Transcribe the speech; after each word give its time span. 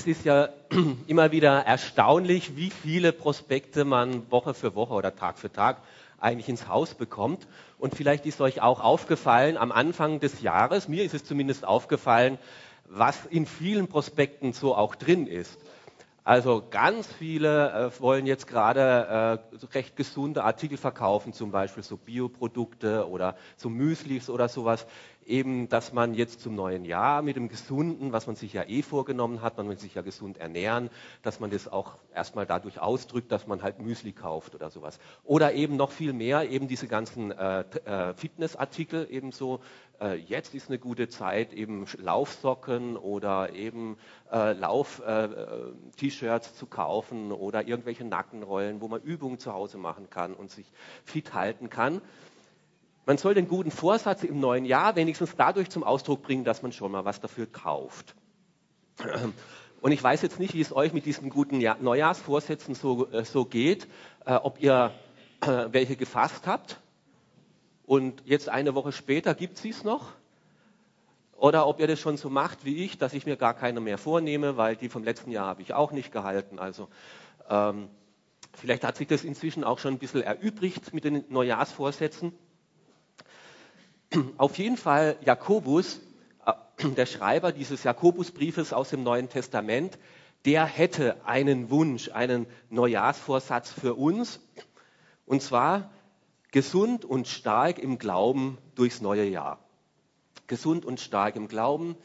Es 0.00 0.06
ist 0.06 0.24
ja 0.24 0.48
immer 1.08 1.30
wieder 1.30 1.66
erstaunlich, 1.66 2.56
wie 2.56 2.70
viele 2.70 3.12
Prospekte 3.12 3.84
man 3.84 4.30
Woche 4.30 4.54
für 4.54 4.74
Woche 4.74 4.94
oder 4.94 5.14
Tag 5.14 5.38
für 5.38 5.52
Tag 5.52 5.82
eigentlich 6.18 6.48
ins 6.48 6.68
Haus 6.68 6.94
bekommt. 6.94 7.46
Und 7.76 7.94
vielleicht 7.94 8.24
ist 8.24 8.40
euch 8.40 8.62
auch 8.62 8.80
aufgefallen, 8.80 9.58
am 9.58 9.70
Anfang 9.70 10.18
des 10.18 10.40
Jahres, 10.40 10.88
mir 10.88 11.04
ist 11.04 11.12
es 11.12 11.24
zumindest 11.24 11.66
aufgefallen, 11.66 12.38
was 12.88 13.26
in 13.26 13.44
vielen 13.44 13.88
Prospekten 13.88 14.54
so 14.54 14.74
auch 14.74 14.94
drin 14.94 15.26
ist. 15.26 15.58
Also 16.24 16.62
ganz 16.70 17.06
viele 17.06 17.70
äh, 17.94 18.00
wollen 18.00 18.24
jetzt 18.24 18.46
gerade 18.46 19.40
äh, 19.52 19.66
recht 19.74 19.96
gesunde 19.96 20.44
Artikel 20.44 20.78
verkaufen, 20.78 21.34
zum 21.34 21.50
Beispiel 21.50 21.82
so 21.82 21.98
Bioprodukte 21.98 23.06
oder 23.06 23.36
so 23.58 23.68
Müslis 23.68 24.30
oder 24.30 24.48
sowas 24.48 24.86
eben, 25.30 25.68
dass 25.68 25.92
man 25.92 26.12
jetzt 26.14 26.40
zum 26.40 26.54
neuen 26.54 26.84
Jahr 26.84 27.22
mit 27.22 27.36
dem 27.36 27.48
Gesunden, 27.48 28.12
was 28.12 28.26
man 28.26 28.36
sich 28.36 28.52
ja 28.52 28.64
eh 28.64 28.82
vorgenommen 28.82 29.40
hat, 29.40 29.56
man 29.56 29.68
will 29.68 29.78
sich 29.78 29.94
ja 29.94 30.02
gesund 30.02 30.38
ernähren, 30.38 30.90
dass 31.22 31.40
man 31.40 31.50
das 31.50 31.68
auch 31.68 31.96
erstmal 32.14 32.44
dadurch 32.46 32.80
ausdrückt, 32.80 33.32
dass 33.32 33.46
man 33.46 33.62
halt 33.62 33.78
Müsli 33.78 34.12
kauft 34.12 34.54
oder 34.54 34.70
sowas. 34.70 34.98
Oder 35.24 35.54
eben 35.54 35.76
noch 35.76 35.92
viel 35.92 36.12
mehr, 36.12 36.50
eben 36.50 36.68
diese 36.68 36.88
ganzen 36.88 37.30
äh, 37.30 37.60
äh, 37.60 38.12
Fitnessartikel 38.14 39.06
ebenso. 39.10 39.60
Äh, 40.00 40.16
jetzt 40.16 40.54
ist 40.54 40.68
eine 40.68 40.78
gute 40.78 41.08
Zeit, 41.08 41.52
eben 41.52 41.86
Laufsocken 41.98 42.96
oder 42.96 43.52
eben 43.52 43.96
äh, 44.32 44.52
Lauf-T-Shirts 44.52 46.50
äh, 46.50 46.54
zu 46.54 46.66
kaufen 46.66 47.32
oder 47.32 47.66
irgendwelche 47.66 48.04
Nackenrollen, 48.04 48.80
wo 48.80 48.88
man 48.88 49.00
Übungen 49.02 49.38
zu 49.38 49.52
Hause 49.52 49.78
machen 49.78 50.10
kann 50.10 50.34
und 50.34 50.50
sich 50.50 50.66
fit 51.04 51.34
halten 51.34 51.70
kann. 51.70 52.02
Man 53.06 53.18
soll 53.18 53.34
den 53.34 53.48
guten 53.48 53.70
Vorsatz 53.70 54.22
im 54.22 54.40
neuen 54.40 54.64
Jahr 54.64 54.96
wenigstens 54.96 55.34
dadurch 55.36 55.70
zum 55.70 55.82
Ausdruck 55.82 56.22
bringen, 56.22 56.44
dass 56.44 56.62
man 56.62 56.72
schon 56.72 56.92
mal 56.92 57.04
was 57.04 57.20
dafür 57.20 57.46
kauft. 57.46 58.14
Und 59.80 59.92
ich 59.92 60.02
weiß 60.02 60.20
jetzt 60.22 60.38
nicht, 60.38 60.54
wie 60.54 60.60
es 60.60 60.74
euch 60.74 60.92
mit 60.92 61.06
diesen 61.06 61.30
guten 61.30 61.58
Neujahrsvorsätzen 61.58 62.74
so, 62.74 63.10
äh, 63.10 63.24
so 63.24 63.46
geht, 63.46 63.88
äh, 64.26 64.34
ob 64.34 64.60
ihr 64.60 64.92
äh, 65.40 65.68
welche 65.70 65.96
gefasst 65.96 66.46
habt 66.46 66.78
und 67.86 68.22
jetzt 68.24 68.48
eine 68.48 68.74
Woche 68.74 68.92
später 68.92 69.34
gibt 69.34 69.58
es 69.58 69.64
es 69.64 69.84
noch. 69.84 70.12
Oder 71.36 71.66
ob 71.66 71.80
ihr 71.80 71.86
das 71.86 71.98
schon 71.98 72.18
so 72.18 72.28
macht 72.28 72.64
wie 72.64 72.84
ich, 72.84 72.98
dass 72.98 73.14
ich 73.14 73.24
mir 73.24 73.36
gar 73.36 73.54
keine 73.54 73.80
mehr 73.80 73.96
vornehme, 73.96 74.56
weil 74.58 74.76
die 74.76 74.90
vom 74.90 75.02
letzten 75.02 75.30
Jahr 75.30 75.46
habe 75.46 75.62
ich 75.62 75.72
auch 75.72 75.90
nicht 75.90 76.12
gehalten. 76.12 76.58
Also 76.58 76.88
ähm, 77.48 77.88
vielleicht 78.52 78.84
hat 78.84 78.96
sich 78.96 79.08
das 79.08 79.24
inzwischen 79.24 79.64
auch 79.64 79.78
schon 79.78 79.94
ein 79.94 79.98
bisschen 79.98 80.22
erübrigt 80.22 80.92
mit 80.92 81.04
den 81.04 81.24
Neujahrsvorsätzen. 81.30 82.32
Auf 84.36 84.58
jeden 84.58 84.76
Fall 84.76 85.16
Jakobus, 85.24 86.00
äh, 86.44 86.52
der 86.96 87.06
Schreiber 87.06 87.52
dieses 87.52 87.84
Jakobusbriefes 87.84 88.72
aus 88.72 88.90
dem 88.90 89.02
Neuen 89.02 89.28
Testament, 89.28 89.98
der 90.44 90.64
hätte 90.64 91.24
einen 91.26 91.70
Wunsch, 91.70 92.10
einen 92.10 92.46
Neujahrsvorsatz 92.70 93.70
für 93.70 93.94
uns. 93.94 94.40
Und 95.26 95.42
zwar 95.42 95.90
gesund 96.50 97.04
und 97.04 97.28
stark 97.28 97.78
im 97.78 97.98
Glauben 97.98 98.58
durchs 98.74 99.00
neue 99.00 99.24
Jahr. 99.24 99.58
Gesund 100.46 100.84
und 100.84 100.98
stark 100.98 101.36
im 101.36 101.46
Glauben. 101.46 101.96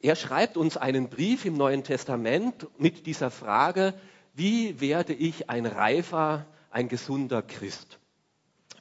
Er 0.00 0.16
schreibt 0.16 0.56
uns 0.56 0.76
einen 0.76 1.08
Brief 1.08 1.44
im 1.44 1.56
Neuen 1.56 1.84
Testament 1.84 2.66
mit 2.78 3.06
dieser 3.06 3.30
Frage, 3.30 3.94
wie 4.34 4.80
werde 4.80 5.12
ich 5.12 5.48
ein 5.48 5.66
reifer, 5.66 6.46
ein 6.70 6.88
gesunder 6.88 7.42
Christ? 7.42 8.00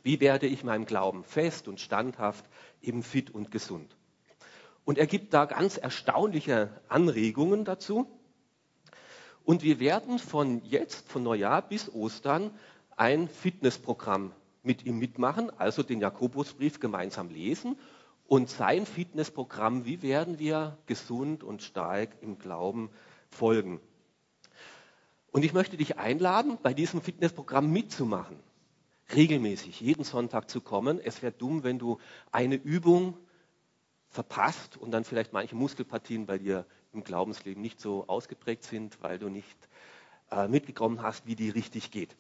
Wie 0.04 0.20
werde 0.20 0.48
ich 0.48 0.66
meinem 0.66 0.86
Glauben 0.86 1.24
fest 1.24 1.70
und 1.70 1.80
standhaft, 1.80 2.46
eben 2.82 3.04
fit 3.04 3.34
und 3.34 3.52
gesund? 3.52 3.96
Und 4.84 4.98
er 4.98 5.08
gibt 5.08 5.34
da 5.34 5.46
ganz 5.46 5.78
erstaunliche 5.78 6.70
Anregungen 6.90 7.64
dazu. 7.64 8.06
Und 9.46 9.64
wir 9.64 9.80
werden 9.80 10.20
von 10.20 10.62
jetzt, 10.66 11.10
von 11.10 11.24
Neujahr 11.24 11.62
bis 11.62 11.90
Ostern, 11.94 12.52
ein 12.98 13.30
Fitnessprogramm 13.30 14.34
mit 14.62 14.86
ihm 14.86 15.00
mitmachen, 15.00 15.50
also 15.58 15.84
den 15.84 16.02
Jakobusbrief 16.02 16.82
gemeinsam 16.82 17.30
lesen 17.30 17.78
und 18.28 18.50
sein 18.50 18.86
Fitnessprogramm, 18.86 19.86
wie 19.86 20.02
werden 20.02 20.38
wir 20.38 20.78
gesund 20.86 21.44
und 21.44 21.62
stark 21.62 22.10
im 22.22 22.40
Glauben 22.40 22.90
folgen. 23.30 23.80
Und 25.32 25.44
ich 25.44 25.54
möchte 25.54 25.78
dich 25.78 25.98
einladen, 25.98 26.58
bei 26.62 26.74
diesem 26.74 27.02
Fitnessprogramm 27.02 27.72
mitzumachen 27.72 28.38
regelmäßig, 29.14 29.80
jeden 29.82 30.04
Sonntag 30.04 30.50
zu 30.50 30.62
kommen. 30.62 31.00
Es 31.00 31.22
wäre 31.22 31.34
dumm, 31.34 31.64
wenn 31.64 31.80
du 31.80 32.00
eine 32.32 32.56
Übung 32.56 33.18
verpasst 34.10 34.78
und 34.78 34.92
dann 34.92 35.04
vielleicht 35.04 35.34
manche 35.34 35.56
Muskelpartien 35.56 36.26
bei 36.26 36.38
dir 36.38 36.66
im 36.94 37.04
Glaubensleben 37.04 37.62
nicht 37.62 37.80
so 37.82 38.08
ausgeprägt 38.08 38.64
sind, 38.64 39.02
weil 39.02 39.18
du 39.18 39.30
nicht 39.30 39.58
äh, 40.32 40.48
mitgekommen 40.48 41.02
hast, 41.02 41.26
wie 41.26 41.36
die 41.36 41.50
richtig 41.50 41.92
geht. 41.92 42.16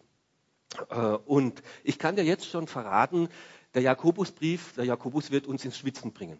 Äh, 0.89 0.95
und 0.95 1.61
ich 1.83 1.99
kann 1.99 2.15
dir 2.15 2.23
jetzt 2.23 2.47
schon 2.47 2.67
verraten, 2.67 3.29
der 3.73 3.83
Jakobusbrief, 3.83 4.73
der 4.73 4.85
Jakobus 4.85 5.31
wird 5.31 5.47
uns 5.47 5.65
ins 5.65 5.77
Schwitzen 5.77 6.13
bringen. 6.13 6.39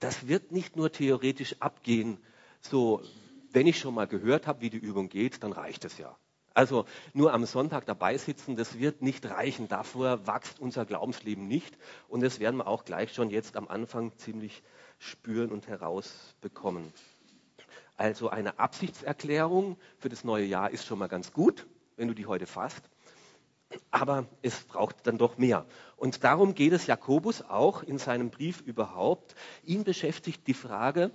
Das 0.00 0.26
wird 0.28 0.52
nicht 0.52 0.76
nur 0.76 0.92
theoretisch 0.92 1.56
abgehen, 1.60 2.18
so 2.60 3.02
wenn 3.52 3.66
ich 3.66 3.78
schon 3.78 3.94
mal 3.94 4.06
gehört 4.06 4.46
habe, 4.46 4.60
wie 4.60 4.70
die 4.70 4.78
Übung 4.78 5.08
geht, 5.08 5.42
dann 5.42 5.52
reicht 5.52 5.84
es 5.84 5.96
ja. 5.98 6.16
Also 6.54 6.86
nur 7.12 7.32
am 7.32 7.44
Sonntag 7.46 7.84
dabei 7.84 8.16
sitzen, 8.16 8.54
das 8.54 8.78
wird 8.78 9.02
nicht 9.02 9.26
reichen. 9.26 9.66
Davor 9.66 10.26
wächst 10.26 10.60
unser 10.60 10.84
Glaubensleben 10.84 11.48
nicht. 11.48 11.76
Und 12.08 12.22
das 12.22 12.38
werden 12.38 12.58
wir 12.58 12.68
auch 12.68 12.84
gleich 12.84 13.12
schon 13.12 13.28
jetzt 13.28 13.56
am 13.56 13.66
Anfang 13.66 14.16
ziemlich 14.18 14.62
spüren 14.98 15.50
und 15.50 15.66
herausbekommen. 15.66 16.92
Also 17.96 18.28
eine 18.28 18.58
Absichtserklärung 18.58 19.76
für 19.98 20.08
das 20.08 20.22
neue 20.22 20.44
Jahr 20.44 20.70
ist 20.70 20.86
schon 20.86 20.98
mal 20.98 21.08
ganz 21.08 21.32
gut, 21.32 21.66
wenn 21.96 22.08
du 22.08 22.14
die 22.14 22.26
heute 22.26 22.46
fasst. 22.46 22.88
Aber 23.90 24.26
es 24.42 24.62
braucht 24.62 25.06
dann 25.08 25.18
doch 25.18 25.38
mehr. 25.38 25.66
Und 25.96 26.22
darum 26.22 26.54
geht 26.54 26.72
es 26.72 26.86
Jakobus 26.86 27.42
auch 27.42 27.82
in 27.82 27.98
seinem 27.98 28.30
Brief 28.30 28.60
überhaupt. 28.60 29.34
Ihn 29.64 29.82
beschäftigt 29.82 30.46
die 30.46 30.54
Frage, 30.54 31.10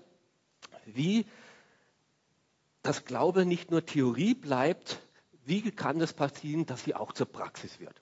wie 0.86 1.26
das 2.82 3.06
Glaube 3.06 3.46
nicht 3.46 3.72
nur 3.72 3.86
Theorie 3.86 4.34
bleibt, 4.34 5.02
wie 5.50 5.72
kann 5.72 6.00
es 6.00 6.14
passieren, 6.14 6.66
dass 6.68 6.84
sie 6.84 6.96
auch 6.96 7.12
zur 7.12 7.26
Praxis 7.26 7.80
wird? 7.80 8.02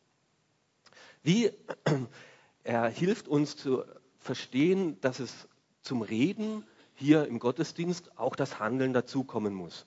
Wie 1.23 1.51
er 2.63 2.89
hilft 2.89 3.27
uns 3.27 3.55
zu 3.55 3.83
verstehen, 4.19 4.99
dass 4.99 5.19
es 5.19 5.47
zum 5.81 6.01
Reden 6.01 6.65
hier 6.93 7.25
im 7.25 7.39
Gottesdienst 7.39 8.17
auch 8.17 8.35
das 8.35 8.59
Handeln 8.59 8.91
dazukommen 8.91 9.53
muss. 9.53 9.85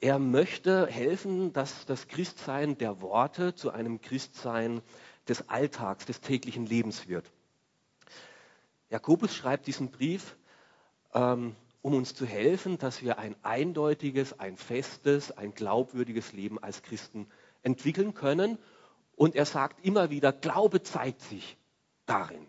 Er 0.00 0.18
möchte 0.18 0.86
helfen, 0.86 1.52
dass 1.52 1.84
das 1.86 2.06
Christsein 2.06 2.78
der 2.78 3.00
Worte 3.00 3.54
zu 3.54 3.70
einem 3.70 4.00
Christsein 4.00 4.82
des 5.26 5.48
Alltags, 5.48 6.06
des 6.06 6.20
täglichen 6.20 6.66
Lebens 6.66 7.08
wird. 7.08 7.32
Jakobus 8.90 9.34
schreibt 9.34 9.66
diesen 9.66 9.90
Brief 9.90 10.36
ähm, 11.12 11.56
um 11.84 11.92
uns 11.92 12.14
zu 12.14 12.24
helfen, 12.24 12.78
dass 12.78 13.02
wir 13.02 13.18
ein 13.18 13.36
eindeutiges, 13.42 14.40
ein 14.40 14.56
festes, 14.56 15.30
ein 15.30 15.52
glaubwürdiges 15.52 16.32
Leben 16.32 16.58
als 16.58 16.82
Christen 16.82 17.26
entwickeln 17.62 18.14
können. 18.14 18.56
Und 19.16 19.34
er 19.34 19.44
sagt 19.44 19.84
immer 19.84 20.08
wieder, 20.08 20.32
Glaube 20.32 20.82
zeigt 20.82 21.20
sich 21.20 21.58
darin. 22.06 22.46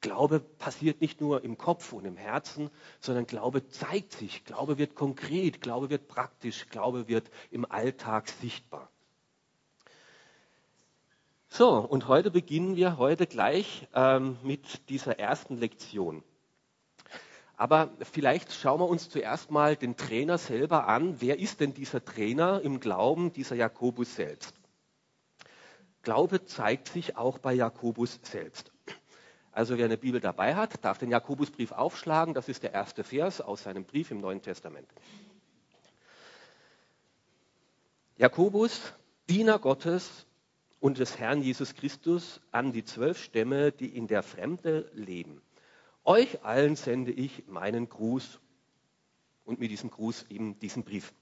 Glaube 0.00 0.40
passiert 0.40 1.02
nicht 1.02 1.20
nur 1.20 1.44
im 1.44 1.58
Kopf 1.58 1.92
und 1.92 2.06
im 2.06 2.16
Herzen, 2.16 2.70
sondern 2.98 3.26
Glaube 3.26 3.68
zeigt 3.68 4.14
sich. 4.14 4.46
Glaube 4.46 4.78
wird 4.78 4.94
konkret, 4.94 5.60
Glaube 5.60 5.90
wird 5.90 6.08
praktisch, 6.08 6.70
Glaube 6.70 7.08
wird 7.08 7.30
im 7.50 7.70
Alltag 7.70 8.26
sichtbar. 8.26 8.88
So, 11.48 11.76
und 11.76 12.08
heute 12.08 12.30
beginnen 12.30 12.74
wir 12.74 12.96
heute 12.96 13.26
gleich 13.26 13.86
ähm, 13.92 14.38
mit 14.42 14.88
dieser 14.88 15.18
ersten 15.18 15.58
Lektion. 15.58 16.22
Aber 17.56 17.90
vielleicht 18.02 18.52
schauen 18.52 18.80
wir 18.80 18.88
uns 18.88 19.08
zuerst 19.08 19.50
mal 19.50 19.76
den 19.76 19.96
Trainer 19.96 20.36
selber 20.36 20.86
an. 20.88 21.20
Wer 21.22 21.38
ist 21.38 21.60
denn 21.60 21.72
dieser 21.72 22.04
Trainer 22.04 22.60
im 22.60 22.80
Glauben, 22.80 23.32
dieser 23.32 23.56
Jakobus 23.56 24.14
selbst? 24.14 24.54
Glaube 26.02 26.44
zeigt 26.44 26.88
sich 26.88 27.16
auch 27.16 27.38
bei 27.38 27.54
Jakobus 27.54 28.20
selbst. 28.22 28.72
Also 29.52 29.78
wer 29.78 29.86
eine 29.86 29.96
Bibel 29.96 30.20
dabei 30.20 30.54
hat, 30.54 30.84
darf 30.84 30.98
den 30.98 31.10
Jakobusbrief 31.10 31.72
aufschlagen. 31.72 32.34
Das 32.34 32.50
ist 32.50 32.62
der 32.62 32.74
erste 32.74 33.02
Vers 33.02 33.40
aus 33.40 33.62
seinem 33.62 33.84
Brief 33.84 34.10
im 34.10 34.20
Neuen 34.20 34.42
Testament. 34.42 34.86
Jakobus, 38.18 38.92
Diener 39.30 39.58
Gottes 39.58 40.26
und 40.78 40.98
des 40.98 41.18
Herrn 41.18 41.40
Jesus 41.40 41.74
Christus 41.74 42.42
an 42.52 42.72
die 42.72 42.84
zwölf 42.84 43.18
Stämme, 43.18 43.72
die 43.72 43.96
in 43.96 44.06
der 44.08 44.22
Fremde 44.22 44.90
leben 44.92 45.40
euch 46.06 46.44
allen 46.44 46.76
sende 46.76 47.12
ich 47.12 47.46
meinen 47.46 47.88
Gruß 47.88 48.40
und 49.44 49.60
mit 49.60 49.70
diesem 49.70 49.90
Gruß 49.90 50.26
eben 50.30 50.58
diesen 50.58 50.84
Brief. 50.84 51.12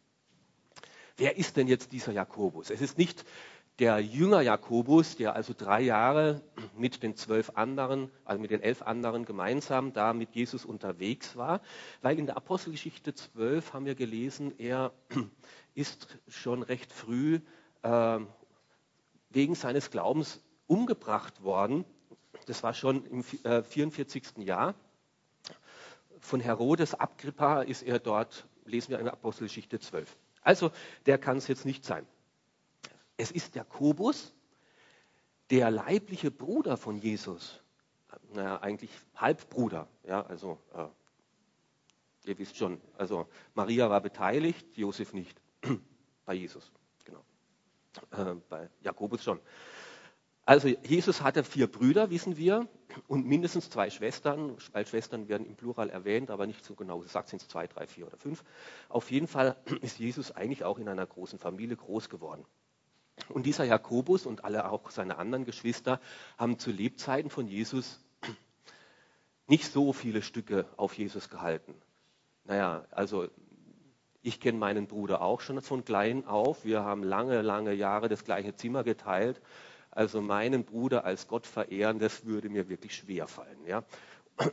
Wer 1.16 1.36
ist 1.36 1.56
denn 1.56 1.68
jetzt 1.68 1.92
dieser 1.92 2.12
Jakobus? 2.12 2.70
Es 2.70 2.80
ist 2.80 2.98
nicht 2.98 3.24
der 3.78 3.98
Jünger 3.98 4.40
Jakobus, 4.40 5.16
der 5.16 5.34
also 5.34 5.52
drei 5.56 5.80
Jahre 5.80 6.42
mit 6.76 7.02
den 7.02 7.16
zwölf 7.16 7.50
anderen, 7.54 8.10
also 8.24 8.40
mit 8.40 8.50
den 8.50 8.60
elf 8.60 8.82
anderen 8.82 9.24
gemeinsam 9.24 9.92
da 9.92 10.12
mit 10.12 10.34
Jesus 10.34 10.64
unterwegs 10.64 11.36
war, 11.36 11.60
weil 12.00 12.18
in 12.18 12.26
der 12.26 12.36
Apostelgeschichte 12.36 13.14
12 13.14 13.72
haben 13.72 13.84
wir 13.84 13.96
gelesen, 13.96 14.54
er 14.58 14.92
ist 15.74 16.18
schon 16.28 16.62
recht 16.62 16.92
früh 16.92 17.40
äh, 17.82 18.20
wegen 19.30 19.54
seines 19.56 19.90
Glaubens 19.90 20.40
umgebracht 20.66 21.42
worden. 21.42 21.84
Das 22.46 22.62
war 22.62 22.74
schon 22.74 23.04
im 23.06 23.24
äh, 23.44 23.62
44. 23.62 24.38
Jahr. 24.38 24.74
Von 26.20 26.40
Herodes 26.40 26.98
Agrippa 26.98 27.62
ist 27.62 27.82
er 27.82 27.98
dort, 27.98 28.46
lesen 28.64 28.90
wir 28.90 28.98
in 28.98 29.08
Apostelgeschichte 29.08 29.78
12. 29.78 30.16
Also 30.42 30.70
der 31.06 31.18
kann 31.18 31.38
es 31.38 31.48
jetzt 31.48 31.64
nicht 31.64 31.84
sein. 31.84 32.06
Es 33.16 33.30
ist 33.30 33.54
Jakobus, 33.54 34.34
der 35.50 35.70
leibliche 35.70 36.30
Bruder 36.30 36.76
von 36.76 36.96
Jesus, 36.96 37.60
naja, 38.32 38.60
eigentlich 38.60 38.90
Halbbruder, 39.14 39.88
ja, 40.04 40.24
also 40.26 40.58
äh, 40.74 40.86
ihr 42.28 42.38
wisst 42.38 42.56
schon, 42.56 42.80
also 42.96 43.28
Maria 43.54 43.90
war 43.90 44.00
beteiligt, 44.00 44.66
Josef 44.76 45.12
nicht, 45.12 45.40
bei 46.26 46.34
Jesus, 46.34 46.72
genau, 47.04 47.22
äh, 48.10 48.34
bei 48.48 48.68
Jakobus 48.80 49.22
schon. 49.22 49.40
Also 50.46 50.68
Jesus 50.68 51.22
hatte 51.22 51.42
vier 51.42 51.66
Brüder, 51.66 52.10
wissen 52.10 52.36
wir, 52.36 52.68
und 53.08 53.26
mindestens 53.26 53.70
zwei 53.70 53.88
Schwestern, 53.90 54.56
weil 54.72 54.86
Schwestern 54.86 55.28
werden 55.28 55.46
im 55.46 55.56
Plural 55.56 55.88
erwähnt, 55.88 56.30
aber 56.30 56.46
nicht 56.46 56.64
so 56.64 56.74
genau 56.74 56.98
gesagt, 56.98 57.30
sind 57.30 57.40
es 57.40 57.48
zwei, 57.48 57.66
drei, 57.66 57.86
vier 57.86 58.06
oder 58.06 58.18
fünf. 58.18 58.44
Auf 58.88 59.10
jeden 59.10 59.26
Fall 59.26 59.56
ist 59.80 59.98
Jesus 59.98 60.32
eigentlich 60.32 60.64
auch 60.64 60.78
in 60.78 60.88
einer 60.88 61.06
großen 61.06 61.38
Familie 61.38 61.76
groß 61.76 62.10
geworden. 62.10 62.44
Und 63.28 63.46
dieser 63.46 63.64
Jakobus 63.64 64.26
und 64.26 64.44
alle 64.44 64.70
auch 64.70 64.90
seine 64.90 65.18
anderen 65.18 65.44
Geschwister 65.44 66.00
haben 66.36 66.58
zu 66.58 66.70
Lebzeiten 66.70 67.30
von 67.30 67.46
Jesus 67.46 68.00
nicht 69.46 69.70
so 69.70 69.92
viele 69.92 70.22
Stücke 70.22 70.66
auf 70.76 70.94
Jesus 70.94 71.30
gehalten. 71.30 71.74
Naja, 72.44 72.86
also 72.90 73.28
ich 74.22 74.40
kenne 74.40 74.58
meinen 74.58 74.86
Bruder 74.86 75.20
auch 75.20 75.40
schon 75.40 75.60
von 75.60 75.84
klein 75.84 76.26
auf. 76.26 76.64
Wir 76.64 76.82
haben 76.82 77.02
lange, 77.02 77.42
lange 77.42 77.72
Jahre 77.72 78.08
das 78.08 78.24
gleiche 78.24 78.56
Zimmer 78.56 78.82
geteilt. 78.82 79.40
Also 79.94 80.20
meinen 80.20 80.64
Bruder 80.64 81.04
als 81.04 81.28
Gott 81.28 81.46
verehren, 81.46 81.98
das 81.98 82.24
würde 82.24 82.48
mir 82.48 82.68
wirklich 82.68 82.94
schwer 82.94 83.26
fallen. 83.28 83.64
Ja? 83.66 83.84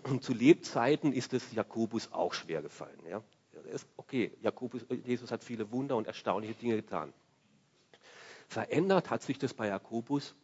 Und 0.04 0.24
zu 0.24 0.34
Lebzeiten 0.34 1.14
ist 1.14 1.34
es 1.34 1.52
Jakobus 1.54 2.12
auch 2.12 2.34
schwer 2.34 2.62
gefallen. 2.62 3.00
Ja? 3.08 3.24
Okay, 3.98 4.32
Jakobus, 4.42 4.86
Jesus 5.04 5.32
hat 5.32 5.44
viele 5.44 5.72
Wunder 5.72 5.98
und 5.98 6.08
erstaunliche 6.08 6.54
Dinge 6.54 6.76
getan. 6.76 7.14
Verändert 8.48 9.10
hat 9.10 9.24
sich 9.24 9.40
das 9.40 9.54
bei 9.54 9.68
Jakobus 9.68 10.36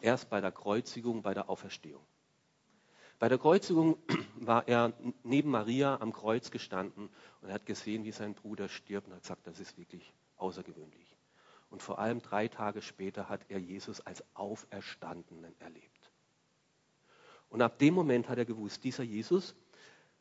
erst 0.00 0.28
bei 0.30 0.40
der 0.40 0.52
Kreuzigung, 0.52 1.22
bei 1.22 1.34
der 1.34 1.48
Auferstehung. 1.48 2.04
Bei 3.18 3.28
der 3.28 3.38
Kreuzigung 3.38 3.98
war 4.36 4.66
er 4.68 4.92
neben 5.22 5.50
Maria 5.50 6.00
am 6.00 6.12
Kreuz 6.12 6.50
gestanden 6.50 7.08
und 7.40 7.48
er 7.48 7.54
hat 7.54 7.66
gesehen, 7.66 8.04
wie 8.04 8.12
sein 8.12 8.34
Bruder 8.34 8.68
stirbt 8.68 9.08
und 9.08 9.14
hat 9.14 9.22
gesagt, 9.22 9.46
das 9.46 9.60
ist 9.60 9.78
wirklich 9.78 10.12
außergewöhnlich. 10.36 11.05
Und 11.76 11.82
vor 11.82 11.98
allem 11.98 12.22
drei 12.22 12.48
Tage 12.48 12.80
später 12.80 13.28
hat 13.28 13.42
er 13.50 13.58
Jesus 13.58 14.00
als 14.00 14.24
Auferstandenen 14.32 15.54
erlebt. 15.60 16.10
Und 17.50 17.60
ab 17.60 17.78
dem 17.78 17.92
Moment 17.92 18.30
hat 18.30 18.38
er 18.38 18.46
gewusst, 18.46 18.82
dieser 18.82 19.02
Jesus, 19.02 19.54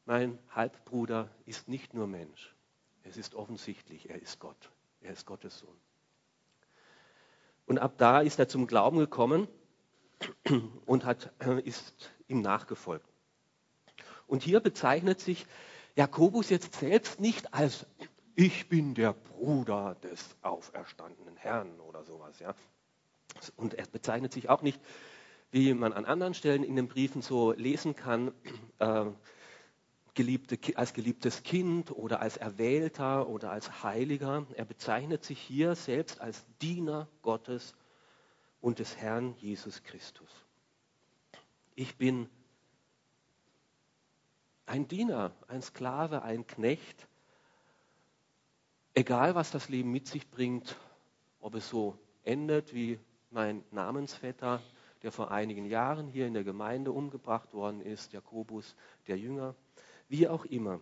mein 0.04 0.38
Halbbruder, 0.50 1.30
ist 1.46 1.70
nicht 1.70 1.94
nur 1.94 2.08
Mensch. 2.08 2.54
Es 3.04 3.16
ist 3.16 3.36
offensichtlich, 3.36 4.10
er 4.10 4.22
ist 4.22 4.42
Gott. 4.42 4.70
Er 5.00 5.14
ist 5.14 5.26
Gottes 5.26 5.58
Sohn. 5.58 5.78
Und 7.68 7.80
ab 7.80 7.94
da 8.00 8.20
ist 8.20 8.38
er 8.38 8.50
zum 8.50 8.68
Glauben 8.68 8.98
gekommen 8.98 9.48
und 10.86 11.06
hat, 11.06 11.32
äh, 11.40 11.62
ist 11.62 12.12
ihm 12.28 12.42
nachgefolgt. 12.42 13.08
Und 14.28 14.44
hier 14.44 14.60
bezeichnet 14.60 15.22
sich 15.22 15.48
Jakobus 15.96 16.50
jetzt 16.50 16.76
selbst 16.76 17.22
nicht 17.22 17.54
als 17.54 17.86
ich 18.36 18.68
bin 18.68 18.94
der 18.96 19.14
Bruder 19.14 19.96
des 19.96 20.36
auferstandenen 20.42 21.38
Herrn 21.38 21.80
oder 21.80 22.04
sowas. 22.04 22.40
Ja. 22.40 22.54
Und 23.56 23.74
er 23.74 23.86
bezeichnet 23.88 24.34
sich 24.34 24.50
auch 24.50 24.62
nicht, 24.62 24.80
wie 25.52 25.74
man 25.74 25.94
an 25.94 26.06
anderen 26.06 26.34
Stellen 26.34 26.64
in 26.64 26.76
den 26.76 26.88
Briefen 26.88 27.22
so 27.22 27.54
lesen 27.54 27.96
kann, 27.96 28.34
äh, 28.80 29.06
geliebte, 30.14 30.58
als 30.78 30.94
geliebtes 30.94 31.44
Kind 31.44 31.92
oder 31.92 32.20
als 32.20 32.38
Erwählter 32.38 33.28
oder 33.28 33.52
als 33.52 33.84
Heiliger. 33.84 34.46
Er 34.56 34.66
bezeichnet 34.66 35.24
sich 35.24 35.40
hier 35.40 35.76
selbst 35.76 36.20
als 36.20 36.46
Diener 36.62 37.08
Gottes 37.22 37.74
und 38.60 38.80
des 38.80 38.98
Herrn 38.98 39.36
Jesus 39.38 39.84
Christus. 39.84 40.30
Ich 41.76 41.98
bin 41.98 42.30
ein 44.66 44.88
Diener, 44.88 45.32
ein 45.48 45.62
Sklave, 45.62 46.24
ein 46.24 46.48
Knecht, 46.48 47.08
egal 48.96 49.36
was 49.36 49.52
das 49.52 49.70
Leben 49.70 49.92
mit 49.92 50.08
sich 50.08 50.30
bringt, 50.32 50.76
ob 51.40 51.54
es 51.54 51.70
so 51.70 51.98
endet 52.24 52.74
wie 52.74 52.98
mein 53.30 53.64
Namensvetter, 53.72 54.62
der 55.04 55.12
vor 55.12 55.30
einigen 55.30 55.66
Jahren 55.66 56.08
hier 56.08 56.26
in 56.26 56.34
der 56.34 56.44
Gemeinde 56.44 56.92
umgebracht 56.92 57.54
worden 57.54 57.82
ist, 57.82 58.14
Jakobus, 58.14 58.76
der 59.08 59.20
Jünger, 59.20 59.54
wie 60.08 60.28
auch 60.28 60.46
immer. 60.46 60.80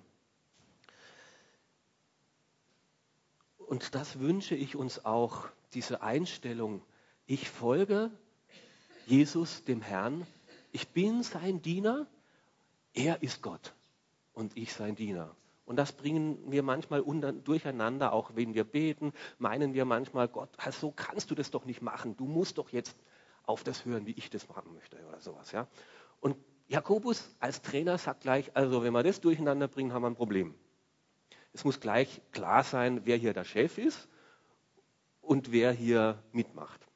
Und 3.58 3.96
das 3.96 4.20
wünsche 4.20 4.56
ich 4.56 4.76
uns 4.76 5.04
auch, 5.04 5.50
diese 5.74 6.04
Einstellung. 6.04 6.84
Ich 7.26 7.50
folge 7.50 8.12
Jesus, 9.08 9.64
dem 9.64 9.82
Herrn. 9.82 10.28
Ich 10.72 10.90
bin 10.90 11.24
sein 11.24 11.64
Diener. 11.64 12.06
Er 12.94 13.24
ist 13.24 13.42
Gott 13.42 13.74
und 14.34 14.56
ich 14.56 14.74
sein 14.74 14.96
Diener. 14.96 15.36
Und 15.66 15.78
das 15.78 15.94
bringen 15.94 16.52
wir 16.52 16.62
manchmal 16.62 17.04
durcheinander, 17.44 18.12
auch 18.12 18.32
wenn 18.36 18.54
wir 18.54 18.66
beten, 18.66 19.14
meinen 19.38 19.74
wir 19.74 19.86
manchmal, 19.86 20.28
Gott, 20.28 20.50
so 20.72 20.92
kannst 20.92 21.32
du 21.32 21.36
das 21.36 21.52
doch 21.52 21.66
nicht 21.66 21.82
machen. 21.82 22.18
Du 22.18 22.26
musst 22.26 22.58
doch 22.58 22.70
jetzt 22.70 22.98
auf 23.46 23.64
das 23.64 23.86
hören, 23.86 24.06
wie 24.06 24.12
ich 24.12 24.30
das 24.30 24.48
machen 24.50 24.74
möchte 24.74 24.98
oder 25.08 25.22
sowas. 25.22 25.52
Ja? 25.52 25.68
Und 26.20 26.36
Jakobus 26.68 27.36
als 27.40 27.62
Trainer 27.62 27.98
sagt 27.98 28.22
gleich, 28.22 28.56
also 28.56 28.84
wenn 28.84 28.94
wir 28.94 29.04
das 29.04 29.22
durcheinander 29.22 29.68
bringen, 29.68 29.94
haben 29.94 30.02
wir 30.02 30.10
ein 30.10 30.16
Problem. 30.16 30.54
Es 31.54 31.64
muss 31.64 31.80
gleich 31.80 32.22
klar 32.32 32.64
sein, 32.64 33.02
wer 33.06 33.16
hier 33.18 33.34
der 33.34 33.44
Chef 33.44 33.78
ist 33.78 34.08
und 35.22 35.52
wer 35.52 35.72
hier 35.72 36.22
mitmacht. 36.32 36.88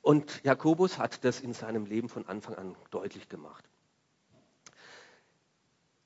Und 0.00 0.42
Jakobus 0.42 0.98
hat 0.98 1.24
das 1.24 1.40
in 1.40 1.52
seinem 1.52 1.84
Leben 1.84 2.08
von 2.08 2.26
Anfang 2.26 2.54
an 2.54 2.76
deutlich 2.90 3.28
gemacht. 3.28 3.67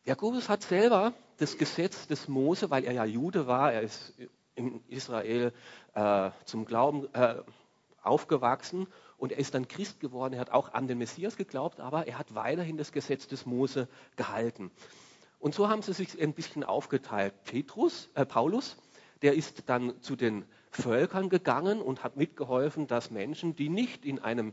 Jakobus 0.05 0.49
hat 0.49 0.63
selber 0.63 1.13
das 1.37 1.59
Gesetz 1.59 2.09
des 2.09 2.27
Mose, 2.27 2.71
weil 2.71 2.85
er 2.85 2.93
ja 2.93 3.05
Jude 3.05 3.47
war, 3.47 3.73
er 3.73 3.83
ist 3.83 4.15
in 4.57 4.83
Israel 4.89 5.53
äh, 5.95 6.31
zum 6.45 6.65
Glauben 6.65 7.07
äh, 7.15 7.37
aufgewachsen 8.03 8.89
und 9.17 9.31
er 9.31 9.39
ist 9.39 9.55
dann 9.55 9.69
Christ 9.69 10.01
geworden. 10.01 10.35
Er 10.35 10.41
hat 10.41 10.51
auch 10.51 10.75
an 10.75 10.89
den 10.89 10.99
Messias 10.99 11.37
geglaubt, 11.37 11.79
aber 11.79 12.09
er 12.09 12.19
hat 12.19 12.35
weiterhin 12.35 12.77
das 12.77 12.91
Gesetz 12.91 13.29
des 13.29 13.47
Mose 13.47 13.89
gehalten. 14.17 14.73
Und 15.39 15.55
so 15.55 15.69
haben 15.69 15.83
sie 15.83 15.93
sich 15.93 16.21
ein 16.21 16.35
bisschen 16.35 16.65
aufgeteilt. 16.65 17.35
Petrus, 17.45 18.11
äh, 18.15 18.27
Paulus, 18.27 18.77
der 19.23 19.35
ist 19.35 19.69
dann 19.69 20.03
zu 20.03 20.17
den 20.17 20.45
Völkern 20.71 21.29
gegangen 21.29 21.81
und 21.81 22.03
hat 22.03 22.17
mitgeholfen, 22.17 22.89
dass 22.89 23.13
Menschen, 23.13 23.55
die 23.55 23.69
nicht 23.69 24.05
in 24.05 24.19
einem 24.19 24.53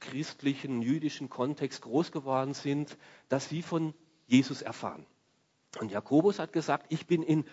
christlichen, 0.00 0.82
jüdischen 0.82 1.30
Kontext 1.30 1.80
groß 1.80 2.12
geworden 2.12 2.52
sind, 2.52 2.98
dass 3.28 3.48
sie 3.48 3.62
von 3.62 3.94
Jesus 4.26 4.62
erfahren. 4.62 5.06
Und 5.80 5.90
Jakobus 5.90 6.38
hat 6.38 6.52
gesagt, 6.52 6.86
ich 6.90 7.06
bin 7.06 7.22
in 7.22 7.44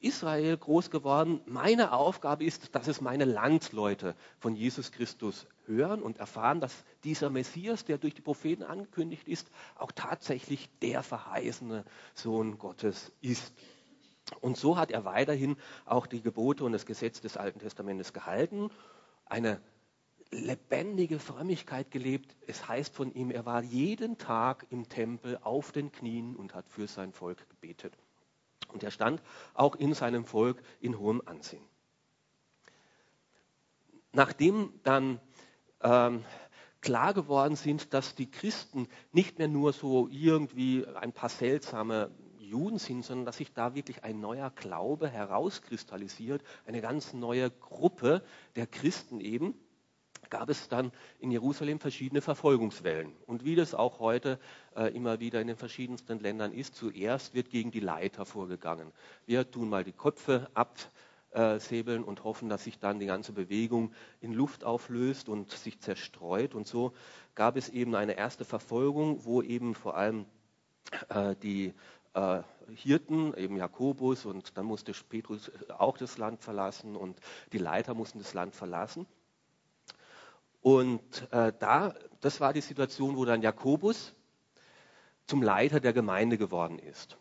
Israel 0.00 0.56
groß 0.56 0.90
geworden. 0.90 1.40
Meine 1.44 1.92
Aufgabe 1.92 2.44
ist, 2.44 2.74
dass 2.74 2.88
es 2.88 3.00
meine 3.00 3.26
Landsleute 3.26 4.14
von 4.38 4.56
Jesus 4.56 4.92
Christus 4.92 5.46
hören 5.66 6.02
und 6.02 6.18
erfahren, 6.18 6.60
dass 6.60 6.74
dieser 7.04 7.30
Messias, 7.30 7.84
der 7.84 7.98
durch 7.98 8.14
die 8.14 8.22
Propheten 8.22 8.62
angekündigt 8.62 9.28
ist, 9.28 9.50
auch 9.76 9.92
tatsächlich 9.92 10.70
der 10.80 11.02
verheißene 11.02 11.84
Sohn 12.14 12.58
Gottes 12.58 13.12
ist. 13.20 13.52
Und 14.40 14.56
so 14.56 14.78
hat 14.78 14.90
er 14.90 15.04
weiterhin 15.04 15.56
auch 15.84 16.06
die 16.06 16.22
Gebote 16.22 16.64
und 16.64 16.72
das 16.72 16.86
Gesetz 16.86 17.20
des 17.20 17.36
Alten 17.36 17.58
Testamentes 17.58 18.12
gehalten, 18.12 18.70
eine 19.26 19.60
lebendige 20.30 21.18
Frömmigkeit 21.18 21.90
gelebt. 21.90 22.36
Es 22.46 22.68
heißt 22.68 22.94
von 22.94 23.12
ihm, 23.12 23.30
er 23.30 23.46
war 23.46 23.62
jeden 23.62 24.18
Tag 24.18 24.66
im 24.70 24.88
Tempel 24.88 25.38
auf 25.42 25.72
den 25.72 25.90
Knien 25.90 26.36
und 26.36 26.54
hat 26.54 26.68
für 26.68 26.86
sein 26.86 27.12
Volk 27.12 27.48
gebetet. 27.50 27.96
Und 28.68 28.82
er 28.82 28.90
stand 28.90 29.20
auch 29.54 29.74
in 29.74 29.94
seinem 29.94 30.24
Volk 30.24 30.62
in 30.80 30.98
hohem 30.98 31.22
Ansehen. 31.24 31.64
Nachdem 34.12 34.72
dann 34.84 35.20
ähm, 35.82 36.24
klar 36.80 37.14
geworden 37.14 37.56
sind, 37.56 37.92
dass 37.92 38.14
die 38.14 38.30
Christen 38.30 38.88
nicht 39.12 39.38
mehr 39.38 39.48
nur 39.48 39.72
so 39.72 40.08
irgendwie 40.10 40.86
ein 40.86 41.12
paar 41.12 41.28
seltsame 41.28 42.10
Juden 42.38 42.78
sind, 42.78 43.04
sondern 43.04 43.26
dass 43.26 43.36
sich 43.36 43.52
da 43.52 43.74
wirklich 43.74 44.02
ein 44.02 44.20
neuer 44.20 44.50
Glaube 44.50 45.08
herauskristallisiert, 45.08 46.42
eine 46.66 46.80
ganz 46.80 47.12
neue 47.12 47.50
Gruppe 47.50 48.24
der 48.56 48.66
Christen 48.66 49.20
eben, 49.20 49.54
gab 50.28 50.48
es 50.50 50.68
dann 50.68 50.92
in 51.18 51.30
Jerusalem 51.30 51.78
verschiedene 51.78 52.20
Verfolgungswellen. 52.20 53.12
Und 53.26 53.44
wie 53.44 53.54
das 53.54 53.74
auch 53.74 53.98
heute 53.98 54.38
äh, 54.76 54.94
immer 54.94 55.20
wieder 55.20 55.40
in 55.40 55.46
den 55.46 55.56
verschiedensten 55.56 56.20
Ländern 56.20 56.52
ist, 56.52 56.74
zuerst 56.74 57.34
wird 57.34 57.50
gegen 57.50 57.70
die 57.70 57.80
Leiter 57.80 58.26
vorgegangen. 58.26 58.92
Wir 59.26 59.50
tun 59.50 59.68
mal 59.68 59.84
die 59.84 59.92
Köpfe 59.92 60.50
absäbeln 61.32 62.04
und 62.04 62.24
hoffen, 62.24 62.48
dass 62.48 62.64
sich 62.64 62.78
dann 62.78 63.00
die 63.00 63.06
ganze 63.06 63.32
Bewegung 63.32 63.92
in 64.20 64.32
Luft 64.32 64.64
auflöst 64.64 65.28
und 65.28 65.50
sich 65.50 65.80
zerstreut. 65.80 66.54
Und 66.54 66.66
so 66.66 66.92
gab 67.34 67.56
es 67.56 67.68
eben 67.68 67.94
eine 67.94 68.16
erste 68.16 68.44
Verfolgung, 68.44 69.24
wo 69.24 69.42
eben 69.42 69.74
vor 69.74 69.96
allem 69.96 70.26
äh, 71.08 71.34
die 71.36 71.72
äh, 72.14 72.42
Hirten, 72.74 73.34
eben 73.34 73.56
Jakobus, 73.56 74.26
und 74.26 74.56
dann 74.56 74.66
musste 74.66 74.92
Petrus 74.92 75.50
auch 75.78 75.98
das 75.98 76.18
Land 76.18 76.42
verlassen 76.42 76.96
und 76.96 77.18
die 77.52 77.58
Leiter 77.58 77.94
mussten 77.94 78.18
das 78.18 78.34
Land 78.34 78.54
verlassen. 78.54 79.06
Und 80.60 81.28
äh, 81.32 81.52
da, 81.58 81.94
das 82.20 82.40
war 82.40 82.52
die 82.52 82.60
Situation, 82.60 83.16
wo 83.16 83.24
dann 83.24 83.42
Jakobus 83.42 84.14
zum 85.26 85.42
Leiter 85.42 85.80
der 85.80 85.92
Gemeinde 85.92 86.38
geworden 86.38 86.78
ist. 86.78 87.16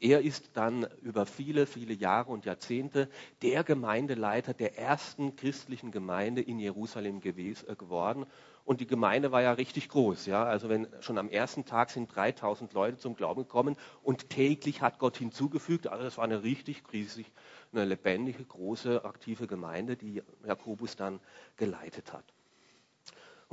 Er 0.00 0.20
ist 0.20 0.50
dann 0.54 0.86
über 1.00 1.24
viele, 1.24 1.66
viele 1.66 1.94
Jahre 1.94 2.30
und 2.30 2.44
Jahrzehnte 2.44 3.08
der 3.42 3.64
Gemeindeleiter 3.64 4.52
der 4.52 4.78
ersten 4.78 5.34
christlichen 5.34 5.92
Gemeinde 5.92 6.42
in 6.42 6.58
Jerusalem 6.58 7.20
gewesen, 7.20 7.70
äh, 7.70 7.74
geworden. 7.74 8.26
Und 8.66 8.80
die 8.80 8.86
Gemeinde 8.86 9.32
war 9.32 9.42
ja 9.42 9.52
richtig 9.52 9.88
groß. 9.88 10.26
Ja? 10.26 10.44
Also 10.44 10.68
wenn 10.68 10.88
schon 11.00 11.16
am 11.16 11.30
ersten 11.30 11.64
Tag 11.64 11.90
sind 11.90 12.14
3000 12.14 12.72
Leute 12.74 12.98
zum 12.98 13.16
Glauben 13.16 13.42
gekommen 13.42 13.76
und 14.02 14.30
täglich 14.30 14.82
hat 14.82 14.98
Gott 14.98 15.16
hinzugefügt. 15.16 15.86
Also 15.86 16.04
das 16.04 16.16
war 16.18 16.24
eine 16.24 16.42
richtig 16.42 16.82
riesig, 16.92 17.30
eine 17.72 17.84
lebendige, 17.84 18.44
große, 18.44 19.04
aktive 19.04 19.46
Gemeinde, 19.46 19.96
die 19.96 20.22
Jakobus 20.46 20.96
dann 20.96 21.18
geleitet 21.56 22.12
hat. 22.12 22.24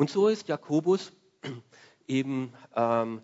Und 0.02 0.10
so 0.10 0.30
ist 0.30 0.48
Jakobus 0.48 1.12
eben 2.08 2.52
ähm, 2.76 3.22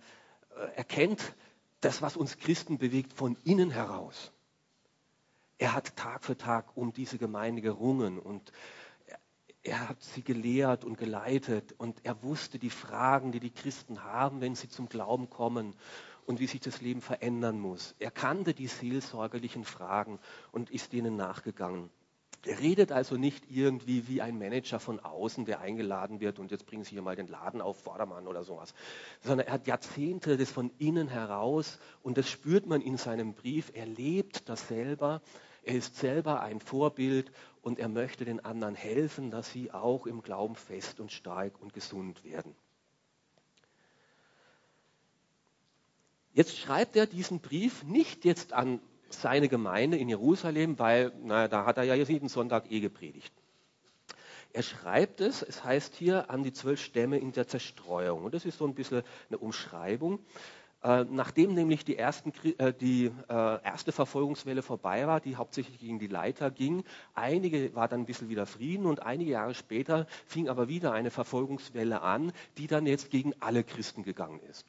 erkennt 0.75 1.33
das, 1.81 2.03
was 2.03 2.15
uns 2.15 2.37
Christen 2.37 2.77
bewegt, 2.77 3.13
von 3.13 3.35
innen 3.45 3.71
heraus. 3.71 4.31
Er 5.57 5.73
hat 5.73 5.95
Tag 5.95 6.23
für 6.23 6.37
Tag 6.37 6.77
um 6.77 6.93
diese 6.93 7.17
Gemeinde 7.17 7.63
gerungen 7.63 8.19
und 8.19 8.51
er 9.63 9.89
hat 9.89 10.03
sie 10.03 10.21
gelehrt 10.21 10.85
und 10.85 10.99
geleitet 10.99 11.73
und 11.79 12.05
er 12.05 12.21
wusste 12.21 12.59
die 12.59 12.69
Fragen, 12.69 13.31
die 13.31 13.39
die 13.39 13.49
Christen 13.49 14.03
haben, 14.03 14.39
wenn 14.39 14.53
sie 14.53 14.69
zum 14.69 14.87
Glauben 14.87 15.31
kommen 15.31 15.75
und 16.27 16.39
wie 16.39 16.45
sich 16.45 16.61
das 16.61 16.79
Leben 16.79 17.01
verändern 17.01 17.59
muss. 17.59 17.95
Er 17.97 18.11
kannte 18.11 18.53
die 18.53 18.67
seelsorgerlichen 18.67 19.63
Fragen 19.63 20.19
und 20.51 20.69
ist 20.69 20.93
ihnen 20.93 21.15
nachgegangen. 21.15 21.89
Er 22.47 22.59
redet 22.59 22.93
also 22.93 23.17
nicht 23.17 23.51
irgendwie 23.51 24.07
wie 24.07 24.21
ein 24.21 24.37
Manager 24.37 24.79
von 24.79 25.01
außen, 25.01 25.43
der 25.45 25.59
eingeladen 25.59 26.21
wird 26.21 26.39
und 26.39 26.49
jetzt 26.49 26.65
bringen 26.65 26.85
Sie 26.85 26.91
hier 26.91 27.01
mal 27.01 27.15
den 27.15 27.27
Laden 27.27 27.59
auf 27.61 27.81
Vordermann 27.83 28.25
oder 28.25 28.43
sowas, 28.45 28.73
sondern 29.21 29.47
er 29.47 29.53
hat 29.53 29.67
Jahrzehnte 29.67 30.37
das 30.37 30.49
von 30.49 30.71
innen 30.79 31.09
heraus 31.09 31.77
und 32.03 32.17
das 32.17 32.29
spürt 32.29 32.65
man 32.65 32.79
in 32.81 32.95
seinem 32.95 33.33
Brief. 33.33 33.71
Er 33.73 33.85
lebt 33.85 34.47
das 34.47 34.67
selber, 34.69 35.21
er 35.63 35.75
ist 35.75 35.97
selber 35.97 36.39
ein 36.41 36.61
Vorbild 36.61 37.33
und 37.61 37.79
er 37.79 37.89
möchte 37.89 38.23
den 38.23 38.43
anderen 38.45 38.75
helfen, 38.75 39.29
dass 39.29 39.51
sie 39.51 39.71
auch 39.73 40.07
im 40.07 40.21
Glauben 40.21 40.55
fest 40.55 41.01
und 41.01 41.11
stark 41.11 41.61
und 41.61 41.73
gesund 41.73 42.23
werden. 42.23 42.55
Jetzt 46.33 46.55
schreibt 46.57 46.95
er 46.95 47.07
diesen 47.07 47.41
Brief 47.41 47.83
nicht 47.83 48.23
jetzt 48.23 48.53
an 48.53 48.79
seine 49.09 49.49
Gemeinde 49.49 49.97
in 49.97 50.09
Jerusalem, 50.09 50.79
weil 50.79 51.11
naja, 51.23 51.47
da 51.47 51.65
hat 51.65 51.77
er 51.77 51.83
ja 51.83 51.95
jeden 51.95 52.29
Sonntag 52.29 52.71
eh 52.71 52.79
gepredigt. 52.79 53.33
Er 54.53 54.63
schreibt 54.63 55.21
es, 55.21 55.41
es 55.41 55.63
heißt 55.63 55.95
hier 55.95 56.29
an 56.29 56.43
die 56.43 56.53
zwölf 56.53 56.81
Stämme 56.81 57.19
in 57.19 57.31
der 57.31 57.47
Zerstreuung. 57.47 58.23
Und 58.23 58.33
das 58.33 58.45
ist 58.45 58.57
so 58.57 58.65
ein 58.65 58.73
bisschen 58.73 59.03
eine 59.29 59.37
Umschreibung. 59.37 60.19
Äh, 60.83 61.05
nachdem 61.09 61.53
nämlich 61.53 61.85
die, 61.85 61.97
ersten, 61.97 62.31
äh, 62.57 62.73
die 62.73 63.11
äh, 63.29 63.63
erste 63.63 63.91
Verfolgungswelle 63.91 64.61
vorbei 64.61 65.07
war, 65.07 65.19
die 65.19 65.35
hauptsächlich 65.35 65.79
gegen 65.79 65.99
die 65.99 66.07
Leiter 66.07 66.51
ging, 66.51 66.83
einige 67.15 67.75
war 67.75 67.87
dann 67.87 68.01
ein 68.01 68.05
bisschen 68.05 68.29
wieder 68.29 68.45
Frieden 68.45 68.85
und 68.85 69.01
einige 69.01 69.31
Jahre 69.31 69.55
später 69.55 70.05
fing 70.25 70.49
aber 70.49 70.67
wieder 70.69 70.93
eine 70.93 71.09
Verfolgungswelle 71.09 72.01
an, 72.01 72.31
die 72.57 72.67
dann 72.67 72.85
jetzt 72.85 73.09
gegen 73.09 73.33
alle 73.39 73.63
Christen 73.63 74.03
gegangen 74.03 74.39
ist. 74.49 74.65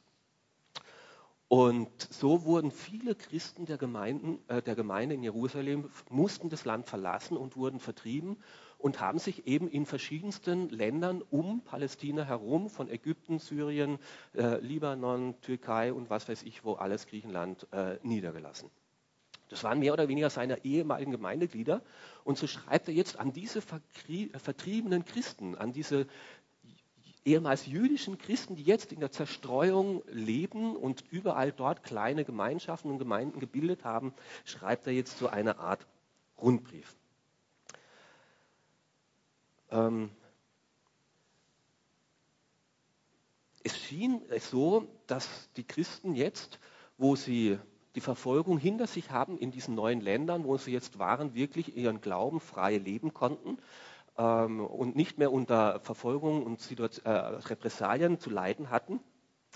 Und 1.49 1.89
so 2.13 2.45
wurden 2.45 2.69
viele 2.69 3.15
Christen 3.15 3.65
der, 3.65 3.79
Gemeinden, 3.79 4.37
äh, 4.49 4.61
der 4.61 4.75
Gemeinde 4.75 5.15
in 5.15 5.23
Jerusalem, 5.23 5.89
mussten 6.07 6.49
das 6.49 6.63
Land 6.63 6.87
verlassen 6.87 7.37
und 7.37 7.57
wurden 7.57 7.79
vertrieben 7.79 8.37
und 8.77 9.01
haben 9.01 9.17
sich 9.17 9.47
eben 9.47 9.67
in 9.67 9.87
verschiedensten 9.87 10.69
Ländern 10.69 11.23
um 11.31 11.61
Palästina 11.61 12.23
herum, 12.23 12.69
von 12.69 12.87
Ägypten, 12.87 13.39
Syrien, 13.39 13.97
äh, 14.35 14.59
Libanon, 14.59 15.41
Türkei 15.41 15.91
und 15.91 16.11
was 16.11 16.29
weiß 16.29 16.43
ich 16.43 16.63
wo, 16.63 16.73
alles 16.73 17.07
Griechenland 17.07 17.65
äh, 17.71 17.97
niedergelassen. 18.03 18.69
Das 19.49 19.63
waren 19.63 19.79
mehr 19.79 19.93
oder 19.93 20.07
weniger 20.07 20.29
seine 20.29 20.63
ehemaligen 20.63 21.11
Gemeindeglieder. 21.11 21.81
Und 22.23 22.37
so 22.37 22.45
schreibt 22.45 22.87
er 22.87 22.93
jetzt 22.93 23.19
an 23.19 23.33
diese 23.33 23.61
vertriebenen 23.61 25.05
Christen, 25.05 25.55
an 25.55 25.73
diese 25.73 26.05
ehemals 27.25 27.65
jüdischen 27.65 28.17
Christen, 28.17 28.55
die 28.55 28.63
jetzt 28.63 28.91
in 28.91 28.99
der 28.99 29.11
Zerstreuung 29.11 30.03
leben 30.07 30.75
und 30.75 31.03
überall 31.11 31.51
dort 31.51 31.83
kleine 31.83 32.25
Gemeinschaften 32.25 32.89
und 32.89 32.99
Gemeinden 32.99 33.39
gebildet 33.39 33.83
haben, 33.83 34.13
schreibt 34.45 34.87
er 34.87 34.93
jetzt 34.93 35.17
so 35.17 35.27
eine 35.27 35.59
Art 35.59 35.85
Rundbrief. 36.37 36.95
Ähm 39.71 40.09
es 43.63 43.77
schien 43.77 44.21
so, 44.39 44.87
dass 45.07 45.49
die 45.57 45.65
Christen 45.65 46.15
jetzt, 46.15 46.59
wo 46.97 47.15
sie 47.15 47.59
die 47.95 48.01
Verfolgung 48.01 48.57
hinter 48.57 48.87
sich 48.87 49.11
haben 49.11 49.37
in 49.37 49.51
diesen 49.51 49.75
neuen 49.75 49.99
Ländern, 49.99 50.45
wo 50.45 50.57
sie 50.57 50.71
jetzt 50.71 50.99
waren, 50.99 51.33
wirklich 51.33 51.75
ihren 51.75 52.01
Glauben 52.01 52.39
frei 52.39 52.77
leben 52.77 53.13
konnten 53.13 53.57
und 54.19 54.97
nicht 54.97 55.17
mehr 55.17 55.31
unter 55.31 55.79
Verfolgung 55.79 56.43
und 56.43 56.59
Situation, 56.59 57.05
äh, 57.05 57.09
Repressalien 57.09 58.19
zu 58.19 58.29
leiden 58.29 58.69
hatten. 58.69 58.99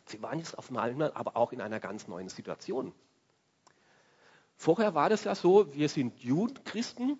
Sie 0.05 0.22
waren 0.22 0.39
jetzt 0.39 0.58
auf 0.58 0.74
einmal 0.74 1.12
aber 1.13 1.36
auch 1.36 1.51
in 1.51 1.60
einer 1.60 1.82
ganz 1.82 2.08
neuen 2.08 2.29
Situation. 2.29 2.93
Vorher 4.55 4.96
war 4.96 5.10
das 5.10 5.25
ja 5.25 5.36
so, 5.36 5.74
wir 5.74 5.89
sind 5.89 6.20
Juden, 6.20 6.63
Christen 6.63 7.20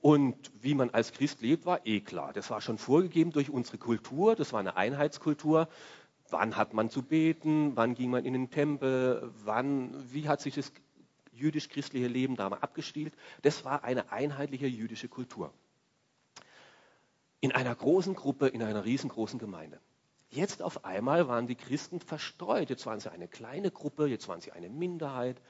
und 0.00 0.52
wie 0.62 0.74
man 0.74 0.88
als 0.90 1.12
Christ 1.12 1.42
lebt, 1.42 1.66
war 1.66 1.86
eh 1.86 2.00
klar. 2.00 2.32
Das 2.32 2.48
war 2.48 2.62
schon 2.62 2.78
vorgegeben 2.78 3.32
durch 3.32 3.50
unsere 3.50 3.76
Kultur, 3.76 4.34
das 4.34 4.54
war 4.54 4.60
eine 4.60 4.76
Einheitskultur. 4.76 5.68
Wann 6.30 6.56
hat 6.56 6.72
man 6.72 6.88
zu 6.88 7.02
beten, 7.02 7.76
wann 7.76 7.94
ging 7.94 8.10
man 8.10 8.24
in 8.24 8.32
den 8.32 8.50
Tempel, 8.50 9.30
wann, 9.44 9.94
wie 10.10 10.28
hat 10.28 10.40
sich 10.40 10.54
das 10.54 10.72
jüdisch-christliche 11.32 12.06
Leben 12.06 12.36
damals 12.36 12.62
abgestielt. 12.62 13.12
Das 13.42 13.66
war 13.66 13.84
eine 13.84 14.10
einheitliche 14.12 14.66
jüdische 14.66 15.08
Kultur 15.08 15.52
in 17.44 17.52
einer 17.52 17.74
großen 17.74 18.14
Gruppe, 18.14 18.48
in 18.48 18.62
einer 18.62 18.86
riesengroßen 18.86 19.38
Gemeinde. 19.38 19.78
Jetzt 20.30 20.62
auf 20.62 20.86
einmal 20.86 21.28
waren 21.28 21.46
die 21.46 21.56
Christen 21.56 22.00
verstreut. 22.00 22.70
Jetzt 22.70 22.86
waren 22.86 23.00
sie 23.00 23.12
eine 23.12 23.28
kleine 23.28 23.70
Gruppe, 23.70 24.06
jetzt 24.06 24.28
waren 24.28 24.40
sie 24.40 24.52
eine 24.52 24.70
Minderheit. 24.70 25.42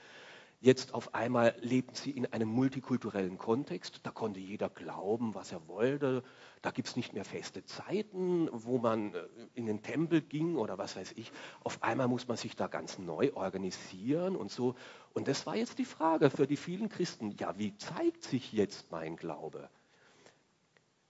Jetzt 0.59 0.93
auf 0.93 1.15
einmal 1.15 1.55
lebten 1.61 1.95
sie 1.95 2.11
in 2.11 2.27
einem 2.27 2.49
multikulturellen 2.49 3.39
Kontext. 3.39 4.01
Da 4.03 4.11
konnte 4.11 4.41
jeder 4.41 4.71
glauben, 4.71 5.37
was 5.37 5.53
er 5.53 5.69
wollte. 5.69 6.25
Da 6.63 6.73
gibt 6.73 6.89
es 6.89 6.97
nicht 6.97 7.13
mehr 7.13 7.25
feste 7.25 7.65
Zeiten, 7.65 8.49
wo 8.51 8.79
man 8.79 9.15
äh, 9.15 9.23
in 9.55 9.67
den 9.67 9.81
Tempel 9.85 10.21
ging 10.21 10.57
oder 10.57 10.79
was 10.79 10.97
weiß 10.97 11.13
ich. 11.13 11.31
Auf 11.63 11.81
einmal 11.81 12.09
muss 12.09 12.27
man 12.27 12.37
sich 12.37 12.57
da 12.57 12.67
ganz 12.67 12.99
neu 12.99 13.31
organisieren 13.35 14.35
und 14.35 14.51
so. 14.51 14.75
Und 15.13 15.29
das 15.29 15.47
war 15.47 15.55
jetzt 15.55 15.79
die 15.79 15.85
Frage 15.85 16.29
für 16.31 16.49
die 16.49 16.57
vielen 16.57 16.89
Christen. 16.89 17.37
Ja, 17.39 17.57
wie 17.57 17.77
zeigt 17.77 18.25
sich 18.25 18.53
jetzt 18.53 18.91
mein 18.91 19.15
Glaube? 19.15 19.71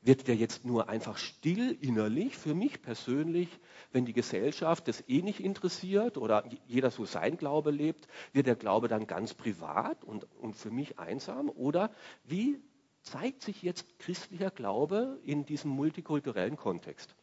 Wird 0.07 0.29
der 0.29 0.37
jetzt 0.37 0.67
nur 0.67 0.91
einfach 0.91 1.17
still 1.17 1.79
innerlich 1.81 2.37
für 2.37 2.55
mich 2.55 2.83
persönlich, 2.83 3.49
wenn 3.91 4.05
die 4.05 4.13
Gesellschaft 4.13 4.87
das 4.87 5.03
eh 5.09 5.23
nicht 5.23 5.41
interessiert 5.41 6.19
oder 6.19 6.45
jeder 6.67 6.91
so 6.91 7.07
sein 7.07 7.39
Glaube 7.39 7.71
lebt, 7.71 8.07
wird 8.35 8.47
der 8.47 8.55
Glaube 8.55 8.89
dann 8.89 9.07
ganz 9.07 9.33
privat 9.33 10.05
und, 10.05 10.27
und 10.43 10.57
für 10.57 10.71
mich 10.71 10.99
einsam? 10.99 11.49
Oder 11.49 11.91
wie 12.23 12.61
zeigt 13.01 13.41
sich 13.41 13.63
jetzt 13.63 13.99
christlicher 13.99 14.51
Glaube 14.51 15.19
in 15.25 15.47
diesem 15.47 15.71
multikulturellen 15.71 16.59
Kontext? 16.59 17.15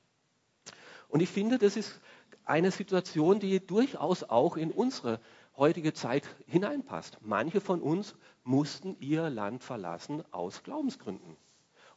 Und 1.07 1.21
ich 1.21 1.29
finde, 1.29 1.59
das 1.59 1.77
ist 1.77 2.01
eine 2.45 2.71
Situation, 2.71 3.39
die 3.39 3.59
durchaus 3.59 4.23
auch 4.23 4.57
in 4.57 4.71
unsere 4.71 5.19
heutige 5.55 5.93
Zeit 5.93 6.27
hineinpasst. 6.47 7.19
Manche 7.21 7.61
von 7.61 7.79
uns 7.79 8.15
mussten 8.43 8.97
ihr 8.99 9.29
Land 9.29 9.63
verlassen 9.63 10.23
aus 10.31 10.63
Glaubensgründen 10.63 11.37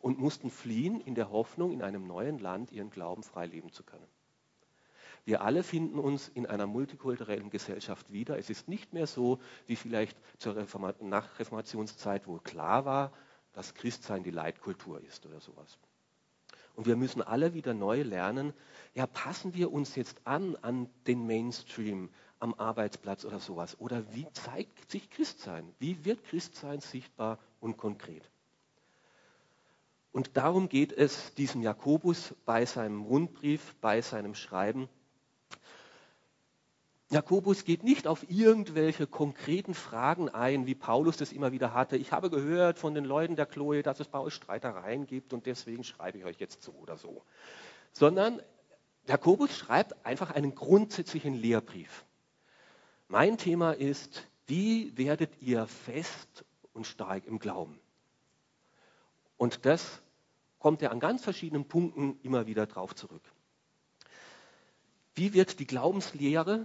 und 0.05 0.19
mussten 0.19 0.51
fliehen 0.51 1.01
in 1.01 1.15
der 1.15 1.31
Hoffnung, 1.31 1.73
in 1.73 1.81
einem 1.81 2.07
neuen 2.07 2.39
Land 2.39 2.71
ihren 2.73 2.91
Glauben 2.91 3.23
frei 3.23 3.47
leben 3.47 3.73
zu 3.73 3.85
können. 3.85 4.07
Wir 5.25 5.41
alle 5.41 5.63
finden 5.63 5.99
uns 5.99 6.29
in 6.29 6.45
einer 6.45 6.67
multikulturellen 6.67 7.49
Gesellschaft 7.49 8.13
wieder. 8.13 8.39
Es 8.39 8.51
ist 8.51 8.69
nicht 8.69 8.93
mehr 8.93 9.07
so 9.07 9.41
wie 9.67 9.77
vielleicht 9.77 10.19
zur 10.39 10.57
Reforma 10.57 10.93
Nachreformationszeit, 11.01 12.27
wo 12.27 12.39
klar 12.39 12.85
war, 12.85 13.13
dass 13.55 13.73
Christsein 13.73 14.23
die 14.23 14.31
Leitkultur 14.31 15.01
ist 15.01 15.25
oder 15.25 15.41
sowas. 15.41 15.79
Und 16.75 16.85
wir 16.85 16.97
müssen 16.97 17.23
alle 17.23 17.55
wieder 17.55 17.73
neu 17.73 18.03
lernen, 18.03 18.53
ja, 18.93 19.07
passen 19.07 19.55
wir 19.55 19.73
uns 19.73 19.97
jetzt 19.97 20.21
an 20.27 20.55
an 20.57 20.91
den 21.07 21.27
Mainstream 21.27 22.11
am 22.41 22.53
Arbeitsplatz 22.53 23.25
oder 23.25 23.39
sowas? 23.39 23.81
Oder 23.81 24.05
wie 24.13 24.27
zeigt 24.35 24.91
sich 24.91 25.09
Christsein? 25.09 25.75
Wie 25.79 26.05
wird 26.05 26.25
Christsein 26.25 26.81
sichtbar 26.81 27.39
und 27.59 27.79
konkret? 27.79 28.31
Und 30.15 30.37
darum 30.37 30.69
geht 30.69 30.93
es 30.93 31.35
diesem 31.35 31.61
Jakobus 31.61 32.37
bei 32.47 32.65
seinem 32.67 33.03
Rundbrief, 33.03 33.75
bei 33.81 34.01
seinem 34.01 34.37
Schreiben. 34.37 34.89
Jakobus 37.11 37.65
geht 37.65 37.83
nicht 37.83 38.07
auf 38.07 38.25
irgendwelche 38.31 39.09
konkreten 39.09 39.75
Fragen 39.75 40.29
ein, 40.29 40.67
wie 40.67 40.77
Paulus 40.77 41.17
das 41.17 41.33
immer 41.33 41.51
wieder 41.51 41.75
hatte. 41.75 41.97
Ich 41.97 42.13
habe 42.13 42.31
gehört 42.31 42.79
von 42.79 42.95
den 42.95 43.05
Leuten 43.05 43.35
der 43.35 43.47
Chloe, 43.47 43.83
dass 43.83 43.99
es 43.99 44.07
bei 44.07 44.21
euch 44.21 44.35
Streitereien 44.35 45.09
gibt 45.09 45.33
und 45.33 45.47
deswegen 45.47 45.83
schreibe 45.83 46.19
ich 46.19 46.25
euch 46.25 46.39
jetzt 46.39 46.63
so 46.63 46.71
oder 46.75 46.97
so. 46.97 47.25
Sondern 47.91 48.41
Jakobus 49.09 49.59
schreibt 49.59 50.07
einfach 50.07 50.31
einen 50.31 50.55
grundsätzlichen 50.55 51.35
Lehrbrief. 51.35 52.05
Mein 53.09 53.37
Thema 53.37 53.73
ist, 53.73 54.29
wie 54.47 54.97
werdet 54.97 55.43
ihr 55.43 55.67
fest 55.67 56.45
und 56.73 56.87
stark 56.87 57.27
im 57.27 57.41
Glauben? 57.41 57.81
Und 59.37 59.67
das 59.67 60.01
kommt 60.65 60.81
er 60.81 60.93
an 60.93 60.99
ganz 60.99 61.23
verschiedenen 61.23 61.69
Punkten 61.69 62.19
immer 62.23 62.47
wieder 62.47 62.65
drauf 62.65 62.95
zurück. 62.95 63.21
Wie 65.15 65.35
wird 65.35 65.61
die 65.61 65.67
Glaubenslehre 65.67 66.65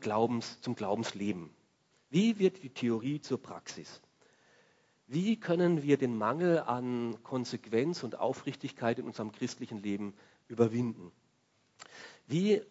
Glaubens, 0.00 0.62
zum 0.62 0.74
Glaubensleben? 0.74 1.50
Wie 2.08 2.38
wird 2.38 2.62
die 2.62 2.70
Theorie 2.70 3.20
zur 3.20 3.42
Praxis? 3.42 4.00
Wie 5.08 5.38
können 5.38 5.82
wir 5.82 5.98
den 5.98 6.16
Mangel 6.16 6.60
an 6.60 7.22
Konsequenz 7.22 8.02
und 8.02 8.18
Aufrichtigkeit 8.18 8.98
in 8.98 9.04
unserem 9.04 9.30
christlichen 9.30 9.82
Leben 9.82 10.14
überwinden? 10.48 11.12
Wie 12.28 12.62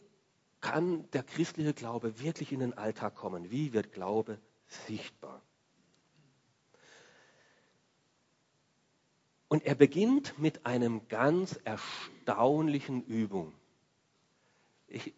kann 0.60 1.08
der 1.12 1.22
christliche 1.22 1.76
Glaube 1.76 2.20
wirklich 2.20 2.52
in 2.52 2.62
den 2.62 2.76
Alltag 2.76 3.14
kommen? 3.14 3.52
Wie 3.52 3.74
wird 3.74 3.92
Glaube 3.92 4.40
sichtbar? 4.88 5.44
Und 9.50 9.66
er 9.66 9.76
beginnt 9.76 10.38
mit 10.40 10.66
einem 10.66 11.08
ganz 11.08 11.60
erstaunlichen 11.64 13.04
Übung. 13.04 13.54
Ich 14.88 15.14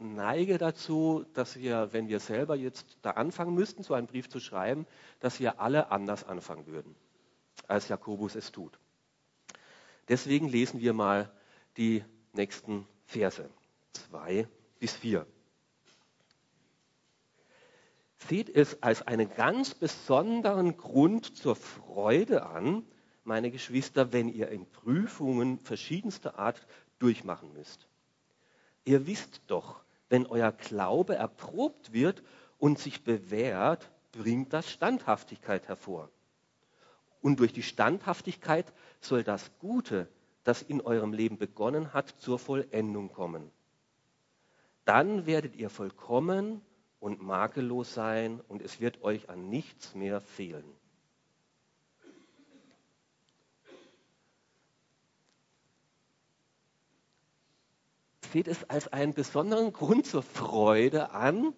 neige 0.00 0.58
dazu, 0.58 1.24
dass 1.34 1.56
wir, 1.56 1.92
wenn 1.92 2.08
wir 2.08 2.20
selber 2.20 2.56
jetzt 2.56 2.98
da 3.02 3.12
anfangen 3.12 3.54
müssten, 3.54 3.82
so 3.82 3.94
einen 3.94 4.06
Brief 4.06 4.28
zu 4.28 4.40
schreiben, 4.40 4.86
dass 5.20 5.38
wir 5.40 5.60
alle 5.60 5.90
anders 5.92 6.24
anfangen 6.24 6.66
würden, 6.66 6.96
als 7.68 7.88
Jakobus 7.88 8.34
es 8.34 8.50
tut. 8.50 8.78
Deswegen 10.08 10.48
lesen 10.48 10.80
wir 10.80 10.92
mal 10.92 11.30
die 11.76 12.04
nächsten 12.32 12.86
Verse, 13.04 13.48
zwei 13.92 14.48
bis 14.80 14.94
vier. 14.94 15.26
Seht 18.28 18.48
es 18.48 18.82
als 18.82 19.02
einen 19.02 19.32
ganz 19.34 19.74
besonderen 19.74 20.76
Grund 20.76 21.36
zur 21.36 21.56
Freude 21.56 22.46
an, 22.46 22.84
meine 23.24 23.50
Geschwister, 23.50 24.12
wenn 24.12 24.28
ihr 24.28 24.48
in 24.48 24.66
Prüfungen 24.70 25.58
verschiedenster 25.58 26.38
Art 26.38 26.66
durchmachen 26.98 27.52
müsst. 27.52 27.88
Ihr 28.84 29.06
wisst 29.06 29.42
doch, 29.46 29.82
wenn 30.08 30.26
euer 30.26 30.52
Glaube 30.52 31.14
erprobt 31.14 31.92
wird 31.92 32.22
und 32.58 32.78
sich 32.78 33.04
bewährt, 33.04 33.90
bringt 34.12 34.52
das 34.52 34.70
Standhaftigkeit 34.70 35.68
hervor. 35.68 36.10
Und 37.22 37.40
durch 37.40 37.52
die 37.52 37.62
Standhaftigkeit 37.62 38.72
soll 39.00 39.22
das 39.22 39.50
Gute, 39.58 40.08
das 40.44 40.62
in 40.62 40.80
eurem 40.80 41.12
Leben 41.12 41.38
begonnen 41.38 41.92
hat, 41.92 42.08
zur 42.08 42.38
Vollendung 42.38 43.12
kommen. 43.12 43.50
Dann 44.84 45.26
werdet 45.26 45.56
ihr 45.56 45.70
vollkommen 45.70 46.62
und 46.98 47.22
makellos 47.22 47.94
sein 47.94 48.40
und 48.48 48.62
es 48.62 48.80
wird 48.80 49.02
euch 49.02 49.28
an 49.28 49.48
nichts 49.48 49.94
mehr 49.94 50.20
fehlen. 50.20 50.64
Seht 58.32 58.48
es 58.48 58.68
als 58.70 58.88
einen 58.88 59.12
besonderen 59.12 59.72
Grund 59.72 60.06
zur 60.06 60.22
Freude 60.22 61.10
an. 61.10 61.52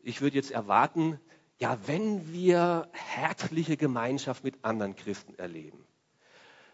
Ich 0.00 0.20
würde 0.20 0.36
jetzt 0.36 0.50
erwarten, 0.50 1.20
ja, 1.58 1.78
wenn 1.86 2.32
wir 2.32 2.88
herzliche 2.92 3.76
Gemeinschaft 3.76 4.44
mit 4.44 4.64
anderen 4.64 4.96
Christen 4.96 5.34
erleben, 5.34 5.86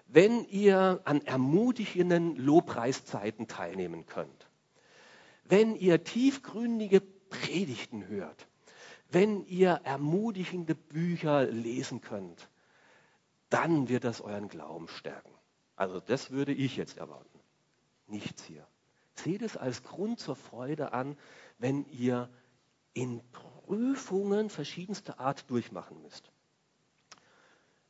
wenn 0.06 0.44
ihr 0.46 1.02
an 1.04 1.20
ermutigenden 1.22 2.36
Lobpreiszeiten 2.36 3.48
teilnehmen 3.48 4.06
könnt, 4.06 4.48
wenn 5.44 5.74
ihr 5.74 6.04
tiefgründige 6.04 7.00
Predigten 7.00 8.06
hört, 8.06 8.46
wenn 9.10 9.44
ihr 9.46 9.80
ermutigende 9.84 10.74
Bücher 10.74 11.44
lesen 11.46 12.00
könnt, 12.00 12.48
dann 13.50 13.88
wird 13.88 14.04
das 14.04 14.20
euren 14.20 14.48
Glauben 14.48 14.88
stärken. 14.88 15.32
Also 15.76 16.00
das 16.00 16.30
würde 16.30 16.52
ich 16.52 16.76
jetzt 16.76 16.98
erwarten. 16.98 17.37
Nichts 18.08 18.44
hier. 18.44 18.66
Seht 19.14 19.42
es 19.42 19.56
als 19.56 19.82
Grund 19.82 20.20
zur 20.20 20.36
Freude 20.36 20.92
an, 20.92 21.16
wenn 21.58 21.86
ihr 21.86 22.28
in 22.94 23.20
Prüfungen 23.32 24.50
verschiedenster 24.50 25.20
Art 25.20 25.50
durchmachen 25.50 26.02
müsst. 26.02 26.30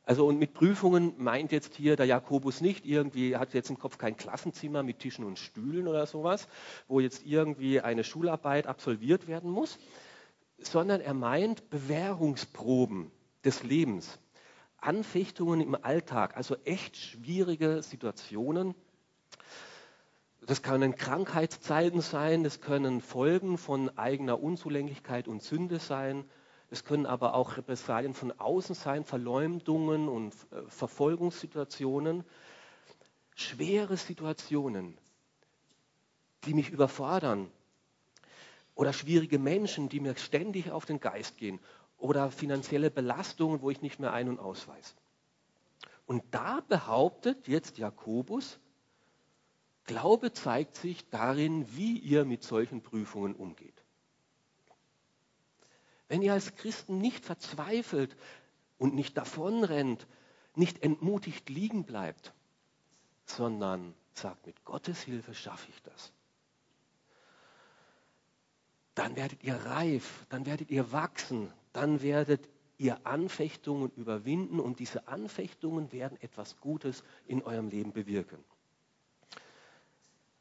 Also 0.03 0.25
und 0.25 0.39
mit 0.39 0.55
Prüfungen 0.55 1.13
meint 1.17 1.51
jetzt 1.51 1.75
hier 1.75 1.95
der 1.95 2.07
Jakobus 2.07 2.61
nicht 2.61 2.83
irgendwie, 2.83 3.37
hat 3.37 3.53
jetzt 3.53 3.69
im 3.69 3.77
Kopf 3.77 3.99
kein 3.99 4.17
Klassenzimmer 4.17 4.81
mit 4.81 4.99
Tischen 4.99 5.23
und 5.23 5.37
Stühlen 5.37 5.87
oder 5.87 6.07
sowas, 6.07 6.47
wo 6.87 6.99
jetzt 6.99 7.27
irgendwie 7.27 7.79
eine 7.79 8.03
Schularbeit 8.03 8.65
absolviert 8.65 9.27
werden 9.27 9.51
muss, 9.51 9.77
sondern 10.57 10.99
er 10.99 11.13
meint 11.13 11.69
Bewährungsproben 11.69 13.11
des 13.45 13.63
Lebens, 13.63 14.17
Anfechtungen 14.77 15.61
im 15.61 15.75
Alltag, 15.75 16.35
also 16.35 16.55
echt 16.65 16.97
schwierige 16.97 17.83
Situationen. 17.83 18.73
Das 20.49 20.63
können 20.63 20.95
Krankheitszeiten 20.95 22.01
sein, 22.01 22.43
das 22.43 22.59
können 22.59 23.01
Folgen 23.01 23.59
von 23.59 23.95
eigener 23.99 24.41
Unzulänglichkeit 24.41 25.27
und 25.27 25.43
Sünde 25.43 25.77
sein, 25.77 26.27
es 26.71 26.83
können 26.83 27.05
aber 27.05 27.35
auch 27.35 27.57
Repressalien 27.57 28.15
von 28.15 28.31
außen 28.31 28.73
sein, 28.73 29.03
Verleumdungen 29.05 30.09
und 30.09 30.33
äh, 30.33 30.63
Verfolgungssituationen. 30.69 32.23
Schwere 33.35 33.95
Situationen, 33.95 34.97
die 36.45 36.55
mich 36.55 36.71
überfordern. 36.71 37.51
Oder 38.73 38.91
schwierige 38.91 39.37
Menschen, 39.37 39.87
die 39.87 39.99
mir 39.99 40.17
ständig 40.17 40.71
auf 40.71 40.87
den 40.87 40.99
Geist 40.99 41.37
gehen. 41.37 41.59
Oder 41.99 42.31
finanzielle 42.31 42.89
Belastungen, 42.89 43.61
wo 43.61 43.69
ich 43.69 43.83
nicht 43.83 43.99
mehr 43.99 44.13
ein- 44.13 44.29
und 44.29 44.39
ausweise. 44.39 44.95
Und 46.07 46.23
da 46.31 46.63
behauptet 46.67 47.47
jetzt 47.47 47.77
Jakobus, 47.77 48.59
Glaube 49.89 50.31
zeigt 50.31 50.75
sich 50.75 51.09
darin, 51.09 51.65
wie 51.75 51.97
ihr 51.97 52.23
mit 52.23 52.43
solchen 52.43 52.83
Prüfungen 52.83 53.33
umgeht. 53.33 53.83
Wenn 56.07 56.21
ihr 56.21 56.33
als 56.33 56.53
Christen 56.53 56.99
nicht 56.99 57.25
verzweifelt 57.25 58.15
und 58.77 58.93
nicht 58.93 59.17
davonrennt, 59.17 60.05
nicht 60.53 60.83
entmutigt 60.83 61.49
liegen 61.49 61.85
bleibt, 61.85 62.35
sondern 63.25 63.95
sagt, 64.13 64.45
mit 64.45 64.63
Gottes 64.63 65.01
Hilfe 65.01 65.33
schaffe 65.33 65.71
ich 65.71 65.81
das. 65.81 66.13
Dann 68.93 69.15
werdet 69.15 69.43
ihr 69.43 69.55
reif, 69.55 70.27
dann 70.29 70.45
werdet 70.45 70.69
ihr 70.69 70.91
wachsen, 70.91 71.51
dann 71.73 72.03
werdet 72.03 72.47
ihr 72.77 73.07
Anfechtungen 73.07 73.89
überwinden 73.95 74.59
und 74.59 74.77
diese 74.77 75.07
Anfechtungen 75.07 75.91
werden 75.91 76.21
etwas 76.21 76.59
Gutes 76.59 77.03
in 77.25 77.41
eurem 77.41 77.69
Leben 77.69 77.91
bewirken. 77.91 78.45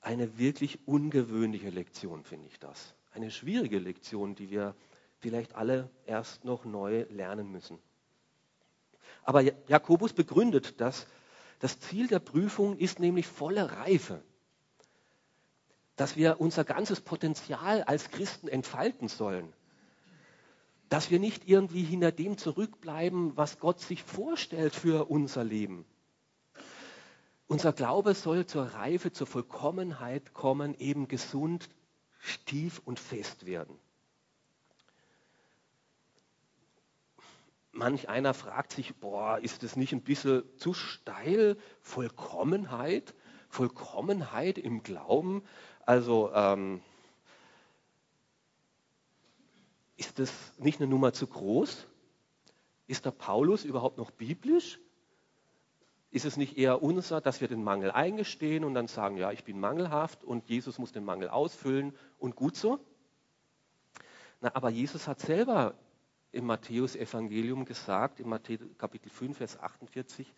Eine 0.08 0.38
wirklich 0.38 0.78
ungewöhnliche 0.88 1.68
Lektion 1.68 2.24
finde 2.24 2.46
ich 2.46 2.58
das. 2.58 2.94
Eine 3.12 3.30
schwierige 3.30 3.78
Lektion, 3.78 4.34
die 4.34 4.48
wir 4.48 4.74
vielleicht 5.18 5.54
alle 5.54 5.90
erst 6.06 6.46
noch 6.46 6.64
neu 6.64 7.04
lernen 7.10 7.52
müssen. 7.52 7.78
Aber 9.22 9.42
Jakobus 9.42 10.14
begründet 10.14 10.80
das. 10.80 11.06
Das 11.58 11.78
Ziel 11.78 12.06
der 12.06 12.20
Prüfung 12.20 12.78
ist 12.78 13.00
nämlich 13.00 13.26
volle 13.26 13.70
Reife. 13.70 14.22
Dass 15.96 16.16
wir 16.16 16.40
unser 16.40 16.64
ganzes 16.64 17.02
Potenzial 17.02 17.82
als 17.82 18.10
Christen 18.10 18.48
entfalten 18.48 19.08
sollen. 19.08 19.52
Dass 20.88 21.10
wir 21.10 21.18
nicht 21.18 21.46
irgendwie 21.46 21.82
hinter 21.82 22.12
dem 22.12 22.38
zurückbleiben, 22.38 23.36
was 23.36 23.58
Gott 23.58 23.80
sich 23.80 24.02
vorstellt 24.02 24.74
für 24.74 25.10
unser 25.10 25.44
Leben. 25.44 25.84
Unser 27.48 27.72
Glaube 27.72 28.12
soll 28.12 28.44
zur 28.44 28.64
Reife, 28.74 29.10
zur 29.10 29.26
Vollkommenheit 29.26 30.34
kommen, 30.34 30.74
eben 30.78 31.08
gesund, 31.08 31.70
tief 32.44 32.82
und 32.84 33.00
fest 33.00 33.46
werden. 33.46 33.78
Manch 37.72 38.08
einer 38.10 38.34
fragt 38.34 38.72
sich, 38.72 38.94
boah, 38.96 39.38
ist 39.38 39.62
das 39.62 39.76
nicht 39.76 39.92
ein 39.92 40.02
bisschen 40.02 40.42
zu 40.58 40.74
steil? 40.74 41.56
Vollkommenheit? 41.80 43.14
Vollkommenheit 43.48 44.58
im 44.58 44.82
Glauben? 44.82 45.42
Also 45.86 46.30
ähm, 46.34 46.82
ist 49.96 50.18
das 50.18 50.32
nicht 50.58 50.80
eine 50.80 50.90
Nummer 50.90 51.14
zu 51.14 51.26
groß? 51.26 51.86
Ist 52.88 53.06
der 53.06 53.10
Paulus 53.10 53.64
überhaupt 53.64 53.96
noch 53.96 54.10
biblisch? 54.10 54.78
Ist 56.10 56.24
es 56.24 56.36
nicht 56.36 56.56
eher 56.56 56.82
unser, 56.82 57.20
dass 57.20 57.40
wir 57.40 57.48
den 57.48 57.62
Mangel 57.62 57.90
eingestehen 57.90 58.64
und 58.64 58.74
dann 58.74 58.88
sagen, 58.88 59.16
ja, 59.16 59.30
ich 59.30 59.44
bin 59.44 59.60
mangelhaft 59.60 60.24
und 60.24 60.48
Jesus 60.48 60.78
muss 60.78 60.92
den 60.92 61.04
Mangel 61.04 61.28
ausfüllen 61.28 61.94
und 62.18 62.34
gut 62.34 62.56
so? 62.56 62.80
Na, 64.40 64.54
aber 64.54 64.70
Jesus 64.70 65.06
hat 65.06 65.20
selber 65.20 65.74
im 66.32 66.46
Matthäus-Evangelium 66.46 67.64
gesagt, 67.64 68.20
im 68.20 68.28
Matthäus 68.28 68.60
Kapitel 68.78 69.10
5, 69.10 69.36
Vers 69.36 69.58
48, 69.58 70.32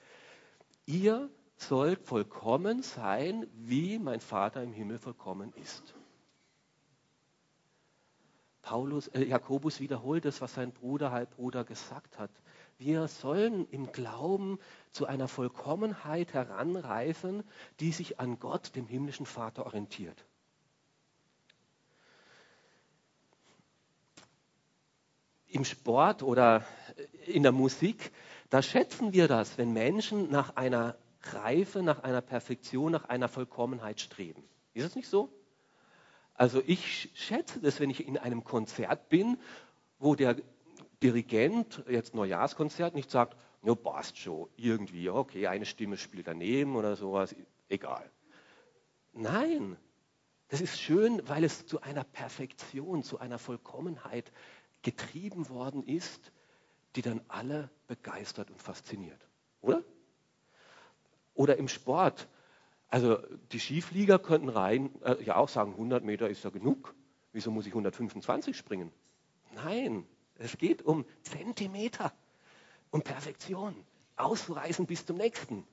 ihr 0.87 1.31
sollt 1.57 2.01
vollkommen 2.03 2.83
sein, 2.83 3.47
wie 3.53 3.99
mein 3.99 4.21
Vater 4.21 4.63
im 4.63 4.73
Himmel 4.73 4.99
vollkommen 4.99 5.53
ist. 5.55 5.95
Paulus, 8.63 9.09
äh, 9.09 9.25
Jakobus 9.25 9.81
wiederholt 9.81 10.25
das, 10.25 10.41
was 10.41 10.55
sein 10.55 10.73
Bruder, 10.73 11.11
Halbbruder 11.11 11.65
gesagt 11.65 12.19
hat. 12.19 12.31
Wir 12.81 13.09
sollen 13.09 13.69
im 13.73 13.93
Glauben 13.93 14.59
zu 14.91 15.05
einer 15.05 15.29
Vollkommenheit 15.29 16.33
heranreifen, 16.33 17.45
die 17.79 17.93
sich 17.93 18.19
an 18.19 18.39
Gott, 18.41 18.75
dem 18.75 18.87
himmlischen 18.87 19.27
Vater, 19.27 19.67
orientiert. 19.67 20.25
Im 25.47 25.67
Sport 25.67 26.23
oder 26.23 26.65
in 27.27 27.43
der 27.43 27.53
Musik, 27.53 28.13
da 28.49 28.63
schätzen 28.63 29.13
wir 29.13 29.29
das, 29.29 29.59
wenn 29.59 29.75
Menschen 29.75 30.31
nach 30.31 30.57
einer 30.57 30.97
Reife, 31.21 31.83
nach 31.83 32.03
einer 32.03 32.23
Perfektion, 32.23 32.93
nach 32.93 33.05
einer 33.11 33.29
Vollkommenheit 33.29 34.01
streben. 34.01 34.43
Ist 34.73 34.87
es 34.87 34.97
nicht 34.97 35.09
so? 35.09 35.31
Also 36.33 36.63
ich 36.67 37.11
schätze 37.13 37.61
das, 37.61 37.79
wenn 37.79 37.91
ich 37.91 38.09
in 38.09 38.17
einem 38.17 38.43
Konzert 38.43 39.11
bin, 39.11 39.37
wo 39.99 40.15
der 40.15 40.37
Dirigent, 41.03 41.83
jetzt 41.89 42.15
Neujahrskonzert, 42.15 42.95
nicht 42.95 43.11
sagt, 43.11 43.37
ja, 43.63 43.75
passt 43.75 44.19
schon, 44.19 44.49
irgendwie, 44.57 45.09
okay, 45.11 45.47
eine 45.47 45.67
Stimme 45.67 45.97
spielt 45.97 46.27
daneben 46.27 46.77
oder 46.77 46.97
sowas, 46.97 47.35
egal. 47.69 48.11
Nein, 49.13 49.77
das 50.49 50.61
ist 50.61 50.81
schön, 50.81 51.23
weil 51.29 51.45
es 51.45 51.67
zu 51.67 51.81
einer 51.81 52.05
Perfektion, 52.05 53.03
zu 53.03 53.19
einer 53.19 53.39
Vollkommenheit 53.39 54.33
getrieben 54.83 55.49
worden 55.49 55.83
ist, 55.83 56.33
die 56.97 57.03
dann 57.03 57.21
alle 57.29 57.71
begeistert 57.87 58.51
und 58.51 58.61
fasziniert. 58.61 59.27
Oder? 59.61 59.83
Oder 61.35 61.57
im 61.57 61.69
Sport. 61.69 62.29
Also 62.89 63.19
die 63.53 63.61
Skiflieger 63.61 64.19
könnten 64.19 64.49
rein, 64.49 64.91
äh, 65.03 65.23
ja 65.23 65.37
auch 65.37 65.49
sagen, 65.49 65.73
100 65.73 66.03
Meter 66.03 66.29
ist 66.29 66.43
ja 66.43 66.51
genug. 66.51 66.95
Wieso 67.33 67.53
muss 67.53 67.67
ich 67.67 67.73
125 67.73 68.57
springen? 68.57 68.91
Nein, 69.55 70.05
es 70.41 70.57
geht 70.57 70.83
um 70.83 71.05
Zentimeter, 71.23 72.13
um 72.91 73.03
Perfektion. 73.03 73.77
Ausreißen 74.17 74.87
bis 74.87 75.05
zum 75.05 75.17
nächsten. 75.17 75.67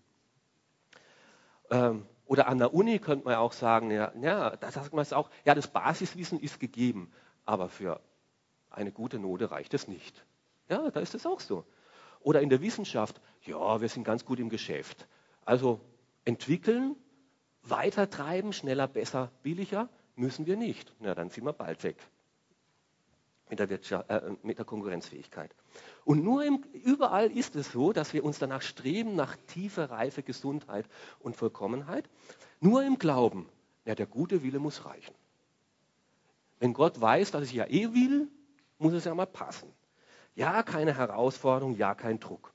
Ähm, 1.69 2.05
oder 2.25 2.47
an 2.47 2.57
der 2.57 2.73
Uni 2.73 2.99
könnte 2.99 3.25
man 3.25 3.35
auch 3.35 3.53
sagen, 3.53 3.91
ja, 3.91 4.11
ja, 4.21 4.55
da 4.57 4.71
sagt 4.71 4.93
man 4.93 5.01
es 5.01 5.13
auch, 5.13 5.29
ja, 5.45 5.55
das 5.55 5.67
Basiswissen 5.67 6.39
ist 6.39 6.59
gegeben, 6.59 7.11
aber 7.45 7.69
für 7.69 8.01
eine 8.69 8.91
gute 8.91 9.19
Note 9.19 9.51
reicht 9.51 9.73
es 9.73 9.87
nicht. 9.87 10.25
Ja, 10.69 10.91
da 10.91 10.99
ist 10.99 11.15
es 11.15 11.25
auch 11.25 11.39
so. 11.39 11.65
Oder 12.19 12.41
in 12.41 12.49
der 12.49 12.61
Wissenschaft, 12.61 13.21
ja, 13.43 13.79
wir 13.79 13.87
sind 13.87 14.03
ganz 14.03 14.25
gut 14.25 14.39
im 14.39 14.49
Geschäft. 14.49 15.07
Also 15.45 15.79
entwickeln, 16.25 16.97
weitertreiben, 17.63 18.51
schneller, 18.51 18.87
besser, 18.87 19.31
billiger 19.43 19.87
müssen 20.15 20.45
wir 20.45 20.57
nicht. 20.57 20.93
Na, 20.99 21.15
dann 21.15 21.29
sind 21.29 21.45
wir 21.45 21.53
bald 21.53 21.83
weg 21.83 21.97
mit 23.49 23.59
der, 23.59 23.69
äh, 24.09 24.31
mit 24.43 24.57
der 24.57 24.65
Konkurrenzfähigkeit. 24.65 25.53
Und 26.05 26.23
nur 26.23 26.43
im, 26.43 26.63
überall 26.73 27.31
ist 27.31 27.55
es 27.55 27.71
so, 27.71 27.93
dass 27.93 28.13
wir 28.13 28.23
uns 28.23 28.39
danach 28.39 28.61
streben, 28.61 29.15
nach 29.15 29.35
tiefer 29.47 29.89
Reife, 29.89 30.23
Gesundheit 30.23 30.85
und 31.19 31.35
Vollkommenheit. 31.35 32.09
Nur 32.59 32.83
im 32.83 32.97
Glauben, 32.97 33.47
ja, 33.85 33.95
der 33.95 34.07
gute 34.07 34.43
Wille 34.43 34.59
muss 34.59 34.85
reichen. 34.85 35.13
Wenn 36.59 36.73
Gott 36.73 36.99
weiß, 36.99 37.31
dass 37.31 37.43
ich 37.43 37.53
ja 37.53 37.65
eh 37.67 37.93
will, 37.93 38.27
muss 38.79 38.93
es 38.93 39.05
ja 39.05 39.13
mal 39.13 39.25
passen. 39.25 39.71
Ja, 40.35 40.63
keine 40.63 40.95
Herausforderung, 40.95 41.75
ja, 41.75 41.95
kein 41.95 42.19
Druck. 42.19 42.53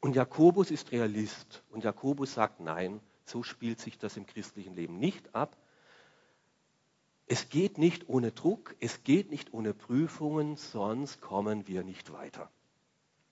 Und 0.00 0.14
Jakobus 0.14 0.70
ist 0.70 0.92
Realist 0.92 1.62
und 1.70 1.84
Jakobus 1.84 2.34
sagt, 2.34 2.60
nein, 2.60 3.00
so 3.24 3.42
spielt 3.42 3.80
sich 3.80 3.98
das 3.98 4.16
im 4.16 4.26
christlichen 4.26 4.74
Leben 4.74 4.98
nicht 4.98 5.34
ab, 5.34 5.56
es 7.26 7.48
geht 7.48 7.78
nicht 7.78 8.08
ohne 8.08 8.30
Druck, 8.32 8.76
es 8.80 9.02
geht 9.02 9.30
nicht 9.30 9.52
ohne 9.52 9.74
Prüfungen, 9.74 10.56
sonst 10.56 11.20
kommen 11.20 11.66
wir 11.66 11.82
nicht 11.82 12.12
weiter. 12.12 12.50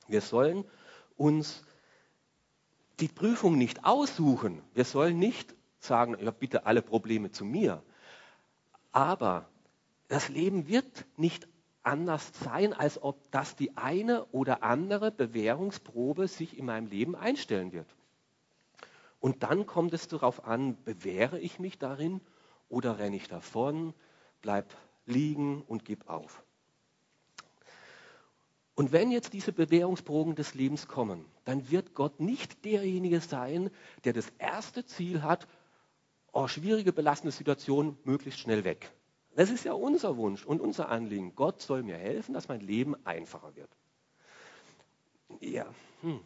Wir 0.09 0.21
sollen 0.21 0.65
uns 1.17 1.65
die 3.01 3.09
Prüfung 3.09 3.57
nicht 3.57 3.85
aussuchen. 3.85 4.63
Wir 4.75 4.85
sollen 4.85 5.19
nicht 5.19 5.55
sagen, 5.79 6.17
ja 6.21 6.31
bitte 6.31 6.67
alle 6.67 6.83
Probleme 6.83 7.31
zu 7.31 7.45
mir. 7.45 7.83
Aber 8.93 9.49
das 10.09 10.29
Leben 10.29 10.67
wird 10.67 11.07
nicht 11.17 11.47
anders 11.83 12.33
sein, 12.43 12.73
als 12.73 13.01
ob 13.03 13.31
das 13.31 13.57
die 13.57 13.77
eine 13.77 14.25
oder 14.27 14.63
andere 14.63 15.11
Bewährungsprobe 15.11 16.29
sich 16.29 16.59
in 16.59 16.67
meinem 16.67 16.87
Leben 16.87 17.15
einstellen 17.15 17.73
wird. 17.73 17.89
Und 19.21 19.43
dann 19.43 19.67
kommt 19.67 19.95
es 19.95 20.09
darauf 20.09 20.45
an, 20.45 20.77
bewähre 20.85 21.39
ich 21.39 21.59
mich 21.59 21.79
darin 21.79 22.21
oder 22.69 22.99
renne 22.99 23.17
ich 23.17 23.29
davon, 23.29 23.95
bleib 24.41 24.75
liegen 25.07 25.63
und 25.63 25.85
gib 25.85 26.09
auf. 26.09 26.43
Und 28.75 28.91
wenn 28.91 29.13
jetzt 29.13 29.33
diese 29.33 29.53
Bewährungsproben 29.53 30.35
des 30.35 30.55
Lebens 30.55 30.89
kommen, 30.89 31.25
dann 31.45 31.71
wird 31.71 31.95
Gott 31.95 32.19
nicht 32.19 32.65
derjenige 32.65 33.21
sein, 33.21 33.71
der 34.05 34.13
das 34.13 34.33
erste 34.39 34.85
Ziel 34.85 35.23
hat, 35.23 35.47
oh, 36.33 36.49
schwierige, 36.49 36.93
belastende 36.93 37.33
Situation 37.33 37.97
möglichst 38.03 38.41
schnell 38.41 38.65
weg. 38.65 38.93
Das 39.37 39.51
ist 39.51 39.65
ja 39.65 39.73
unser 39.73 40.17
Wunsch 40.17 40.45
und 40.45 40.61
unser 40.61 40.89
Anliegen. 40.89 41.35
Gott 41.35 41.61
soll 41.61 41.83
mir 41.83 41.97
helfen, 41.97 42.35
dass 42.35 42.49
mein 42.49 42.61
Leben 42.61 42.95
einfacher 43.05 43.55
wird. 43.55 43.71
Ja, 45.41 45.67
hm. 46.03 46.21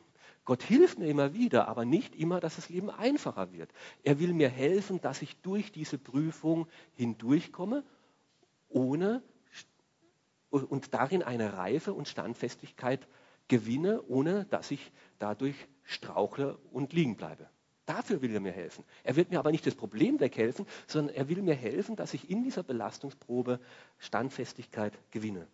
Gott 0.49 0.63
hilft 0.63 0.99
mir 0.99 1.09
immer 1.09 1.35
wieder, 1.35 1.69
aber 1.69 1.85
nicht 1.85 2.17
immer, 2.17 2.41
dass 2.41 2.57
das 2.57 2.71
Leben 2.71 2.89
einfacher 2.89 3.53
wird. 3.53 3.71
Er 4.03 4.19
will 4.19 4.33
mir 4.33 4.49
helfen, 4.49 4.99
dass 4.99 5.21
ich 5.21 5.37
durch 5.43 5.73
diese 5.73 5.99
Prüfung 5.99 6.67
hindurchkomme, 6.95 7.85
ohne 8.71 9.23
und 10.49 10.95
darin 10.95 11.23
eine 11.23 11.53
Reife 11.53 11.93
und 11.93 12.09
Standfestigkeit 12.09 13.07
gewinne, 13.49 14.03
ohne 14.09 14.47
dass 14.47 14.71
ich 14.71 14.91
dadurch 15.19 15.55
strauchle 15.83 16.57
und 16.73 16.95
liegen 16.95 17.17
bleibe. 17.17 17.47
Dafür 17.85 18.23
will 18.23 18.33
er 18.33 18.41
mir 18.41 18.53
helfen. 18.53 18.85
Er 19.05 19.17
wird 19.17 19.31
mir 19.31 19.41
aber 19.41 19.51
nicht 19.51 19.67
das 19.67 19.75
Problem 19.75 20.19
weghelfen, 20.19 20.65
sondern 20.87 21.15
er 21.15 21.29
will 21.29 21.43
mir 21.43 21.57
helfen, 21.57 21.95
dass 21.95 22.15
ich 22.15 22.31
in 22.31 22.43
dieser 22.43 22.63
Belastungsprobe 22.63 23.61
Standfestigkeit 23.99 24.95
gewinne. 25.11 25.47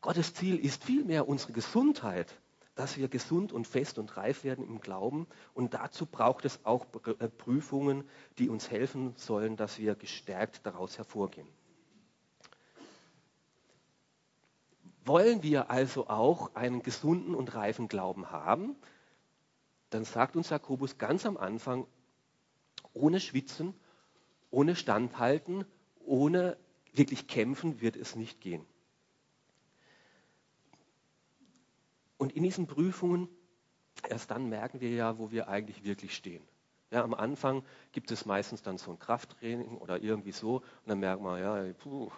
Gottes 0.00 0.32
Ziel 0.32 0.56
ist 0.56 0.84
vielmehr 0.84 1.28
unsere 1.28 1.52
Gesundheit 1.52 2.34
dass 2.76 2.98
wir 2.98 3.08
gesund 3.08 3.52
und 3.52 3.66
fest 3.66 3.98
und 3.98 4.16
reif 4.16 4.44
werden 4.44 4.64
im 4.64 4.80
Glauben. 4.80 5.26
Und 5.54 5.74
dazu 5.74 6.06
braucht 6.06 6.44
es 6.44 6.64
auch 6.64 6.86
äh, 7.18 7.28
Prüfungen, 7.28 8.04
die 8.38 8.48
uns 8.48 8.70
helfen 8.70 9.14
sollen, 9.16 9.56
dass 9.56 9.78
wir 9.78 9.96
gestärkt 9.96 10.64
daraus 10.64 10.98
hervorgehen. 10.98 11.48
Wollen 15.04 15.42
wir 15.42 15.70
also 15.70 16.08
auch 16.08 16.54
einen 16.54 16.82
gesunden 16.82 17.34
und 17.34 17.54
reifen 17.54 17.88
Glauben 17.88 18.30
haben, 18.30 18.76
dann 19.90 20.04
sagt 20.04 20.36
uns 20.36 20.50
Jakobus 20.50 20.98
ganz 20.98 21.24
am 21.24 21.36
Anfang, 21.36 21.86
ohne 22.92 23.20
Schwitzen, 23.20 23.72
ohne 24.50 24.76
Standhalten, 24.76 25.64
ohne 26.04 26.58
wirklich 26.92 27.26
kämpfen 27.26 27.80
wird 27.80 27.96
es 27.96 28.16
nicht 28.16 28.40
gehen. 28.40 28.66
Und 32.18 32.32
in 32.32 32.42
diesen 32.42 32.66
Prüfungen, 32.66 33.28
erst 34.08 34.30
dann 34.30 34.48
merken 34.48 34.80
wir 34.80 34.90
ja, 34.90 35.18
wo 35.18 35.30
wir 35.30 35.48
eigentlich 35.48 35.84
wirklich 35.84 36.14
stehen. 36.14 36.42
Ja, 36.90 37.02
am 37.02 37.14
Anfang 37.14 37.64
gibt 37.92 38.10
es 38.10 38.26
meistens 38.26 38.62
dann 38.62 38.78
so 38.78 38.90
ein 38.92 38.98
Krafttraining 38.98 39.78
oder 39.78 40.00
irgendwie 40.02 40.32
so 40.32 40.56
und 40.56 40.86
dann 40.86 41.00
merkt 41.00 41.20
man, 41.20 41.40
ja, 41.40 41.72
puh, 41.74 42.10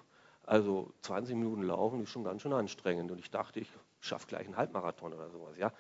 also 0.45 0.93
20 1.03 1.37
Minuten 1.37 1.63
laufen 1.63 2.03
ist 2.03 2.11
schon 2.11 2.25
ganz 2.25 2.43
schön 2.43 2.53
anstrengend 2.53 3.11
und 3.11 3.19
ich 3.19 3.31
dachte, 3.31 3.61
ich 3.61 3.69
schaffe 4.01 4.27
gleich 4.27 4.47
einen 4.47 4.57
Halbmarathon 4.57 5.15
oder 5.15 5.31
sowas. 5.31 5.57
Ja, 5.59 5.73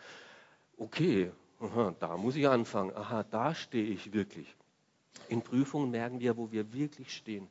okay, 0.78 1.32
aha, 1.60 1.94
da 1.98 2.16
muss 2.16 2.36
ich 2.36 2.48
anfangen, 2.48 2.94
aha, 2.96 3.24
da 3.24 3.54
stehe 3.54 3.86
ich 3.86 4.12
wirklich. 4.12 4.54
In 5.28 5.42
Prüfungen 5.42 5.90
merken 5.90 6.20
wir, 6.20 6.36
wo 6.36 6.50
wir 6.50 6.72
wirklich 6.72 7.14
stehen. 7.14 7.48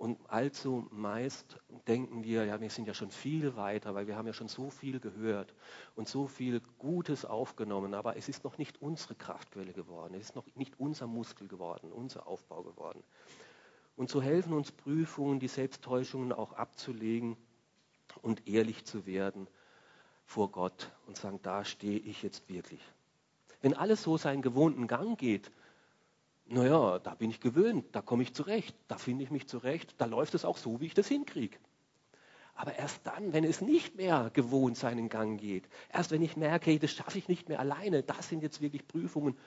Und 0.00 0.18
allzu 0.30 0.88
meist 0.92 1.58
denken 1.86 2.24
wir, 2.24 2.46
ja, 2.46 2.58
wir 2.58 2.70
sind 2.70 2.88
ja 2.88 2.94
schon 2.94 3.10
viel 3.10 3.54
weiter, 3.54 3.94
weil 3.94 4.06
wir 4.06 4.16
haben 4.16 4.26
ja 4.26 4.32
schon 4.32 4.48
so 4.48 4.70
viel 4.70 4.98
gehört 4.98 5.52
und 5.94 6.08
so 6.08 6.26
viel 6.26 6.62
Gutes 6.78 7.26
aufgenommen, 7.26 7.92
aber 7.92 8.16
es 8.16 8.30
ist 8.30 8.42
noch 8.42 8.56
nicht 8.56 8.80
unsere 8.80 9.14
Kraftquelle 9.14 9.74
geworden, 9.74 10.14
es 10.14 10.30
ist 10.30 10.36
noch 10.36 10.46
nicht 10.54 10.80
unser 10.80 11.06
Muskel 11.06 11.48
geworden, 11.48 11.92
unser 11.92 12.26
Aufbau 12.26 12.62
geworden. 12.62 13.02
Und 13.94 14.08
so 14.08 14.22
helfen 14.22 14.54
uns 14.54 14.72
Prüfungen, 14.72 15.38
die 15.38 15.48
Selbsttäuschungen 15.48 16.32
auch 16.32 16.54
abzulegen 16.54 17.36
und 18.22 18.48
ehrlich 18.48 18.86
zu 18.86 19.04
werden 19.04 19.48
vor 20.24 20.50
Gott 20.50 20.92
und 21.08 21.18
sagen, 21.18 21.40
da 21.42 21.62
stehe 21.62 21.98
ich 21.98 22.22
jetzt 22.22 22.48
wirklich. 22.48 22.80
Wenn 23.60 23.74
alles 23.74 24.02
so 24.02 24.16
seinen 24.16 24.40
gewohnten 24.40 24.86
Gang 24.86 25.18
geht, 25.18 25.52
naja, 26.50 26.98
da 26.98 27.14
bin 27.14 27.30
ich 27.30 27.40
gewöhnt, 27.40 27.86
da 27.92 28.02
komme 28.02 28.24
ich 28.24 28.34
zurecht, 28.34 28.74
da 28.88 28.96
finde 28.98 29.22
ich 29.22 29.30
mich 29.30 29.46
zurecht, 29.46 29.94
da 29.98 30.06
läuft 30.06 30.34
es 30.34 30.44
auch 30.44 30.56
so, 30.56 30.80
wie 30.80 30.86
ich 30.86 30.94
das 30.94 31.06
hinkriege. 31.06 31.56
Aber 32.54 32.74
erst 32.74 33.06
dann, 33.06 33.32
wenn 33.32 33.44
es 33.44 33.60
nicht 33.60 33.94
mehr 33.94 34.30
gewohnt 34.34 34.76
seinen 34.76 35.08
Gang 35.08 35.40
geht, 35.40 35.68
erst 35.92 36.10
wenn 36.10 36.22
ich 36.22 36.36
merke, 36.36 36.70
hey, 36.70 36.78
das 36.78 36.90
schaffe 36.90 37.18
ich 37.18 37.28
nicht 37.28 37.48
mehr 37.48 37.60
alleine, 37.60 38.02
das 38.02 38.28
sind 38.28 38.42
jetzt 38.42 38.60
wirklich 38.60 38.86
Prüfungen, 38.86 39.38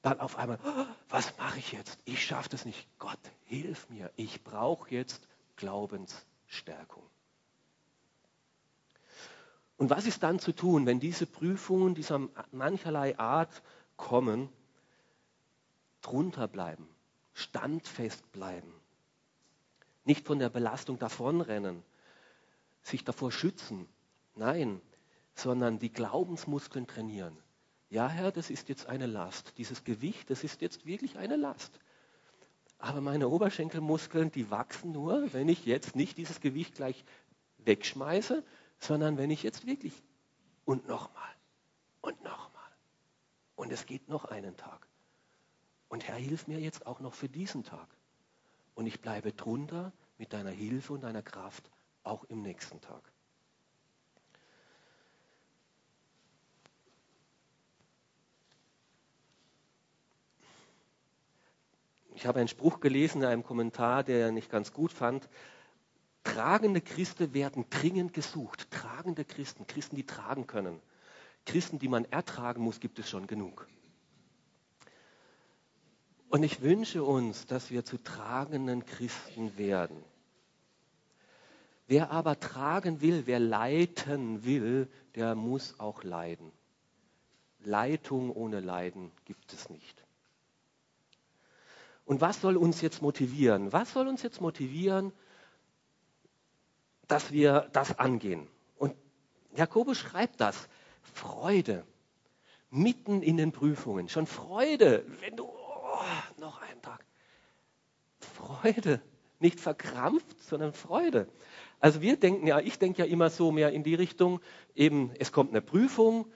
dann 0.00 0.18
auf 0.18 0.38
einmal, 0.38 0.58
oh, 0.64 0.86
was 1.10 1.36
mache 1.36 1.58
ich 1.58 1.72
jetzt? 1.72 1.98
Ich 2.06 2.24
schaffe 2.24 2.48
das 2.48 2.64
nicht. 2.64 2.88
Gott, 2.98 3.18
hilf 3.44 3.90
mir. 3.90 4.10
Ich 4.16 4.42
brauche 4.42 4.90
jetzt 4.90 5.28
Glaubensstärkung. 5.56 7.02
Und 9.76 9.90
was 9.90 10.06
ist 10.06 10.22
dann 10.22 10.38
zu 10.38 10.52
tun, 10.52 10.86
wenn 10.86 11.00
diese 11.00 11.26
Prüfungen 11.26 11.94
dieser 11.94 12.28
mancherlei 12.50 13.18
Art 13.18 13.62
kommen? 13.96 14.48
Drunter 16.06 16.46
bleiben, 16.46 16.88
standfest 17.34 18.30
bleiben, 18.32 18.72
nicht 20.04 20.24
von 20.26 20.38
der 20.38 20.48
Belastung 20.48 20.98
davonrennen, 20.98 21.82
sich 22.82 23.04
davor 23.04 23.32
schützen, 23.32 23.88
nein, 24.36 24.80
sondern 25.34 25.80
die 25.80 25.92
Glaubensmuskeln 25.92 26.86
trainieren. 26.86 27.36
Ja, 27.90 28.08
Herr, 28.08 28.30
das 28.30 28.50
ist 28.50 28.68
jetzt 28.68 28.86
eine 28.86 29.06
Last. 29.06 29.58
Dieses 29.58 29.82
Gewicht, 29.82 30.30
das 30.30 30.44
ist 30.44 30.60
jetzt 30.60 30.86
wirklich 30.86 31.18
eine 31.18 31.36
Last. 31.36 31.78
Aber 32.78 33.00
meine 33.00 33.28
Oberschenkelmuskeln, 33.28 34.30
die 34.30 34.50
wachsen 34.50 34.92
nur, 34.92 35.32
wenn 35.32 35.48
ich 35.48 35.66
jetzt 35.66 35.96
nicht 35.96 36.18
dieses 36.18 36.40
Gewicht 36.40 36.76
gleich 36.76 37.04
wegschmeiße, 37.58 38.44
sondern 38.78 39.18
wenn 39.18 39.30
ich 39.30 39.42
jetzt 39.42 39.66
wirklich 39.66 40.02
und 40.64 40.86
nochmal 40.86 41.34
und 42.00 42.22
nochmal. 42.22 42.70
Und 43.56 43.72
es 43.72 43.86
geht 43.86 44.08
noch 44.08 44.26
einen 44.26 44.56
Tag. 44.56 44.86
Und 45.88 46.08
Herr, 46.08 46.16
hilf 46.16 46.46
mir 46.46 46.58
jetzt 46.58 46.86
auch 46.86 47.00
noch 47.00 47.14
für 47.14 47.28
diesen 47.28 47.64
Tag. 47.64 47.88
Und 48.74 48.86
ich 48.86 49.00
bleibe 49.00 49.32
drunter 49.32 49.92
mit 50.18 50.32
deiner 50.32 50.50
Hilfe 50.50 50.92
und 50.92 51.02
deiner 51.02 51.22
Kraft 51.22 51.70
auch 52.02 52.24
im 52.24 52.42
nächsten 52.42 52.80
Tag. 52.80 53.02
Ich 62.14 62.26
habe 62.26 62.38
einen 62.38 62.48
Spruch 62.48 62.80
gelesen 62.80 63.22
in 63.22 63.28
einem 63.28 63.44
Kommentar, 63.44 64.02
der 64.02 64.32
nicht 64.32 64.50
ganz 64.50 64.72
gut 64.72 64.90
fand. 64.90 65.28
Tragende 66.24 66.80
Christen 66.80 67.34
werden 67.34 67.66
dringend 67.68 68.14
gesucht. 68.14 68.70
Tragende 68.70 69.24
Christen, 69.24 69.66
Christen, 69.66 69.96
die 69.96 70.06
tragen 70.06 70.46
können. 70.46 70.80
Christen, 71.44 71.78
die 71.78 71.88
man 71.88 72.06
ertragen 72.06 72.62
muss, 72.62 72.80
gibt 72.80 72.98
es 72.98 73.10
schon 73.10 73.26
genug. 73.26 73.68
Und 76.28 76.42
ich 76.42 76.60
wünsche 76.60 77.04
uns, 77.04 77.46
dass 77.46 77.70
wir 77.70 77.84
zu 77.84 77.98
tragenden 77.98 78.84
Christen 78.84 79.56
werden. 79.56 80.02
Wer 81.86 82.10
aber 82.10 82.40
tragen 82.40 83.00
will, 83.00 83.26
wer 83.26 83.38
leiten 83.38 84.44
will, 84.44 84.88
der 85.14 85.36
muss 85.36 85.78
auch 85.78 86.02
leiden. 86.02 86.50
Leitung 87.60 88.30
ohne 88.30 88.60
Leiden 88.60 89.12
gibt 89.24 89.52
es 89.52 89.70
nicht. 89.70 90.04
Und 92.04 92.20
was 92.20 92.40
soll 92.40 92.56
uns 92.56 92.80
jetzt 92.80 93.02
motivieren? 93.02 93.72
Was 93.72 93.92
soll 93.92 94.08
uns 94.08 94.22
jetzt 94.22 94.40
motivieren, 94.40 95.12
dass 97.08 97.32
wir 97.32 97.68
das 97.72 97.98
angehen? 97.98 98.48
Und 98.76 98.96
Jakobus 99.54 99.98
schreibt 99.98 100.40
das. 100.40 100.68
Freude. 101.02 101.84
Mitten 102.70 103.22
in 103.22 103.36
den 103.36 103.52
Prüfungen. 103.52 104.08
Schon 104.08 104.26
Freude, 104.26 105.04
wenn 105.20 105.36
du 105.36 105.48
oh, 105.98 106.40
noch 106.40 106.60
ein 106.62 106.80
Tag. 106.82 107.04
Freude, 108.20 109.00
nicht 109.38 109.60
verkrampft, 109.60 110.42
sondern 110.42 110.72
Freude. 110.72 111.28
Also 111.80 112.00
wir 112.00 112.16
denken 112.16 112.46
ja, 112.46 112.58
ich 112.60 112.78
denke 112.78 113.02
ja 113.02 113.08
immer 113.08 113.30
so 113.30 113.52
mehr 113.52 113.72
in 113.72 113.82
die 113.82 113.94
Richtung, 113.94 114.40
eben 114.74 115.10
es 115.18 115.32
kommt 115.32 115.50
eine 115.50 115.60
Prüfung 115.60 116.26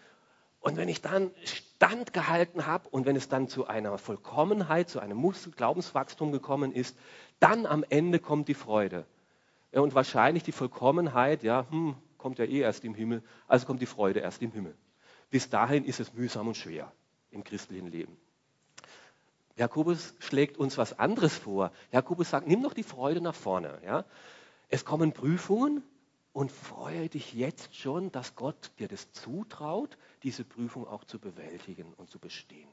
und 0.60 0.76
wenn 0.76 0.88
ich 0.88 1.00
dann 1.00 1.30
Stand 1.44 2.12
gehalten 2.12 2.66
habe 2.66 2.88
und 2.90 3.06
wenn 3.06 3.16
es 3.16 3.28
dann 3.28 3.48
zu 3.48 3.66
einer 3.66 3.96
Vollkommenheit, 3.96 4.90
zu 4.90 5.00
einem 5.00 5.16
Muskel 5.16 5.52
Glaubenswachstum 5.52 6.32
gekommen 6.32 6.72
ist, 6.72 6.96
dann 7.38 7.64
am 7.64 7.84
Ende 7.88 8.18
kommt 8.18 8.48
die 8.48 8.54
Freude. 8.54 9.06
Und 9.72 9.94
wahrscheinlich 9.94 10.42
die 10.42 10.52
Vollkommenheit, 10.52 11.42
ja, 11.42 11.66
hm, 11.70 11.96
kommt 12.18 12.38
ja 12.38 12.44
eh 12.44 12.60
erst 12.60 12.84
im 12.84 12.94
Himmel, 12.94 13.22
also 13.46 13.66
kommt 13.66 13.80
die 13.80 13.86
Freude 13.86 14.20
erst 14.20 14.42
im 14.42 14.52
Himmel. 14.52 14.76
Bis 15.30 15.48
dahin 15.48 15.84
ist 15.84 16.00
es 16.00 16.12
mühsam 16.12 16.48
und 16.48 16.56
schwer 16.56 16.92
im 17.30 17.44
christlichen 17.44 17.86
Leben. 17.86 18.16
Jakobus 19.60 20.14
schlägt 20.20 20.56
uns 20.56 20.78
was 20.78 20.98
anderes 20.98 21.36
vor. 21.36 21.70
Jakobus 21.92 22.30
sagt, 22.30 22.48
nimm 22.48 22.62
doch 22.62 22.72
die 22.72 22.82
Freude 22.82 23.20
nach 23.20 23.34
vorne. 23.34 23.78
Ja? 23.84 24.06
Es 24.70 24.86
kommen 24.86 25.12
Prüfungen 25.12 25.82
und 26.32 26.50
freue 26.50 27.10
dich 27.10 27.34
jetzt 27.34 27.76
schon, 27.76 28.10
dass 28.10 28.36
Gott 28.36 28.70
dir 28.78 28.88
das 28.88 29.12
zutraut, 29.12 29.98
diese 30.22 30.44
Prüfung 30.44 30.88
auch 30.88 31.04
zu 31.04 31.18
bewältigen 31.18 31.92
und 31.98 32.08
zu 32.08 32.18
bestehen. 32.18 32.70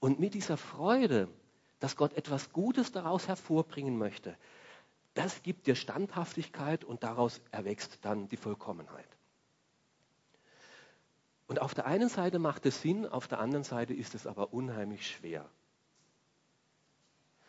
Und 0.00 0.20
mit 0.20 0.34
dieser 0.34 0.58
Freude, 0.58 1.28
dass 1.80 1.96
Gott 1.96 2.12
etwas 2.12 2.52
Gutes 2.52 2.92
daraus 2.92 3.26
hervorbringen 3.26 3.96
möchte, 3.96 4.36
das 5.14 5.42
gibt 5.42 5.66
dir 5.66 5.76
Standhaftigkeit 5.76 6.84
und 6.84 7.04
daraus 7.04 7.40
erwächst 7.52 8.00
dann 8.02 8.28
die 8.28 8.36
Vollkommenheit. 8.36 9.08
Und 11.52 11.60
auf 11.60 11.74
der 11.74 11.84
einen 11.84 12.08
Seite 12.08 12.38
macht 12.38 12.64
es 12.64 12.80
Sinn, 12.80 13.04
auf 13.04 13.28
der 13.28 13.38
anderen 13.38 13.62
Seite 13.62 13.92
ist 13.92 14.14
es 14.14 14.26
aber 14.26 14.54
unheimlich 14.54 15.06
schwer. 15.06 15.46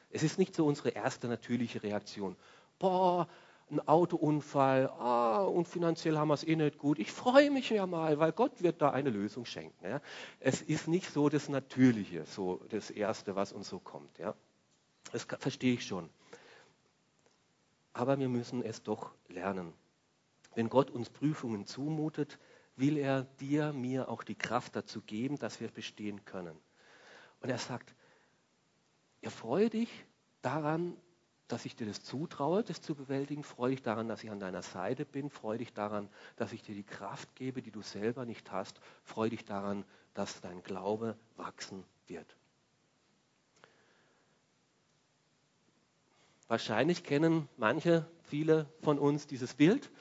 Es 0.09 0.23
ist 0.23 0.37
nicht 0.37 0.53
so 0.53 0.67
unsere 0.67 0.89
erste 0.89 1.29
natürliche 1.29 1.83
Reaktion. 1.83 2.35
Boah, 2.79 3.29
ein 3.71 3.79
Autounfall, 3.87 4.89
ah, 4.89 5.43
und 5.43 5.69
finanziell 5.69 6.17
haben 6.17 6.27
wir 6.27 6.33
es 6.33 6.43
eh 6.43 6.57
nicht 6.57 6.79
gut. 6.79 6.99
Ich 6.99 7.13
freue 7.13 7.49
mich 7.49 7.69
ja 7.69 7.87
mal, 7.87 8.19
weil 8.19 8.33
Gott 8.33 8.61
wird 8.61 8.81
da 8.81 8.89
eine 8.89 9.09
Lösung 9.09 9.45
schenken. 9.45 9.85
Ja. 9.85 10.01
Es 10.41 10.61
ist 10.61 10.89
nicht 10.89 11.09
so 11.09 11.29
das 11.29 11.47
Natürliche, 11.47 12.25
so 12.25 12.59
das 12.71 12.91
Erste, 12.91 13.37
was 13.37 13.53
uns 13.53 13.69
so 13.69 13.79
kommt. 13.79 14.17
Ja. 14.17 14.35
Das 15.13 15.23
verstehe 15.23 15.75
ich 15.75 15.85
schon. 15.85 16.09
Aber 17.93 18.19
wir 18.19 18.27
müssen 18.27 18.63
es 18.63 18.83
doch 18.83 19.13
lernen. 19.29 19.71
Wenn 20.55 20.67
Gott 20.67 20.91
uns 20.91 21.09
Prüfungen 21.09 21.65
zumutet, 21.65 22.37
will 22.75 22.97
er 22.97 23.23
dir, 23.39 23.73
mir 23.73 24.09
auch 24.09 24.23
die 24.23 24.35
Kraft 24.35 24.75
dazu 24.75 25.01
geben, 25.01 25.37
dass 25.37 25.59
wir 25.59 25.69
bestehen 25.69 26.25
können. 26.25 26.57
Und 27.39 27.49
er 27.49 27.57
sagt, 27.57 27.93
ja, 29.21 29.29
freue 29.29 29.69
dich 29.69 29.89
daran, 30.41 30.97
dass 31.47 31.65
ich 31.65 31.75
dir 31.75 31.85
das 31.85 32.03
zutraue, 32.03 32.63
das 32.63 32.81
zu 32.81 32.95
bewältigen. 32.95 33.43
Freue 33.43 33.71
dich 33.71 33.83
daran, 33.83 34.07
dass 34.07 34.23
ich 34.23 34.31
an 34.31 34.39
deiner 34.39 34.61
Seite 34.61 35.05
bin. 35.05 35.29
Freue 35.29 35.59
dich 35.59 35.73
daran, 35.73 36.09
dass 36.35 36.51
ich 36.51 36.63
dir 36.63 36.73
die 36.73 36.83
Kraft 36.83 37.35
gebe, 37.35 37.61
die 37.61 37.71
du 37.71 37.81
selber 37.81 38.25
nicht 38.25 38.51
hast. 38.51 38.79
Freue 39.03 39.29
dich 39.29 39.45
daran, 39.45 39.85
dass 40.13 40.41
dein 40.41 40.63
Glaube 40.63 41.17
wachsen 41.35 41.83
wird. 42.07 42.35
Wahrscheinlich 46.47 47.03
kennen 47.03 47.47
manche, 47.57 48.05
viele 48.23 48.67
von 48.81 48.99
uns 48.99 49.27
dieses 49.27 49.53
Bild. 49.53 49.91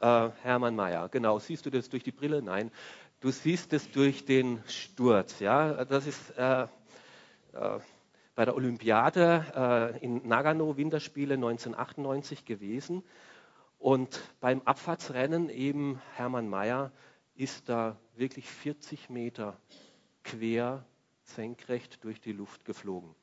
Äh, 0.00 0.30
Hermann 0.42 0.76
Mayer, 0.76 1.08
genau. 1.08 1.38
Siehst 1.38 1.66
du 1.66 1.70
das 1.70 1.88
durch 1.88 2.02
die 2.02 2.12
Brille? 2.12 2.40
Nein. 2.42 2.70
Du 3.20 3.30
siehst 3.30 3.74
es 3.74 3.90
durch 3.90 4.24
den 4.24 4.62
Sturz. 4.66 5.40
Ja, 5.40 5.84
das 5.84 6.06
ist 6.06 6.30
äh, 6.38 6.62
äh, 6.62 6.68
bei 8.34 8.44
der 8.46 8.54
Olympiade 8.54 9.92
äh, 10.00 10.04
in 10.04 10.26
Nagano 10.26 10.78
Winterspiele 10.78 11.34
1998 11.34 12.46
gewesen. 12.46 13.02
Und 13.78 14.22
beim 14.40 14.62
Abfahrtsrennen 14.62 15.50
eben 15.50 16.00
Hermann 16.14 16.48
Mayer 16.48 16.92
ist 17.34 17.68
da 17.68 17.98
wirklich 18.16 18.48
40 18.48 19.10
Meter 19.10 19.58
quer 20.24 20.86
senkrecht 21.24 22.02
durch 22.04 22.20
die 22.20 22.32
Luft 22.32 22.64
geflogen. 22.64 23.14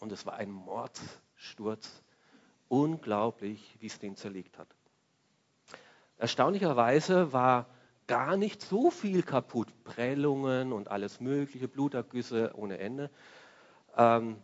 Und 0.00 0.10
es 0.10 0.26
war 0.26 0.34
ein 0.34 0.50
Mordsturz. 0.50 2.02
Unglaublich, 2.66 3.76
wie 3.78 3.86
es 3.86 4.00
den 4.00 4.16
zerlegt 4.16 4.58
hat. 4.58 4.68
Erstaunlicherweise 6.18 7.32
war 7.32 7.66
gar 8.06 8.36
nicht 8.36 8.62
so 8.62 8.90
viel 8.90 9.22
kaputt. 9.22 9.68
Prellungen 9.84 10.72
und 10.72 10.88
alles 10.88 11.20
Mögliche, 11.20 11.68
Blutergüsse 11.68 12.52
ohne 12.54 12.78
Ende. 12.78 13.10
Ähm, 13.96 14.36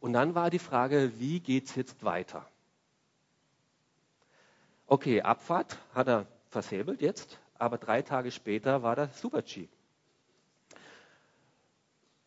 und 0.00 0.12
dann 0.12 0.34
war 0.34 0.50
die 0.50 0.58
Frage, 0.58 1.18
wie 1.18 1.40
geht 1.40 1.66
es 1.66 1.76
jetzt 1.76 2.04
weiter? 2.04 2.46
Okay, 4.86 5.22
Abfahrt 5.22 5.78
hat 5.94 6.08
er 6.08 6.26
versäbelt 6.50 7.00
jetzt, 7.00 7.38
aber 7.58 7.78
drei 7.78 8.02
Tage 8.02 8.30
später 8.30 8.82
war 8.82 8.96
der 8.96 9.08
Super-G. 9.08 9.68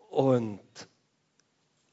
Und 0.10 0.88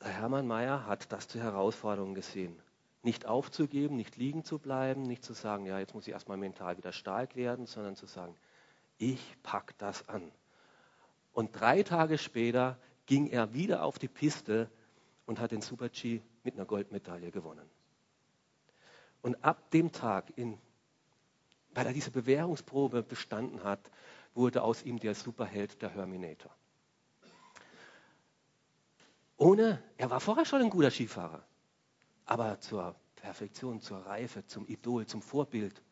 Hermann 0.01 0.47
Mayer 0.47 0.87
hat 0.87 1.13
das 1.13 1.29
zur 1.29 1.43
Herausforderung 1.43 2.15
gesehen. 2.15 2.59
Nicht 3.05 3.27
aufzugeben, 3.27 3.97
nicht 3.97 4.17
liegen 4.17 4.45
zu 4.45 4.59
bleiben, 4.59 5.03
nicht 5.03 5.23
zu 5.25 5.35
sagen, 5.35 5.67
ja, 5.67 5.79
jetzt 5.79 5.95
muss 5.95 6.07
ich 6.07 6.13
erstmal 6.13 6.39
mental 6.39 6.77
wieder 6.79 6.93
stark 6.93 7.37
werden, 7.37 7.67
sondern 7.67 7.95
zu 7.95 8.07
sagen, 8.07 8.35
ich 8.99 9.37
pack 9.43 9.79
das 9.79 10.09
an. 10.09 10.33
Und 11.33 11.53
drei 11.53 11.83
Tage 11.83 12.19
später 12.19 12.79
ging 13.07 13.29
er 13.29 13.53
wieder 13.55 13.85
auf 13.85 13.99
die 13.99 14.09
Piste 14.09 14.71
und 15.27 15.39
hat 15.39 15.53
den 15.53 15.61
Super-G 15.61 16.23
mit 16.45 16.55
einer 16.55 16.65
Goldmedaille 16.65 17.31
gewonnen. 17.31 17.69
Und 19.21 19.45
ab 19.45 19.71
dem 19.71 19.93
Tag, 19.93 20.33
in, 20.37 20.59
weil 21.75 21.87
er 21.87 21.93
diese 21.93 22.11
Bewährungsprobe 22.11 23.03
bestanden 23.03 23.65
hat, 23.65 23.91
wurde 24.35 24.63
aus 24.63 24.83
ihm 24.83 24.99
der 24.99 25.15
Superheld, 25.15 25.81
der 25.83 25.91
Herminator. 25.91 26.51
Ohne, 29.37 29.83
er 29.99 30.11
war 30.11 30.21
vorher 30.21 30.45
schon 30.45 30.63
ein 30.63 30.71
guter 30.71 30.91
Skifahrer, 30.91 31.45
aber 32.27 32.61
zur 32.61 32.95
Perfektion, 33.17 33.81
zur 33.81 33.99
Reife, 34.07 34.47
zum 34.47 34.67
Idol, 34.67 35.07
zum 35.07 35.23
Vorbild 35.23 35.83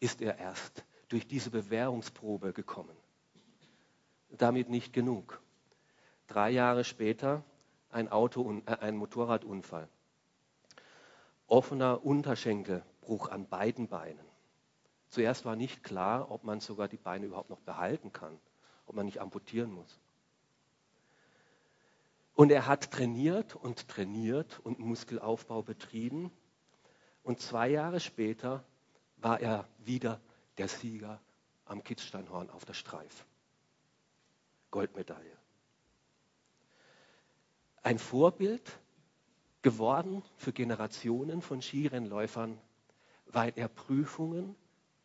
ist 0.00 0.20
er 0.20 0.38
erst 0.38 0.84
durch 1.08 1.26
diese 1.26 1.50
Bewährungsprobe 1.50 2.52
gekommen. 2.52 2.96
Damit 4.30 4.68
nicht 4.68 4.92
genug. 4.92 5.40
Drei 6.26 6.50
Jahre 6.50 6.84
später 6.84 7.44
ein, 7.90 8.08
Auto, 8.08 8.62
äh, 8.66 8.76
ein 8.80 8.96
Motorradunfall. 8.96 9.88
Offener 11.46 12.04
Unterschenkelbruch 12.04 13.28
an 13.28 13.48
beiden 13.48 13.88
Beinen. 13.88 14.24
Zuerst 15.08 15.44
war 15.44 15.54
nicht 15.54 15.84
klar, 15.84 16.30
ob 16.30 16.42
man 16.42 16.60
sogar 16.60 16.88
die 16.88 16.96
Beine 16.96 17.26
überhaupt 17.26 17.50
noch 17.50 17.60
behalten 17.60 18.12
kann, 18.12 18.40
ob 18.86 18.96
man 18.96 19.06
nicht 19.06 19.20
amputieren 19.20 19.70
muss. 19.70 20.00
Und 22.34 22.50
er 22.50 22.66
hat 22.66 22.90
trainiert 22.90 23.54
und 23.54 23.88
trainiert 23.88 24.60
und 24.60 24.78
Muskelaufbau 24.80 25.62
betrieben. 25.62 26.32
Und 27.22 27.40
zwei 27.40 27.68
Jahre 27.68 28.00
später 28.00 28.64
war 29.18 29.40
er 29.40 29.68
wieder 29.78 30.20
der 30.58 30.68
Sieger 30.68 31.20
am 31.64 31.82
Kitzsteinhorn 31.82 32.50
auf 32.50 32.64
der 32.64 32.74
Streif. 32.74 33.24
Goldmedaille. 34.70 35.36
Ein 37.82 37.98
Vorbild 37.98 38.78
geworden 39.62 40.22
für 40.36 40.52
Generationen 40.52 41.40
von 41.40 41.62
Skirennläufern, 41.62 42.58
weil 43.26 43.52
er 43.56 43.68
Prüfungen 43.68 44.56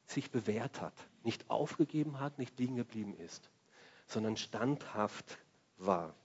sich 0.05 0.31
bewährt 0.31 0.81
hat, 0.81 0.93
nicht 1.23 1.49
aufgegeben 1.49 2.19
hat, 2.19 2.39
nicht 2.39 2.57
liegen 2.57 2.75
geblieben 2.75 3.13
ist, 3.13 3.49
sondern 4.07 4.37
standhaft 4.37 5.37
war. 5.77 6.15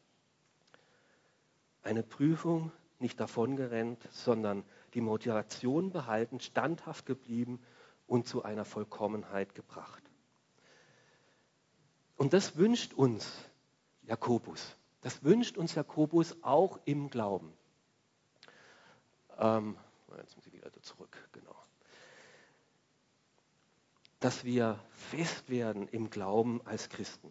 Eine 1.85 2.03
Prüfung 2.03 2.73
nicht 2.99 3.21
davongerannt, 3.21 4.01
sondern 4.11 4.65
die 4.95 5.03
Motivation 5.03 5.91
behalten, 5.91 6.41
standhaft 6.41 7.05
geblieben 7.05 7.61
und 8.07 8.27
zu 8.27 8.43
einer 8.43 8.65
Vollkommenheit 8.65 9.55
gebracht. 9.55 10.03
Und 12.17 12.33
das 12.33 12.57
wünscht 12.57 12.95
uns 12.95 13.31
Jakobus. 14.03 14.77
Das 15.03 15.23
wünscht 15.23 15.59
uns 15.59 15.75
Jakobus 15.75 16.37
auch 16.43 16.81
im 16.87 17.11
Glauben. 17.11 17.53
Ähm, 19.39 19.77
jetzt 20.17 20.37
muss 20.37 20.47
ich 20.47 20.53
wieder 20.55 20.73
zurück, 20.81 21.29
genau. 21.33 21.57
Dass 24.21 24.45
wir 24.45 24.79
fest 24.93 25.51
werden 25.51 25.89
im 25.89 26.09
Glauben 26.09 26.63
als 26.65 26.89
Christen. 26.89 27.31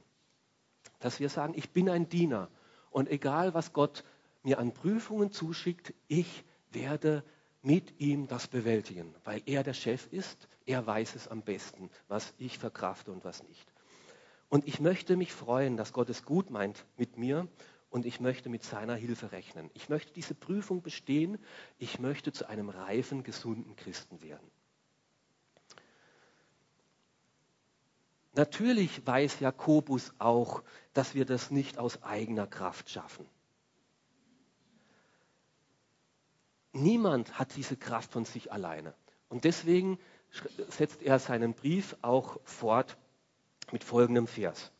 Dass 0.99 1.19
wir 1.19 1.29
sagen, 1.29 1.53
ich 1.55 1.71
bin 1.71 1.89
ein 1.89 2.07
Diener 2.07 2.49
und 2.91 3.09
egal 3.09 3.55
was 3.55 3.73
Gott 3.73 4.03
mir 4.43 4.59
an 4.59 4.73
Prüfungen 4.73 5.31
zuschickt, 5.31 5.93
ich 6.07 6.43
werde 6.71 7.23
mit 7.61 7.99
ihm 7.99 8.27
das 8.27 8.47
bewältigen, 8.47 9.15
weil 9.23 9.41
er 9.45 9.63
der 9.63 9.73
Chef 9.73 10.07
ist, 10.11 10.47
er 10.65 10.85
weiß 10.85 11.15
es 11.15 11.27
am 11.27 11.41
besten, 11.41 11.89
was 12.07 12.33
ich 12.37 12.59
verkrafte 12.59 13.11
und 13.11 13.23
was 13.23 13.43
nicht. 13.43 13.65
Und 14.49 14.67
ich 14.67 14.79
möchte 14.79 15.15
mich 15.15 15.33
freuen, 15.33 15.77
dass 15.77 15.93
Gott 15.93 16.09
es 16.09 16.25
gut 16.25 16.49
meint 16.49 16.85
mit 16.97 17.17
mir 17.17 17.47
und 17.89 18.05
ich 18.05 18.19
möchte 18.19 18.49
mit 18.49 18.63
seiner 18.63 18.95
Hilfe 18.95 19.31
rechnen. 19.31 19.69
Ich 19.73 19.87
möchte 19.87 20.13
diese 20.13 20.35
Prüfung 20.35 20.81
bestehen, 20.81 21.39
ich 21.79 21.99
möchte 21.99 22.31
zu 22.31 22.47
einem 22.47 22.69
reifen, 22.69 23.23
gesunden 23.23 23.75
Christen 23.75 24.21
werden. 24.21 24.51
Natürlich 28.35 29.05
weiß 29.05 29.39
Jakobus 29.39 30.11
auch, 30.17 30.63
dass 30.93 31.13
wir 31.13 31.25
das 31.25 31.51
nicht 31.51 31.77
aus 31.77 32.01
eigener 32.01 32.47
Kraft 32.47 32.89
schaffen. 32.89 33.25
Niemand 36.73 37.37
hat 37.39 37.55
diese 37.55 37.77
Kraft 37.77 38.11
von 38.11 38.25
sich 38.25 38.51
alleine. 38.51 38.93
Und 39.29 39.45
deswegen 39.45 39.99
setzt 40.69 41.03
er 41.03 41.19
seinen 41.19 41.53
Brief 41.53 41.95
auch 42.01 42.39
fort 42.43 42.97
mit 43.71 43.83
folgendem 43.83 44.27
Vers. 44.27 44.71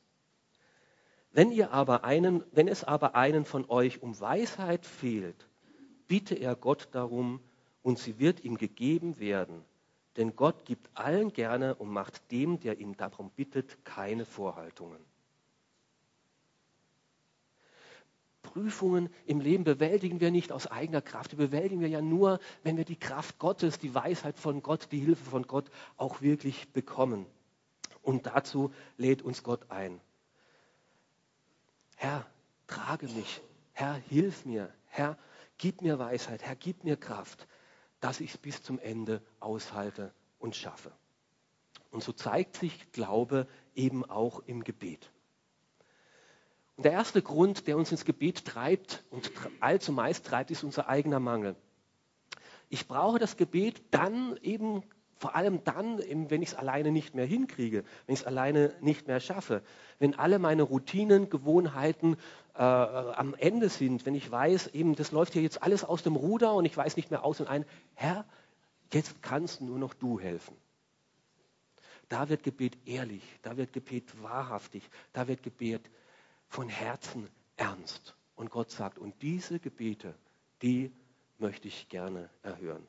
Wenn, 1.31 1.51
ihr 1.51 1.71
aber 1.71 2.03
einen, 2.03 2.43
wenn 2.51 2.67
es 2.67 2.83
aber 2.83 3.15
einen 3.15 3.45
von 3.45 3.69
euch 3.69 4.01
um 4.01 4.19
Weisheit 4.19 4.85
fehlt, 4.85 5.47
bitte 6.07 6.35
er 6.35 6.55
Gott 6.55 6.89
darum 6.91 7.39
und 7.81 7.97
sie 7.97 8.19
wird 8.19 8.43
ihm 8.43 8.57
gegeben 8.57 9.19
werden. 9.19 9.63
Denn 10.17 10.35
Gott 10.35 10.65
gibt 10.65 10.89
allen 10.93 11.33
gerne 11.33 11.75
und 11.75 11.89
macht 11.89 12.31
dem, 12.31 12.59
der 12.59 12.79
ihn 12.79 12.95
darum 12.97 13.31
bittet, 13.31 13.83
keine 13.83 14.25
Vorhaltungen. 14.25 14.99
Prüfungen 18.53 19.09
im 19.25 19.39
Leben 19.39 19.63
bewältigen 19.63 20.19
wir 20.19 20.29
nicht 20.29 20.51
aus 20.51 20.67
eigener 20.67 21.01
Kraft. 21.01 21.31
Die 21.31 21.37
bewältigen 21.37 21.81
wir 21.81 21.87
ja 21.87 22.03
nur, 22.03 22.39
wenn 22.61 22.77
wir 22.77 22.85
die 22.85 22.99
Kraft 22.99 23.39
Gottes, 23.39 23.79
die 23.79 23.95
Weisheit 23.95 24.37
von 24.37 24.61
Gott, 24.61 24.89
die 24.91 24.99
Hilfe 24.99 25.27
von 25.27 25.47
Gott 25.47 25.71
auch 25.97 26.21
wirklich 26.21 26.71
bekommen. 26.71 27.25
Und 28.03 28.27
dazu 28.27 28.71
lädt 28.95 29.23
uns 29.23 29.41
Gott 29.41 29.71
ein. 29.71 29.99
Herr, 31.95 32.27
trage 32.67 33.07
mich. 33.07 33.41
Herr, 33.71 33.95
hilf 33.95 34.45
mir. 34.45 34.71
Herr, 34.85 35.17
gib 35.57 35.81
mir 35.81 35.97
Weisheit. 35.97 36.43
Herr, 36.43 36.55
gib 36.55 36.83
mir 36.83 36.95
Kraft, 36.95 37.47
dass 38.01 38.19
ich 38.19 38.35
es 38.35 38.37
bis 38.37 38.61
zum 38.61 38.77
Ende 38.77 39.23
aushalte 39.39 40.13
und 40.37 40.55
schaffe. 40.55 40.91
Und 41.89 42.03
so 42.03 42.11
zeigt 42.11 42.57
sich 42.57 42.91
Glaube 42.91 43.47
eben 43.73 44.05
auch 44.07 44.43
im 44.45 44.63
Gebet. 44.63 45.11
Und 46.75 46.85
der 46.85 46.91
erste 46.91 47.21
Grund, 47.21 47.67
der 47.67 47.77
uns 47.77 47.91
ins 47.91 48.05
Gebet 48.05 48.45
treibt 48.45 49.03
und 49.11 49.31
allzu 49.59 49.91
meist 49.91 50.25
treibt, 50.25 50.49
ist 50.51 50.63
unser 50.63 50.89
eigener 50.89 51.19
Mangel. 51.19 51.55
Ich 52.69 52.87
brauche 52.87 53.19
das 53.19 53.37
Gebet 53.37 53.83
dann 53.91 54.35
eben, 54.41 54.81
vor 55.15 55.35
allem 55.35 55.63
dann, 55.63 55.99
wenn 56.29 56.41
ich 56.41 56.49
es 56.49 56.55
alleine 56.55 56.91
nicht 56.91 57.13
mehr 57.13 57.25
hinkriege, 57.25 57.83
wenn 58.07 58.13
ich 58.13 58.21
es 58.21 58.25
alleine 58.25 58.73
nicht 58.81 59.07
mehr 59.07 59.19
schaffe, 59.19 59.61
wenn 59.99 60.17
alle 60.17 60.39
meine 60.39 60.63
Routinen, 60.63 61.29
Gewohnheiten 61.29 62.17
äh, 62.55 62.63
am 62.63 63.35
Ende 63.35 63.69
sind, 63.69 64.07
wenn 64.07 64.15
ich 64.15 64.29
weiß, 64.29 64.67
eben, 64.73 64.95
das 64.95 65.11
läuft 65.11 65.33
hier 65.33 65.43
jetzt 65.43 65.61
alles 65.61 65.83
aus 65.83 66.01
dem 66.01 66.15
Ruder 66.15 66.55
und 66.55 66.65
ich 66.65 66.75
weiß 66.75 66.97
nicht 66.97 67.11
mehr 67.11 67.23
aus 67.23 67.39
und 67.39 67.47
ein, 67.47 67.65
Herr, 67.93 68.25
jetzt 68.91 69.21
kannst 69.21 69.61
nur 69.61 69.77
noch 69.77 69.93
du 69.93 70.19
helfen. 70.19 70.57
Da 72.09 72.29
wird 72.29 72.43
Gebet 72.43 72.77
ehrlich, 72.85 73.23
da 73.43 73.57
wird 73.57 73.73
Gebet 73.73 74.21
wahrhaftig, 74.23 74.83
da 75.13 75.27
wird 75.27 75.43
Gebet 75.43 75.89
von 76.53 76.69
Herzen 76.69 77.27
ernst. 77.57 78.15
Und 78.35 78.51
Gott 78.51 78.69
sagt, 78.69 78.99
und 78.99 79.19
diese 79.23 79.59
Gebete, 79.59 80.13
die 80.61 80.91
möchte 81.39 81.67
ich 81.67 81.89
gerne 81.89 82.29
erhören. 82.43 82.87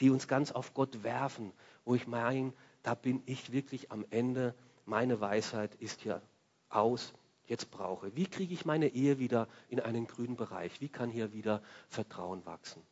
Die 0.00 0.08
uns 0.08 0.26
ganz 0.26 0.50
auf 0.50 0.72
Gott 0.72 1.02
werfen, 1.02 1.52
wo 1.84 1.94
ich 1.94 2.06
meine, 2.06 2.54
da 2.82 2.94
bin 2.94 3.22
ich 3.26 3.52
wirklich 3.52 3.92
am 3.92 4.06
Ende, 4.08 4.54
meine 4.86 5.20
Weisheit 5.20 5.74
ist 5.74 6.00
hier 6.00 6.22
aus, 6.70 7.12
jetzt 7.46 7.70
brauche. 7.70 8.16
Wie 8.16 8.26
kriege 8.26 8.54
ich 8.54 8.64
meine 8.64 8.88
Ehe 8.88 9.18
wieder 9.18 9.46
in 9.68 9.80
einen 9.80 10.06
grünen 10.06 10.36
Bereich? 10.36 10.80
Wie 10.80 10.88
kann 10.88 11.10
hier 11.10 11.34
wieder 11.34 11.62
Vertrauen 11.90 12.46
wachsen? 12.46 12.82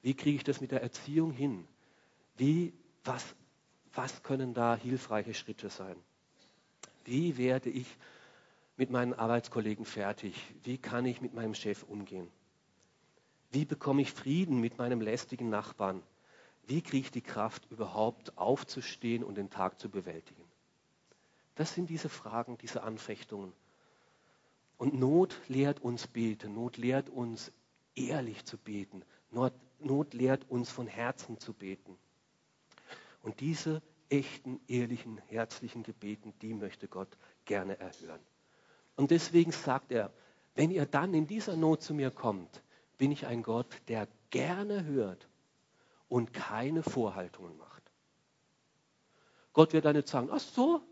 Wie 0.00 0.14
kriege 0.14 0.36
ich 0.36 0.44
das 0.44 0.60
mit 0.60 0.70
der 0.70 0.80
Erziehung 0.80 1.32
hin? 1.32 1.66
Wie, 2.36 2.72
was, 3.02 3.34
was 3.94 4.22
können 4.22 4.54
da 4.54 4.76
hilfreiche 4.76 5.34
Schritte 5.34 5.70
sein? 5.70 5.96
Wie 7.04 7.36
werde 7.36 7.70
ich 7.70 7.86
mit 8.76 8.90
meinen 8.90 9.14
Arbeitskollegen 9.14 9.84
fertig? 9.84 10.34
Wie 10.62 10.78
kann 10.78 11.06
ich 11.06 11.20
mit 11.20 11.34
meinem 11.34 11.54
Chef 11.54 11.82
umgehen? 11.82 12.28
Wie 13.50 13.64
bekomme 13.64 14.02
ich 14.02 14.12
Frieden 14.12 14.60
mit 14.60 14.78
meinem 14.78 15.00
lästigen 15.00 15.50
Nachbarn? 15.50 16.02
wie 16.66 16.82
kriege 16.82 17.06
ich 17.06 17.10
die 17.10 17.22
Kraft, 17.22 17.70
überhaupt 17.70 18.38
aufzustehen 18.38 19.24
und 19.24 19.36
den 19.36 19.50
Tag 19.50 19.80
zu 19.80 19.88
bewältigen? 19.88 20.42
Das 21.54 21.74
sind 21.74 21.90
diese 21.90 22.08
Fragen, 22.08 22.56
diese 22.58 22.82
Anfechtungen. 22.82 23.52
Und 24.78 24.98
Not 24.98 25.36
lehrt 25.48 25.80
uns 25.80 26.06
beten, 26.06 26.54
Not 26.54 26.76
lehrt 26.76 27.10
uns 27.10 27.52
ehrlich 27.94 28.44
zu 28.44 28.56
beten, 28.56 29.04
Not, 29.30 29.52
Not 29.80 30.14
lehrt 30.14 30.48
uns 30.50 30.70
von 30.70 30.86
Herzen 30.86 31.38
zu 31.38 31.52
beten. 31.52 31.96
Und 33.22 33.40
diese 33.40 33.82
echten, 34.08 34.60
ehrlichen, 34.66 35.18
herzlichen 35.28 35.82
Gebeten, 35.82 36.32
die 36.42 36.54
möchte 36.54 36.88
Gott 36.88 37.16
gerne 37.44 37.78
erhören. 37.78 38.20
Und 38.96 39.10
deswegen 39.10 39.52
sagt 39.52 39.92
er, 39.92 40.12
wenn 40.54 40.70
ihr 40.70 40.86
dann 40.86 41.14
in 41.14 41.26
dieser 41.26 41.56
Not 41.56 41.82
zu 41.82 41.94
mir 41.94 42.10
kommt, 42.10 42.62
bin 42.98 43.10
ich 43.10 43.26
ein 43.26 43.42
Gott, 43.42 43.66
der 43.88 44.06
gerne 44.30 44.84
hört 44.84 45.28
und 46.08 46.32
keine 46.32 46.82
Vorhaltungen 46.82 47.56
macht. 47.56 47.82
Gott 49.52 49.72
wird 49.72 49.84
dann 49.84 49.96
nicht 49.96 50.08
sagen, 50.08 50.28
ach 50.30 50.40
so, 50.40 50.82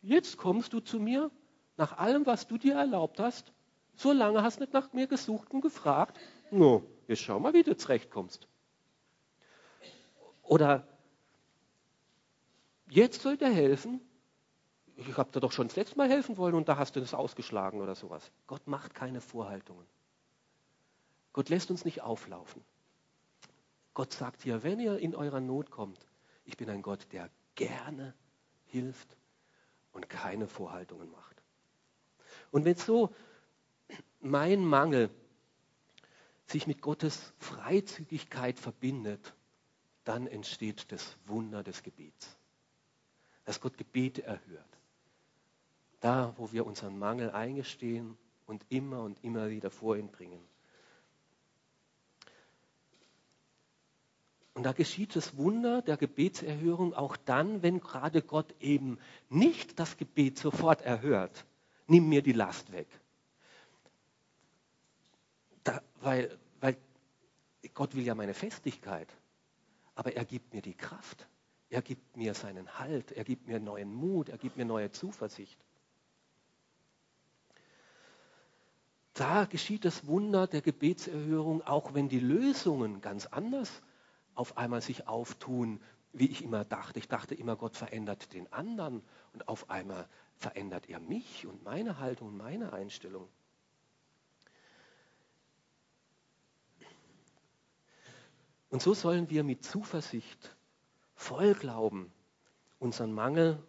jetzt 0.00 0.36
kommst 0.36 0.72
du 0.72 0.80
zu 0.80 0.98
mir, 0.98 1.30
nach 1.76 1.98
allem, 1.98 2.26
was 2.26 2.46
du 2.46 2.58
dir 2.58 2.74
erlaubt 2.74 3.18
hast, 3.18 3.52
so 3.96 4.12
lange 4.12 4.42
hast 4.42 4.56
du 4.56 4.62
nicht 4.62 4.72
nach 4.72 4.92
mir 4.92 5.06
gesucht 5.06 5.52
und 5.52 5.60
gefragt, 5.60 6.18
no, 6.50 6.82
jetzt 7.08 7.22
schau 7.22 7.38
mal, 7.40 7.54
wie 7.54 7.62
du 7.62 7.76
zurechtkommst. 7.76 8.46
Oder 10.42 10.86
jetzt 12.88 13.22
soll 13.22 13.36
dir 13.36 13.50
helfen, 13.50 14.00
ich 15.08 15.16
habe 15.16 15.30
dir 15.30 15.40
doch 15.40 15.52
schon 15.52 15.68
das 15.68 15.76
letzte 15.76 15.96
Mal 15.96 16.08
helfen 16.08 16.36
wollen 16.36 16.54
und 16.54 16.68
da 16.68 16.76
hast 16.76 16.96
du 16.96 17.00
das 17.00 17.14
ausgeschlagen 17.14 17.80
oder 17.80 17.94
sowas. 17.94 18.30
Gott 18.46 18.66
macht 18.66 18.94
keine 18.94 19.20
Vorhaltungen. 19.20 19.86
Gott 21.32 21.48
lässt 21.48 21.70
uns 21.70 21.84
nicht 21.84 22.02
auflaufen. 22.02 22.62
Gott 23.94 24.12
sagt 24.12 24.42
hier, 24.42 24.62
wenn 24.62 24.80
ihr 24.80 24.98
in 24.98 25.14
eurer 25.14 25.40
Not 25.40 25.70
kommt, 25.70 26.06
ich 26.44 26.56
bin 26.56 26.68
ein 26.70 26.82
Gott, 26.82 27.06
der 27.12 27.30
gerne 27.54 28.14
hilft 28.66 29.16
und 29.92 30.08
keine 30.08 30.46
Vorhaltungen 30.46 31.10
macht. 31.10 31.42
Und 32.50 32.64
wenn 32.64 32.76
so 32.76 33.14
mein 34.20 34.64
Mangel 34.64 35.10
sich 36.46 36.66
mit 36.66 36.80
Gottes 36.80 37.32
Freizügigkeit 37.38 38.58
verbindet, 38.58 39.34
dann 40.04 40.26
entsteht 40.26 40.90
das 40.92 41.16
Wunder 41.26 41.62
des 41.62 41.82
Gebets. 41.82 42.36
Dass 43.44 43.60
Gott 43.60 43.76
Gebete 43.76 44.22
erhört. 44.22 44.71
Da, 46.02 46.34
wo 46.36 46.52
wir 46.52 46.66
unseren 46.66 46.98
Mangel 46.98 47.30
eingestehen 47.30 48.18
und 48.46 48.66
immer 48.68 49.02
und 49.02 49.22
immer 49.22 49.50
wieder 49.50 49.70
vor 49.70 49.96
ihn 49.96 50.08
bringen. 50.08 50.44
Und 54.54 54.64
da 54.64 54.72
geschieht 54.72 55.14
das 55.14 55.36
Wunder 55.36 55.80
der 55.80 55.96
Gebetserhörung 55.96 56.92
auch 56.92 57.16
dann, 57.16 57.62
wenn 57.62 57.80
gerade 57.80 58.20
Gott 58.20 58.52
eben 58.60 58.98
nicht 59.28 59.78
das 59.78 59.96
Gebet 59.96 60.38
sofort 60.38 60.82
erhört. 60.82 61.46
Nimm 61.86 62.08
mir 62.08 62.20
die 62.22 62.32
Last 62.32 62.72
weg. 62.72 62.88
Da, 65.62 65.80
weil, 66.00 66.36
weil 66.60 66.76
Gott 67.74 67.94
will 67.94 68.04
ja 68.04 68.16
meine 68.16 68.34
Festigkeit, 68.34 69.08
aber 69.94 70.14
er 70.16 70.24
gibt 70.24 70.52
mir 70.52 70.62
die 70.62 70.74
Kraft. 70.74 71.28
Er 71.70 71.80
gibt 71.80 72.16
mir 72.16 72.34
seinen 72.34 72.78
Halt, 72.78 73.12
er 73.12 73.24
gibt 73.24 73.46
mir 73.46 73.60
neuen 73.60 73.94
Mut, 73.94 74.28
er 74.28 74.36
gibt 74.36 74.56
mir 74.56 74.64
neue 74.64 74.90
Zuversicht. 74.90 75.58
Da 79.22 79.44
geschieht 79.44 79.84
das 79.84 80.08
Wunder 80.08 80.48
der 80.48 80.62
Gebetserhörung, 80.62 81.62
auch 81.62 81.94
wenn 81.94 82.08
die 82.08 82.18
Lösungen 82.18 83.00
ganz 83.00 83.26
anders 83.26 83.80
auf 84.34 84.56
einmal 84.56 84.80
sich 84.82 85.06
auftun, 85.06 85.80
wie 86.12 86.26
ich 86.26 86.42
immer 86.42 86.64
dachte. 86.64 86.98
Ich 86.98 87.06
dachte 87.06 87.36
immer, 87.36 87.54
Gott 87.54 87.76
verändert 87.76 88.32
den 88.32 88.52
anderen 88.52 89.00
und 89.32 89.46
auf 89.46 89.70
einmal 89.70 90.08
verändert 90.38 90.88
er 90.88 90.98
mich 90.98 91.46
und 91.46 91.62
meine 91.62 92.00
Haltung 92.00 92.30
und 92.30 92.36
meine 92.36 92.72
Einstellung. 92.72 93.28
Und 98.70 98.82
so 98.82 98.92
sollen 98.92 99.30
wir 99.30 99.44
mit 99.44 99.64
Zuversicht, 99.64 100.56
voll 101.14 101.54
Glauben, 101.54 102.12
unseren 102.80 103.12
Mangel 103.12 103.62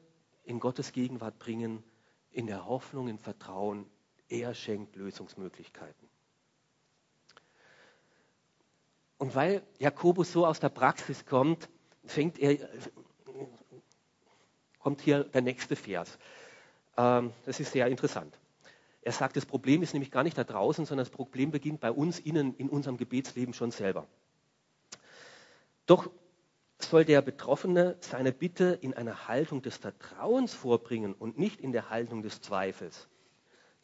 in 0.46 0.60
Gottes 0.60 0.94
Gegenwart 0.94 1.38
bringen, 1.38 1.84
in 2.32 2.48
der 2.48 2.66
Hoffnung, 2.66 3.08
im 3.08 3.20
Vertrauen, 3.20 3.86
er 4.34 4.56
schenkt 4.56 4.96
Lösungsmöglichkeiten. 4.96 6.10
Und 9.20 9.36
weil 9.36 9.62
Jakobus 9.80 10.32
so 10.32 10.46
aus 10.46 10.60
der 10.60 10.70
Praxis 10.70 11.26
kommt, 11.26 11.70
fängt 12.04 12.40
er, 12.40 12.58
kommt 14.80 15.02
hier 15.02 15.24
der 15.24 15.42
nächste 15.42 15.76
Vers. 15.76 16.18
Ähm, 16.98 17.32
das 17.46 17.60
ist 17.60 17.72
sehr 17.72 17.88
interessant. 17.88 18.38
Er 19.02 19.12
sagt, 19.12 19.38
das 19.38 19.46
Problem 19.46 19.84
ist 19.84 19.94
nämlich 19.94 20.12
gar 20.12 20.24
nicht 20.24 20.38
da 20.38 20.44
draußen, 20.44 20.86
sondern 20.86 21.06
das 21.06 21.14
Problem 21.14 21.52
beginnt 21.52 21.80
bei 21.80 21.92
uns 21.92 22.20
innen 22.20 22.56
in 22.56 22.70
unserem 22.70 22.98
Gebetsleben 22.98 23.54
schon 23.54 23.72
selber. 23.72 24.08
Doch 25.86 26.10
soll 26.80 27.06
der 27.06 27.22
Betroffene 27.22 27.98
seine 28.00 28.32
Bitte 28.32 28.78
in 28.82 28.94
einer 28.94 29.28
Haltung 29.28 29.62
des 29.62 29.78
Vertrauens 29.78 30.54
vorbringen 30.54 31.14
und 31.14 31.38
nicht 31.38 31.62
in 31.62 31.72
der 31.72 31.90
Haltung 31.90 32.24
des 32.24 32.42
Zweifels. 32.42 33.08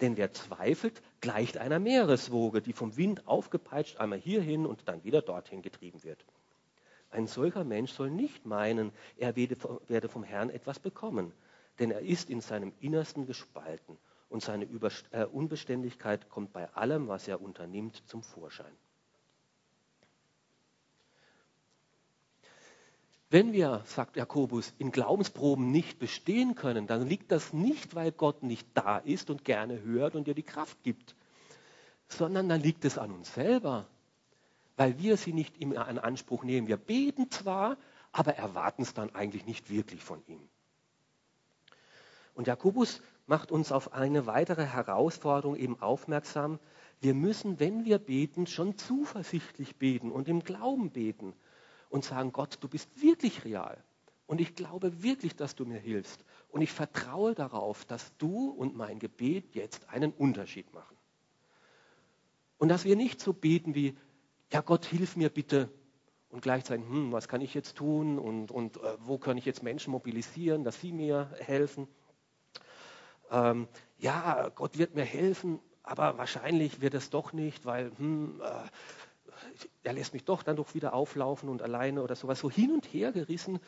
Denn 0.01 0.15
wer 0.17 0.31
zweifelt, 0.31 1.01
gleicht 1.21 1.57
einer 1.57 1.79
Meereswoge, 1.79 2.61
die 2.61 2.73
vom 2.73 2.95
Wind 2.95 3.27
aufgepeitscht 3.27 3.97
einmal 3.97 4.19
hierhin 4.19 4.65
und 4.65 4.87
dann 4.87 5.03
wieder 5.03 5.21
dorthin 5.21 5.61
getrieben 5.61 6.03
wird. 6.03 6.25
Ein 7.11 7.27
solcher 7.27 7.63
Mensch 7.63 7.91
soll 7.91 8.11
nicht 8.11 8.45
meinen, 8.45 8.91
er 9.17 9.35
werde 9.35 10.09
vom 10.09 10.23
Herrn 10.23 10.49
etwas 10.49 10.79
bekommen, 10.79 11.33
denn 11.79 11.91
er 11.91 12.01
ist 12.01 12.29
in 12.29 12.41
seinem 12.41 12.71
Innersten 12.79 13.25
gespalten 13.25 13.97
und 14.29 14.43
seine 14.43 14.65
äh, 15.11 15.25
Unbeständigkeit 15.25 16.29
kommt 16.29 16.53
bei 16.53 16.71
allem, 16.73 17.07
was 17.07 17.27
er 17.27 17.41
unternimmt, 17.41 18.03
zum 18.07 18.21
Vorschein. 18.21 18.75
Wenn 23.31 23.53
wir, 23.53 23.83
sagt 23.85 24.15
Jakobus, 24.17 24.73
in 24.79 24.91
Glaubensproben 24.91 25.71
nicht 25.71 25.99
bestehen 25.99 26.55
können, 26.55 26.87
dann 26.87 27.07
liegt 27.07 27.31
das 27.31 27.53
nicht, 27.53 27.93
weil 27.93 28.11
Gott 28.11 28.41
nicht 28.41 28.67
da 28.73 28.97
ist 28.97 29.29
und 29.29 29.45
gerne 29.45 29.83
hört 29.83 30.15
und 30.15 30.25
dir 30.25 30.33
die 30.33 30.41
Kraft 30.41 30.81
gibt, 30.81 31.15
sondern 32.07 32.49
dann 32.49 32.59
liegt 32.59 32.85
es 32.85 32.97
an 32.97 33.11
uns 33.11 33.31
selber, 33.35 33.87
weil 34.77 34.97
wir 34.97 35.15
sie 35.15 35.33
nicht 35.33 35.61
immer 35.61 35.87
in 35.87 35.99
Anspruch 35.99 36.43
nehmen. 36.43 36.67
Wir 36.67 36.77
beten 36.77 37.29
zwar, 37.29 37.77
aber 38.11 38.33
erwarten 38.33 38.81
es 38.81 38.95
dann 38.95 39.13
eigentlich 39.13 39.45
nicht 39.45 39.69
wirklich 39.69 40.03
von 40.03 40.23
ihm. 40.25 40.41
Und 42.33 42.47
Jakobus 42.47 43.03
macht 43.27 43.51
uns 43.51 43.71
auf 43.71 43.93
eine 43.93 44.25
weitere 44.25 44.65
Herausforderung 44.65 45.55
eben 45.55 45.79
aufmerksam. 45.79 46.57
Wir 46.99 47.13
müssen, 47.13 47.59
wenn 47.59 47.85
wir 47.85 47.99
beten, 47.99 48.47
schon 48.47 48.75
zuversichtlich 48.75 49.75
beten 49.75 50.11
und 50.11 50.27
im 50.27 50.43
Glauben 50.43 50.89
beten 50.89 51.35
und 51.89 52.05
sagen, 52.05 52.31
Gott, 52.31 52.57
du 52.61 52.67
bist 52.67 53.01
wirklich 53.01 53.43
real. 53.45 53.83
Und 54.27 54.39
ich 54.39 54.55
glaube 54.55 55.01
wirklich, 55.01 55.35
dass 55.35 55.55
du 55.55 55.65
mir 55.65 55.79
hilfst. 55.79 56.23
Und 56.49 56.61
ich 56.61 56.71
vertraue 56.71 57.33
darauf, 57.33 57.85
dass 57.85 58.15
du 58.17 58.49
und 58.49 58.75
mein 58.75 58.99
Gebet 58.99 59.55
jetzt 59.55 59.89
einen 59.89 60.11
Unterschied 60.11 60.71
machen. 60.73 60.95
Und 62.59 62.69
dass 62.69 62.85
wir 62.85 62.95
nicht 62.95 63.19
so 63.21 63.33
beten 63.33 63.73
wie, 63.73 63.97
ja 64.51 64.61
Gott, 64.61 64.85
hilf 64.85 65.15
mir 65.15 65.29
bitte. 65.29 65.69
Und 66.29 66.41
gleichzeitig, 66.41 66.85
hm, 66.85 67.11
was 67.11 67.27
kann 67.27 67.41
ich 67.41 67.55
jetzt 67.55 67.75
tun 67.75 68.19
und, 68.19 68.51
und 68.51 68.77
äh, 68.77 68.97
wo 68.99 69.17
kann 69.17 69.37
ich 69.37 69.45
jetzt 69.45 69.63
Menschen 69.63 69.91
mobilisieren, 69.91 70.63
dass 70.63 70.79
sie 70.79 70.91
mir 70.91 71.31
helfen. 71.39 71.87
Ähm, 73.31 73.67
ja, 73.97 74.49
Gott 74.49 74.77
wird 74.77 74.93
mir 74.93 75.05
helfen, 75.05 75.59
aber 75.81 76.19
wahrscheinlich 76.19 76.81
wird 76.81 76.93
es 76.93 77.09
doch 77.09 77.33
nicht, 77.33 77.65
weil 77.65 77.91
hm, 77.97 78.41
äh, 78.43 78.67
er 79.83 79.93
lässt 79.93 80.13
mich 80.13 80.23
doch 80.23 80.43
dann 80.43 80.55
doch 80.55 80.73
wieder 80.73 80.93
auflaufen 80.93 81.49
und 81.49 81.61
alleine 81.61 82.03
oder 82.03 82.15
sowas, 82.15 82.39
so 82.39 82.49
hin 82.49 82.71
und 82.71 82.85
her 82.93 83.11
gerissen 83.11 83.59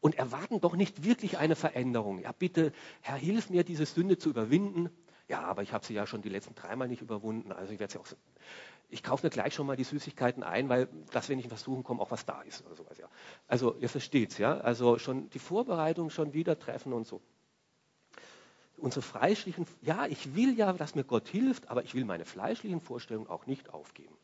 und 0.00 0.16
erwarten 0.16 0.60
doch 0.60 0.76
nicht 0.76 1.04
wirklich 1.04 1.38
eine 1.38 1.56
Veränderung. 1.56 2.20
Ja, 2.20 2.32
bitte, 2.32 2.72
Herr, 3.00 3.16
hilf 3.16 3.50
mir, 3.50 3.64
diese 3.64 3.86
Sünde 3.86 4.18
zu 4.18 4.30
überwinden. 4.30 4.90
Ja, 5.28 5.42
aber 5.42 5.62
ich 5.62 5.72
habe 5.72 5.84
sie 5.84 5.94
ja 5.94 6.06
schon 6.06 6.22
die 6.22 6.30
letzten 6.30 6.54
dreimal 6.54 6.88
nicht 6.88 7.02
überwunden, 7.02 7.52
also 7.52 7.72
ich 7.72 7.78
werde 7.78 7.92
sie 7.92 7.98
auch. 7.98 8.06
Ich 8.90 9.02
kaufe 9.02 9.26
mir 9.26 9.30
gleich 9.30 9.52
schon 9.52 9.66
mal 9.66 9.76
die 9.76 9.84
Süßigkeiten 9.84 10.42
ein, 10.42 10.70
weil 10.70 10.88
das, 11.12 11.28
wenn 11.28 11.38
ich 11.38 11.44
in 11.44 11.50
Versuchen 11.50 11.84
komme, 11.84 12.00
auch 12.00 12.10
was 12.10 12.24
da 12.24 12.40
ist 12.40 12.64
oder 12.64 12.74
sowas. 12.74 12.96
Ja. 12.96 13.08
Also 13.46 13.76
ihr 13.80 13.90
versteht's, 13.90 14.38
ja. 14.38 14.58
Also 14.58 14.98
schon 14.98 15.28
die 15.30 15.38
Vorbereitung 15.38 16.08
schon 16.08 16.32
wieder 16.32 16.58
treffen 16.58 16.94
und 16.94 17.06
so. 17.06 17.20
Unsere 18.78 19.02
fleischlichen, 19.02 19.66
ja, 19.82 20.06
ich 20.06 20.34
will 20.34 20.56
ja, 20.56 20.72
dass 20.72 20.94
mir 20.94 21.04
Gott 21.04 21.28
hilft, 21.28 21.68
aber 21.68 21.82
ich 21.82 21.94
will 21.94 22.06
meine 22.06 22.24
fleischlichen 22.24 22.80
Vorstellungen 22.80 23.28
auch 23.28 23.44
nicht 23.44 23.68
aufgeben. 23.74 24.16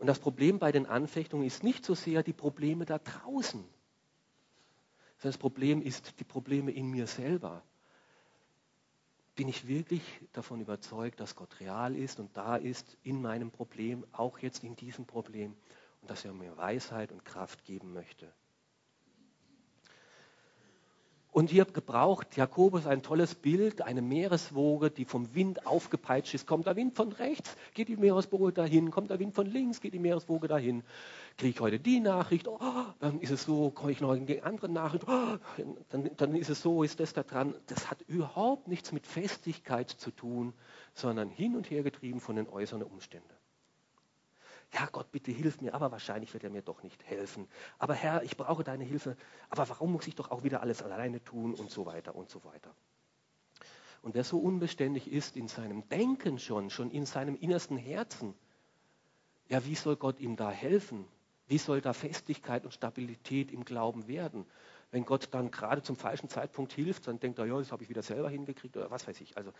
Und 0.00 0.08
das 0.08 0.18
Problem 0.18 0.58
bei 0.58 0.72
den 0.72 0.86
Anfechtungen 0.86 1.46
ist 1.46 1.62
nicht 1.62 1.84
so 1.84 1.94
sehr 1.94 2.24
die 2.24 2.32
Probleme 2.32 2.84
da 2.84 2.98
draußen, 2.98 3.60
sondern 3.60 5.32
das 5.32 5.38
Problem 5.38 5.82
ist 5.82 6.18
die 6.18 6.24
Probleme 6.24 6.72
in 6.72 6.90
mir 6.90 7.06
selber. 7.06 7.62
Bin 9.36 9.46
ich 9.48 9.68
wirklich 9.68 10.02
davon 10.32 10.60
überzeugt, 10.60 11.20
dass 11.20 11.36
Gott 11.36 11.60
real 11.60 11.94
ist 11.94 12.18
und 12.18 12.36
da 12.36 12.56
ist 12.56 12.96
in 13.04 13.22
meinem 13.22 13.52
Problem, 13.52 14.04
auch 14.10 14.38
jetzt 14.40 14.64
in 14.64 14.74
diesem 14.74 15.06
Problem? 15.06 15.54
und 16.00 16.10
dass 16.10 16.24
er 16.24 16.32
mir 16.32 16.56
Weisheit 16.56 17.12
und 17.12 17.24
Kraft 17.24 17.64
geben 17.64 17.92
möchte. 17.92 18.32
Und 21.32 21.50
hier 21.50 21.64
gebraucht 21.64 22.36
Jakobus 22.36 22.86
ein 22.86 23.02
tolles 23.02 23.36
Bild, 23.36 23.82
eine 23.82 24.02
Meereswoge, 24.02 24.90
die 24.90 25.04
vom 25.04 25.32
Wind 25.32 25.64
aufgepeitscht 25.64 26.34
ist. 26.34 26.46
Kommt 26.46 26.66
der 26.66 26.74
Wind 26.74 26.96
von 26.96 27.12
rechts, 27.12 27.56
geht 27.72 27.88
die 27.88 27.96
Meereswoge 27.96 28.52
dahin. 28.52 28.90
Kommt 28.90 29.10
der 29.10 29.20
Wind 29.20 29.36
von 29.36 29.46
links, 29.46 29.80
geht 29.80 29.94
die 29.94 30.00
Meereswoge 30.00 30.48
dahin. 30.48 30.82
Kriege 31.36 31.50
ich 31.50 31.60
heute 31.60 31.78
die 31.78 32.00
Nachricht, 32.00 32.48
oh, 32.48 32.58
dann 32.98 33.20
ist 33.20 33.30
es 33.30 33.44
so, 33.44 33.70
komme 33.70 33.92
ich 33.92 34.00
noch 34.00 34.14
in 34.14 34.26
die 34.26 34.42
andere 34.42 34.68
Nachricht, 34.68 35.04
oh, 35.06 35.38
dann, 35.90 36.10
dann 36.16 36.34
ist 36.34 36.50
es 36.50 36.62
so, 36.62 36.82
ist 36.82 36.98
das 36.98 37.12
da 37.12 37.22
dran. 37.22 37.54
Das 37.68 37.90
hat 37.90 38.02
überhaupt 38.08 38.66
nichts 38.66 38.90
mit 38.90 39.06
Festigkeit 39.06 39.88
zu 39.88 40.10
tun, 40.10 40.52
sondern 40.94 41.28
hin 41.28 41.54
und 41.54 41.70
her 41.70 41.84
getrieben 41.84 42.18
von 42.18 42.34
den 42.34 42.48
äußeren 42.48 42.82
Umständen 42.82 43.39
ja 44.72 44.86
Gott, 44.92 45.10
bitte 45.10 45.32
hilf 45.32 45.60
mir, 45.60 45.74
aber 45.74 45.90
wahrscheinlich 45.90 46.32
wird 46.32 46.44
er 46.44 46.50
mir 46.50 46.62
doch 46.62 46.82
nicht 46.82 47.04
helfen. 47.04 47.48
Aber 47.78 47.94
Herr, 47.94 48.22
ich 48.22 48.36
brauche 48.36 48.64
deine 48.64 48.84
Hilfe, 48.84 49.16
aber 49.48 49.68
warum 49.68 49.92
muss 49.92 50.06
ich 50.06 50.14
doch 50.14 50.30
auch 50.30 50.44
wieder 50.44 50.60
alles 50.60 50.82
alleine 50.82 51.22
tun 51.22 51.54
und 51.54 51.70
so 51.70 51.86
weiter 51.86 52.14
und 52.14 52.30
so 52.30 52.44
weiter. 52.44 52.74
Und 54.02 54.14
wer 54.14 54.24
so 54.24 54.38
unbeständig 54.38 55.10
ist 55.10 55.36
in 55.36 55.48
seinem 55.48 55.88
Denken 55.88 56.38
schon, 56.38 56.70
schon 56.70 56.90
in 56.90 57.04
seinem 57.04 57.36
innersten 57.36 57.76
Herzen, 57.76 58.34
ja, 59.48 59.64
wie 59.66 59.74
soll 59.74 59.96
Gott 59.96 60.20
ihm 60.20 60.36
da 60.36 60.50
helfen? 60.50 61.04
Wie 61.48 61.58
soll 61.58 61.80
da 61.80 61.92
Festigkeit 61.92 62.64
und 62.64 62.72
Stabilität 62.72 63.50
im 63.50 63.64
Glauben 63.64 64.06
werden? 64.06 64.46
Wenn 64.92 65.04
Gott 65.04 65.28
dann 65.32 65.50
gerade 65.50 65.82
zum 65.82 65.96
falschen 65.96 66.28
Zeitpunkt 66.28 66.72
hilft, 66.72 67.08
dann 67.08 67.18
denkt 67.18 67.38
er, 67.40 67.46
ja, 67.46 67.58
das 67.58 67.72
habe 67.72 67.82
ich 67.82 67.88
wieder 67.88 68.02
selber 68.02 68.30
hingekriegt 68.30 68.76
oder 68.76 68.90
was 68.90 69.06
weiß 69.06 69.20
ich. 69.20 69.36
Also, 69.36 69.52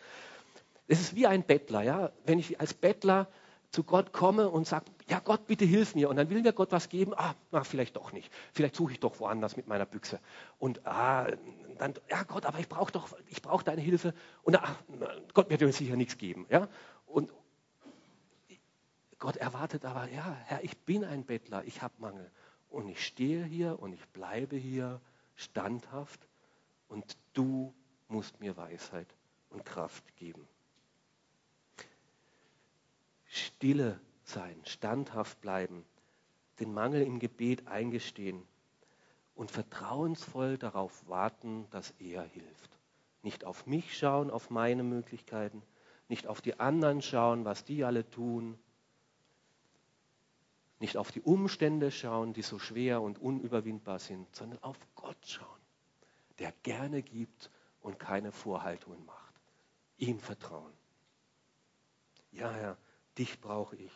es 0.86 1.00
ist 1.00 1.16
wie 1.16 1.26
ein 1.26 1.44
Bettler, 1.44 1.82
ja. 1.82 2.12
Wenn 2.24 2.38
ich 2.38 2.60
als 2.60 2.74
Bettler 2.74 3.28
zu 3.70 3.84
Gott 3.84 4.12
komme 4.12 4.48
und 4.48 4.66
sage, 4.66 4.86
ja 5.08 5.20
Gott, 5.20 5.46
bitte 5.46 5.64
hilf 5.64 5.94
mir. 5.94 6.08
Und 6.08 6.16
dann 6.16 6.28
will 6.28 6.42
mir 6.42 6.52
Gott 6.52 6.72
was 6.72 6.88
geben, 6.88 7.12
ah, 7.16 7.34
na, 7.52 7.62
vielleicht 7.62 7.96
doch 7.96 8.12
nicht. 8.12 8.32
Vielleicht 8.52 8.74
suche 8.74 8.92
ich 8.92 9.00
doch 9.00 9.20
woanders 9.20 9.56
mit 9.56 9.68
meiner 9.68 9.86
Büchse. 9.86 10.20
Und 10.58 10.84
ah, 10.86 11.28
dann, 11.78 11.94
ja 12.08 12.24
Gott, 12.24 12.46
aber 12.46 12.58
ich 12.58 12.68
brauche 12.68 12.90
doch, 12.90 13.08
ich 13.28 13.42
brauche 13.42 13.64
deine 13.64 13.80
Hilfe. 13.80 14.12
Und 14.42 14.60
ah, 14.60 14.76
Gott 15.34 15.50
wird 15.50 15.60
mir 15.60 15.72
sicher 15.72 15.96
nichts 15.96 16.18
geben. 16.18 16.46
Ja? 16.50 16.68
Und 17.06 17.32
Gott 19.18 19.36
erwartet 19.36 19.84
aber, 19.84 20.08
ja, 20.08 20.36
Herr, 20.46 20.64
ich 20.64 20.76
bin 20.78 21.04
ein 21.04 21.24
Bettler, 21.24 21.64
ich 21.64 21.80
habe 21.82 21.94
Mangel. 21.98 22.30
Und 22.70 22.88
ich 22.88 23.04
stehe 23.04 23.44
hier 23.44 23.78
und 23.78 23.92
ich 23.92 24.04
bleibe 24.08 24.56
hier 24.56 25.00
standhaft 25.36 26.20
und 26.88 27.16
du 27.34 27.72
musst 28.08 28.40
mir 28.40 28.56
Weisheit 28.56 29.08
und 29.50 29.64
Kraft 29.64 30.16
geben 30.16 30.48
stille 33.30 34.00
sein, 34.24 34.60
standhaft 34.64 35.40
bleiben, 35.40 35.84
den 36.58 36.74
Mangel 36.74 37.02
im 37.02 37.20
Gebet 37.20 37.68
eingestehen 37.68 38.42
und 39.34 39.50
vertrauensvoll 39.50 40.58
darauf 40.58 41.08
warten, 41.08 41.66
dass 41.70 41.92
er 41.98 42.24
hilft. 42.24 42.78
Nicht 43.22 43.44
auf 43.44 43.66
mich 43.66 43.96
schauen, 43.96 44.30
auf 44.30 44.50
meine 44.50 44.82
Möglichkeiten, 44.82 45.62
nicht 46.08 46.26
auf 46.26 46.40
die 46.40 46.58
anderen 46.58 47.02
schauen, 47.02 47.44
was 47.44 47.64
die 47.64 47.84
alle 47.84 48.08
tun, 48.10 48.58
nicht 50.80 50.96
auf 50.96 51.12
die 51.12 51.20
Umstände 51.20 51.90
schauen, 51.90 52.32
die 52.32 52.42
so 52.42 52.58
schwer 52.58 53.00
und 53.00 53.18
unüberwindbar 53.18 53.98
sind, 53.98 54.34
sondern 54.34 54.62
auf 54.62 54.78
Gott 54.96 55.24
schauen, 55.24 55.60
der 56.38 56.52
gerne 56.62 57.02
gibt 57.02 57.50
und 57.80 57.98
keine 57.98 58.32
Vorhaltungen 58.32 59.04
macht. 59.04 59.34
Ihm 59.98 60.18
vertrauen. 60.18 60.72
Ja, 62.32 62.50
Herr, 62.50 62.76
Dich 63.20 63.38
brauche 63.38 63.76
ich. 63.76 63.92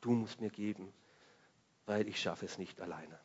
Du 0.00 0.10
musst 0.10 0.40
mir 0.40 0.50
geben, 0.50 0.92
weil 1.86 2.08
ich 2.08 2.20
schaffe 2.20 2.44
es 2.44 2.58
nicht 2.58 2.80
alleine. 2.80 3.20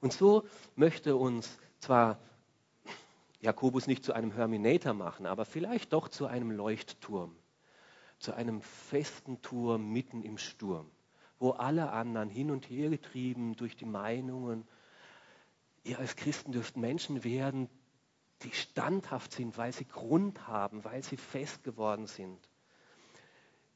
Und 0.00 0.12
so 0.12 0.44
möchte 0.74 1.14
uns 1.14 1.56
zwar 1.78 2.18
Jakobus 3.40 3.86
nicht 3.86 4.02
zu 4.04 4.14
einem 4.14 4.32
Herminator 4.32 4.94
machen, 4.94 5.26
aber 5.26 5.44
vielleicht 5.44 5.92
doch 5.92 6.08
zu 6.08 6.26
einem 6.26 6.50
Leuchtturm, 6.50 7.36
zu 8.18 8.34
einem 8.34 8.60
festen 8.62 9.40
Turm 9.42 9.92
mitten 9.92 10.20
im 10.20 10.36
Sturm, 10.36 10.90
wo 11.38 11.50
alle 11.50 11.92
anderen 11.92 12.28
hin 12.28 12.50
und 12.50 12.68
her 12.68 12.90
getrieben 12.90 13.54
durch 13.54 13.76
die 13.76 13.86
Meinungen, 13.86 14.66
ihr 15.84 16.00
als 16.00 16.16
Christen 16.16 16.50
dürft 16.50 16.76
Menschen 16.76 17.22
werden, 17.22 17.68
die 18.42 18.50
standhaft 18.50 19.30
sind, 19.30 19.56
weil 19.56 19.72
sie 19.72 19.84
Grund 19.84 20.48
haben, 20.48 20.82
weil 20.82 21.04
sie 21.04 21.16
fest 21.16 21.62
geworden 21.62 22.08
sind 22.08 22.48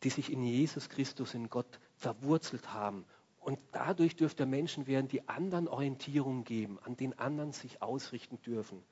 die 0.03 0.11
sich 0.11 0.33
in 0.33 0.43
Jesus 0.43 0.89
Christus, 0.89 1.35
in 1.35 1.51
Gott 1.51 1.81
verwurzelt 1.97 2.73
haben. 2.73 3.05
Und 3.41 3.59
dadurch 3.73 4.17
dürft 4.17 4.41
ihr 4.41 4.47
Menschen 4.47 4.87
werden, 4.87 5.09
die 5.09 5.29
anderen 5.29 5.69
Orientierung 5.69 6.45
geben, 6.45 6.79
an 6.85 6.97
den 6.97 7.19
anderen 7.19 7.53
sich 7.53 7.83
ausrichten 7.83 8.41
dürfen. 8.43 8.83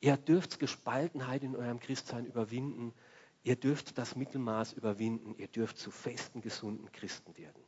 Ihr 0.00 0.16
dürft 0.16 0.58
Gespaltenheit 0.58 1.42
in 1.42 1.56
eurem 1.56 1.80
Christsein 1.80 2.26
überwinden. 2.26 2.92
Ihr 3.42 3.56
dürft 3.56 3.96
das 3.96 4.16
Mittelmaß 4.16 4.74
überwinden. 4.74 5.34
Ihr 5.38 5.48
dürft 5.48 5.78
zu 5.78 5.90
festen, 5.90 6.42
gesunden 6.42 6.90
Christen 6.92 7.36
werden. 7.38 7.62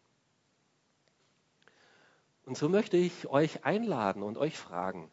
Und 2.44 2.56
so 2.56 2.68
möchte 2.68 2.96
ich 2.96 3.26
euch 3.28 3.64
einladen 3.64 4.22
und 4.22 4.38
euch 4.38 4.56
fragen, 4.56 5.10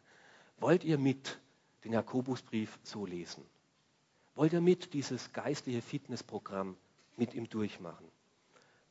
wollt 0.58 0.84
ihr 0.84 0.98
mit 0.98 1.40
den 1.84 1.92
Jakobusbrief 1.92 2.78
so 2.82 3.06
lesen? 3.06 3.44
Wollt 4.34 4.52
ihr 4.52 4.60
mit 4.60 4.94
dieses 4.94 5.32
geistliche 5.32 5.82
Fitnessprogramm 5.82 6.76
mit 7.18 7.34
ihm 7.34 7.48
durchmachen? 7.48 8.06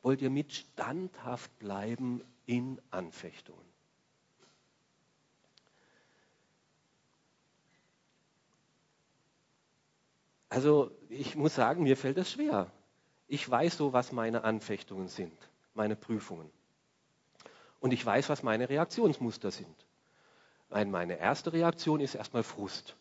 Wollt 0.02 0.20
ihr 0.20 0.30
mit 0.30 0.52
standhaft 0.52 1.58
bleiben 1.58 2.22
in 2.46 2.80
Anfechtungen? 2.90 3.64
Also 10.48 10.92
ich 11.08 11.34
muss 11.34 11.54
sagen, 11.54 11.82
mir 11.82 11.96
fällt 11.96 12.16
das 12.16 12.30
schwer. 12.30 12.70
Ich 13.26 13.48
weiß 13.50 13.76
so, 13.76 13.92
was 13.92 14.12
meine 14.12 14.44
Anfechtungen 14.44 15.08
sind, 15.08 15.36
meine 15.74 15.96
Prüfungen. 15.96 16.48
Und 17.80 17.92
ich 17.92 18.06
weiß, 18.06 18.28
was 18.28 18.42
meine 18.42 18.68
Reaktionsmuster 18.68 19.50
sind. 19.50 19.74
Meine 20.70 21.18
erste 21.18 21.52
Reaktion 21.52 22.00
ist 22.00 22.14
erstmal 22.14 22.42
Frust. 22.42 22.96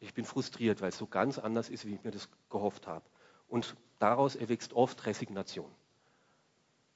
Ich 0.00 0.14
bin 0.14 0.24
frustriert, 0.24 0.80
weil 0.80 0.90
es 0.90 0.98
so 0.98 1.06
ganz 1.06 1.38
anders 1.38 1.70
ist, 1.70 1.84
wie 1.86 1.94
ich 1.94 2.02
mir 2.04 2.10
das 2.10 2.28
gehofft 2.50 2.86
habe. 2.86 3.04
Und 3.48 3.76
daraus 3.98 4.36
erwächst 4.36 4.74
oft 4.74 5.04
Resignation. 5.06 5.70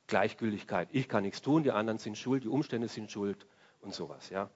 Gleichgültigkeit. 0.07 0.89
Ich 0.93 1.09
kann 1.09 1.23
nichts 1.23 1.41
tun, 1.41 1.63
die 1.63 1.71
anderen 1.71 1.99
sind 1.99 2.19
schuld, 2.19 2.45
die 2.45 2.49
Umstände 2.49 2.89
sind 2.89 3.11
schuld 3.11 3.47
und 3.81 3.95
sowas. 3.95 4.29
Ja. 4.31 4.51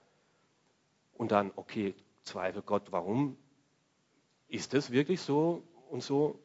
Und 1.15 1.33
dann, 1.33 1.53
okay, 1.57 1.95
Zweifel 2.25 2.63
Gott, 2.63 2.93
warum 2.93 3.39
ist 4.49 4.75
das 4.75 4.91
wirklich 4.91 5.21
so 5.21 5.63
und 5.91 6.03
so? 6.03 6.39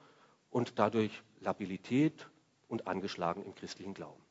Und 0.49 0.80
dadurch 0.80 1.24
Labilität 1.39 2.30
und 2.68 2.88
angeschlagen 2.88 3.43
im 3.43 3.56
christlichen 3.56 3.93
Glauben. 3.93 4.22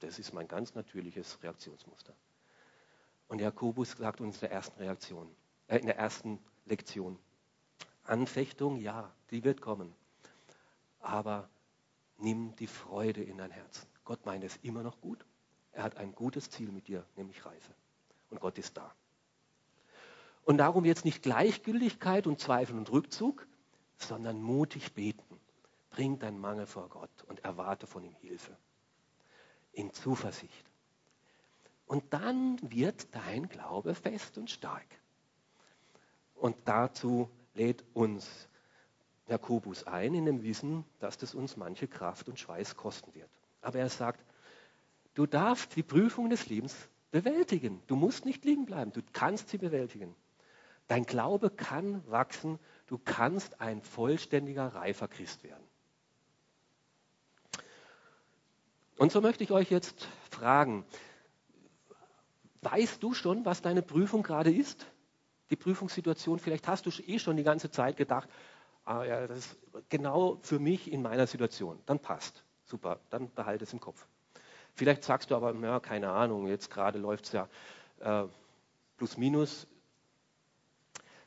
Das 0.00 0.18
ist 0.18 0.32
mein 0.32 0.46
ganz 0.46 0.74
natürliches 0.74 1.42
Reaktionsmuster. 1.42 2.14
Und 3.28 3.40
Jakobus 3.40 3.92
sagt 3.92 4.20
uns 4.20 4.36
in 4.36 4.40
der 4.42 4.52
ersten 4.52 4.78
Reaktion, 4.78 5.28
äh, 5.66 5.78
in 5.78 5.86
der 5.86 5.96
ersten 5.96 6.38
Lektion, 6.66 7.18
Anfechtung, 8.04 8.76
ja, 8.76 9.12
die 9.30 9.42
wird 9.42 9.60
kommen 9.60 9.92
aber 11.00 11.48
nimm 12.18 12.54
die 12.56 12.66
Freude 12.66 13.22
in 13.22 13.38
dein 13.38 13.50
Herz. 13.50 13.86
Gott 14.04 14.24
meint 14.26 14.44
es 14.44 14.56
immer 14.62 14.82
noch 14.82 15.00
gut. 15.00 15.24
Er 15.72 15.82
hat 15.82 15.96
ein 15.96 16.14
gutes 16.14 16.50
Ziel 16.50 16.72
mit 16.72 16.88
dir, 16.88 17.04
nämlich 17.16 17.44
Reife. 17.44 17.74
Und 18.30 18.40
Gott 18.40 18.58
ist 18.58 18.76
da. 18.76 18.94
Und 20.44 20.58
darum 20.58 20.84
jetzt 20.84 21.04
nicht 21.04 21.22
Gleichgültigkeit 21.22 22.26
und 22.26 22.40
Zweifel 22.40 22.76
und 22.76 22.90
Rückzug, 22.90 23.46
sondern 23.96 24.40
mutig 24.40 24.94
beten. 24.94 25.40
Bring 25.90 26.18
deinen 26.18 26.38
Mangel 26.38 26.66
vor 26.66 26.88
Gott 26.88 27.10
und 27.26 27.44
erwarte 27.44 27.86
von 27.86 28.02
ihm 28.02 28.14
Hilfe. 28.14 28.56
In 29.72 29.92
Zuversicht. 29.92 30.64
Und 31.86 32.12
dann 32.12 32.58
wird 32.62 33.14
dein 33.14 33.48
Glaube 33.48 33.94
fest 33.94 34.38
und 34.38 34.50
stark. 34.50 34.86
Und 36.34 36.56
dazu 36.64 37.30
lädt 37.54 37.84
uns 37.94 38.48
Jakobus 39.28 39.84
ein, 39.86 40.14
in 40.14 40.24
dem 40.24 40.42
Wissen, 40.42 40.84
dass 41.00 41.18
das 41.18 41.34
uns 41.34 41.56
manche 41.56 41.86
Kraft 41.86 42.28
und 42.28 42.38
Schweiß 42.38 42.76
kosten 42.76 43.14
wird. 43.14 43.30
Aber 43.60 43.78
er 43.78 43.88
sagt, 43.88 44.24
du 45.14 45.26
darfst 45.26 45.76
die 45.76 45.82
Prüfung 45.82 46.30
des 46.30 46.48
Lebens 46.48 46.74
bewältigen. 47.10 47.82
Du 47.86 47.96
musst 47.96 48.24
nicht 48.24 48.44
liegen 48.44 48.66
bleiben, 48.66 48.92
du 48.92 49.02
kannst 49.12 49.48
sie 49.48 49.58
bewältigen. 49.58 50.14
Dein 50.86 51.04
Glaube 51.04 51.50
kann 51.50 52.02
wachsen, 52.10 52.58
du 52.86 52.98
kannst 52.98 53.60
ein 53.60 53.82
vollständiger, 53.82 54.74
reifer 54.74 55.08
Christ 55.08 55.44
werden. 55.44 55.64
Und 58.96 59.12
so 59.12 59.20
möchte 59.20 59.44
ich 59.44 59.52
euch 59.52 59.70
jetzt 59.70 60.08
fragen, 60.30 60.84
weißt 62.62 63.02
du 63.02 63.14
schon, 63.14 63.44
was 63.44 63.62
deine 63.62 63.82
Prüfung 63.82 64.22
gerade 64.22 64.52
ist? 64.52 64.86
Die 65.50 65.56
Prüfungssituation, 65.56 66.38
vielleicht 66.38 66.66
hast 66.66 66.86
du 66.86 66.90
eh 66.90 67.18
schon 67.18 67.36
die 67.36 67.44
ganze 67.44 67.70
Zeit 67.70 67.96
gedacht, 67.96 68.28
ah 68.88 69.04
ja, 69.04 69.26
das 69.26 69.38
ist 69.38 69.58
genau 69.90 70.38
für 70.42 70.58
mich 70.58 70.90
in 70.90 71.02
meiner 71.02 71.26
Situation, 71.26 71.78
dann 71.84 71.98
passt. 71.98 72.42
Super, 72.64 73.00
dann 73.10 73.30
behalte 73.34 73.64
es 73.64 73.72
im 73.72 73.80
Kopf. 73.80 74.06
Vielleicht 74.74 75.04
sagst 75.04 75.30
du 75.30 75.36
aber, 75.36 75.54
ja, 75.54 75.78
keine 75.80 76.10
Ahnung, 76.10 76.46
jetzt 76.48 76.70
gerade 76.70 76.98
läuft 76.98 77.26
es 77.26 77.32
ja 77.32 77.48
äh, 78.00 78.26
plus 78.96 79.16
minus. 79.16 79.66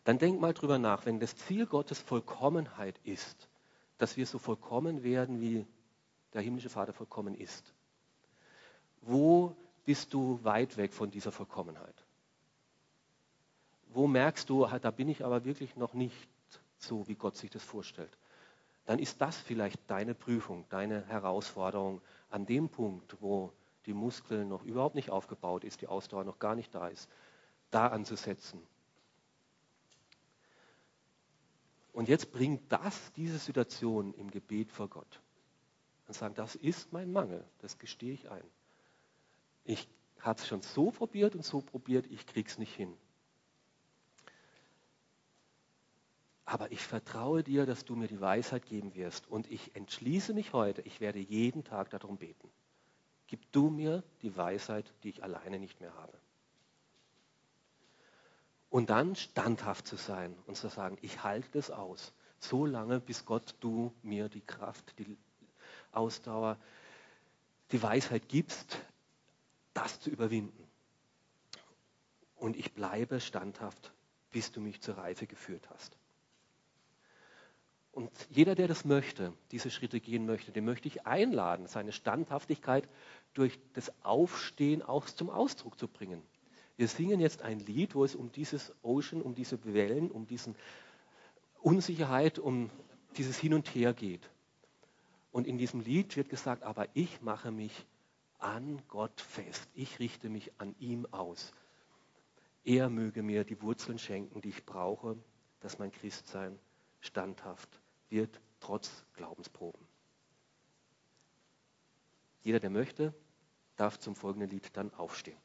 Dann 0.03 0.17
denk 0.17 0.41
mal 0.41 0.53
drüber 0.53 0.79
nach, 0.79 1.05
wenn 1.05 1.19
das 1.19 1.35
Ziel 1.35 1.67
Gottes 1.67 1.99
Vollkommenheit 1.99 2.99
ist, 3.03 3.47
dass 3.99 4.17
wir 4.17 4.25
so 4.25 4.39
vollkommen 4.39 5.03
werden, 5.03 5.39
wie 5.41 5.67
der 6.33 6.41
himmlische 6.41 6.69
Vater 6.69 6.93
vollkommen 6.93 7.35
ist. 7.35 7.73
Wo 9.01 9.55
bist 9.85 10.13
du 10.13 10.39
weit 10.43 10.77
weg 10.77 10.93
von 10.93 11.11
dieser 11.11 11.31
Vollkommenheit? 11.31 11.95
Wo 13.89 14.07
merkst 14.07 14.49
du, 14.49 14.65
ah, 14.65 14.79
da 14.79 14.89
bin 14.89 15.09
ich 15.09 15.23
aber 15.23 15.45
wirklich 15.45 15.75
noch 15.75 15.93
nicht 15.93 16.30
so, 16.81 17.07
wie 17.07 17.15
Gott 17.15 17.35
sich 17.35 17.49
das 17.49 17.63
vorstellt? 17.63 18.17
Dann 18.85 18.99
ist 18.99 19.21
das 19.21 19.37
vielleicht 19.37 19.79
deine 19.87 20.15
Prüfung, 20.15 20.65
deine 20.69 21.05
Herausforderung 21.07 22.01
an 22.29 22.45
dem 22.45 22.69
Punkt, 22.69 23.17
wo 23.21 23.53
die 23.85 23.93
Muskeln 23.93 24.47
noch 24.47 24.63
überhaupt 24.63 24.95
nicht 24.95 25.09
aufgebaut 25.09 25.63
ist, 25.63 25.81
die 25.81 25.87
Ausdauer 25.87 26.23
noch 26.23 26.39
gar 26.39 26.55
nicht 26.55 26.73
da 26.73 26.87
ist, 26.87 27.09
da 27.69 27.87
anzusetzen. 27.87 28.61
Und 31.93 32.07
jetzt 32.07 32.31
bringt 32.31 32.71
das, 32.71 33.11
diese 33.13 33.37
Situation 33.37 34.13
im 34.13 34.31
Gebet 34.31 34.71
vor 34.71 34.87
Gott. 34.87 35.21
Und 36.07 36.13
sagen, 36.13 36.35
das 36.35 36.55
ist 36.55 36.93
mein 36.93 37.11
Mangel, 37.11 37.45
das 37.59 37.77
gestehe 37.77 38.13
ich 38.13 38.29
ein. 38.29 38.43
Ich 39.65 39.87
habe 40.19 40.39
es 40.39 40.47
schon 40.47 40.61
so 40.61 40.91
probiert 40.91 41.35
und 41.35 41.43
so 41.43 41.61
probiert, 41.61 42.05
ich 42.07 42.25
krieg's 42.25 42.57
nicht 42.57 42.73
hin. 42.73 42.95
Aber 46.51 46.69
ich 46.69 46.81
vertraue 46.81 47.43
dir, 47.43 47.65
dass 47.65 47.85
du 47.85 47.95
mir 47.95 48.09
die 48.09 48.19
Weisheit 48.19 48.65
geben 48.65 48.93
wirst. 48.93 49.25
Und 49.25 49.49
ich 49.49 49.73
entschließe 49.73 50.33
mich 50.33 50.51
heute, 50.51 50.81
ich 50.81 50.99
werde 50.99 51.17
jeden 51.17 51.63
Tag 51.63 51.89
darum 51.91 52.17
beten. 52.17 52.49
Gib 53.27 53.49
du 53.53 53.69
mir 53.69 54.03
die 54.21 54.35
Weisheit, 54.35 54.93
die 55.03 55.11
ich 55.11 55.23
alleine 55.23 55.59
nicht 55.59 55.79
mehr 55.79 55.93
habe. 55.95 56.11
Und 58.69 58.89
dann 58.89 59.15
standhaft 59.15 59.87
zu 59.87 59.95
sein 59.95 60.35
und 60.45 60.57
zu 60.57 60.67
sagen, 60.67 60.97
ich 61.01 61.23
halte 61.23 61.57
es 61.57 61.71
aus, 61.71 62.11
so 62.37 62.65
lange, 62.65 62.99
bis 62.99 63.23
Gott 63.23 63.55
du 63.61 63.93
mir 64.01 64.27
die 64.27 64.41
Kraft, 64.41 64.99
die 64.99 65.17
Ausdauer, 65.93 66.57
die 67.71 67.81
Weisheit 67.81 68.27
gibst, 68.27 68.77
das 69.73 70.01
zu 70.01 70.09
überwinden. 70.09 70.67
Und 72.35 72.57
ich 72.57 72.73
bleibe 72.73 73.21
standhaft, 73.21 73.93
bis 74.31 74.51
du 74.51 74.59
mich 74.59 74.81
zur 74.81 74.97
Reife 74.97 75.27
geführt 75.27 75.69
hast. 75.69 76.00
Und 77.91 78.09
jeder, 78.29 78.55
der 78.55 78.67
das 78.67 78.85
möchte, 78.85 79.33
diese 79.51 79.69
Schritte 79.69 79.99
gehen 79.99 80.25
möchte, 80.25 80.51
den 80.51 80.63
möchte 80.63 80.87
ich 80.87 81.05
einladen, 81.05 81.67
seine 81.67 81.91
Standhaftigkeit 81.91 82.87
durch 83.33 83.59
das 83.73 83.91
Aufstehen 84.03 84.81
auch 84.81 85.05
zum 85.05 85.29
Ausdruck 85.29 85.77
zu 85.77 85.87
bringen. 85.87 86.21
Wir 86.77 86.87
singen 86.87 87.19
jetzt 87.19 87.41
ein 87.41 87.59
Lied, 87.59 87.93
wo 87.93 88.05
es 88.05 88.15
um 88.15 88.31
dieses 88.31 88.73
Ocean, 88.81 89.21
um 89.21 89.35
diese 89.35 89.63
Wellen, 89.65 90.09
um 90.09 90.25
diese 90.25 90.55
Unsicherheit, 91.59 92.39
um 92.39 92.69
dieses 93.17 93.37
Hin 93.37 93.53
und 93.53 93.67
Her 93.75 93.93
geht. 93.93 94.29
Und 95.31 95.45
in 95.45 95.57
diesem 95.57 95.81
Lied 95.81 96.15
wird 96.15 96.29
gesagt, 96.29 96.63
aber 96.63 96.87
ich 96.93 97.21
mache 97.21 97.51
mich 97.51 97.85
an 98.39 98.81
Gott 98.87 99.19
fest. 99.21 99.69
Ich 99.73 99.99
richte 99.99 100.29
mich 100.29 100.51
an 100.59 100.75
ihm 100.79 101.05
aus. 101.11 101.53
Er 102.63 102.89
möge 102.89 103.21
mir 103.21 103.43
die 103.43 103.61
Wurzeln 103.61 103.99
schenken, 103.99 104.41
die 104.41 104.49
ich 104.49 104.65
brauche, 104.65 105.17
dass 105.59 105.77
mein 105.77 105.91
Christsein 105.91 106.57
standhaft 107.01 107.81
wird, 108.09 108.39
trotz 108.59 109.05
Glaubensproben. 109.13 109.85
Jeder, 112.41 112.59
der 112.59 112.69
möchte, 112.69 113.13
darf 113.75 113.99
zum 113.99 114.15
folgenden 114.15 114.49
Lied 114.49 114.75
dann 114.77 114.93
aufstehen. 114.93 115.37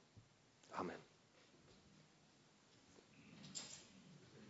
Amen. 0.70 1.05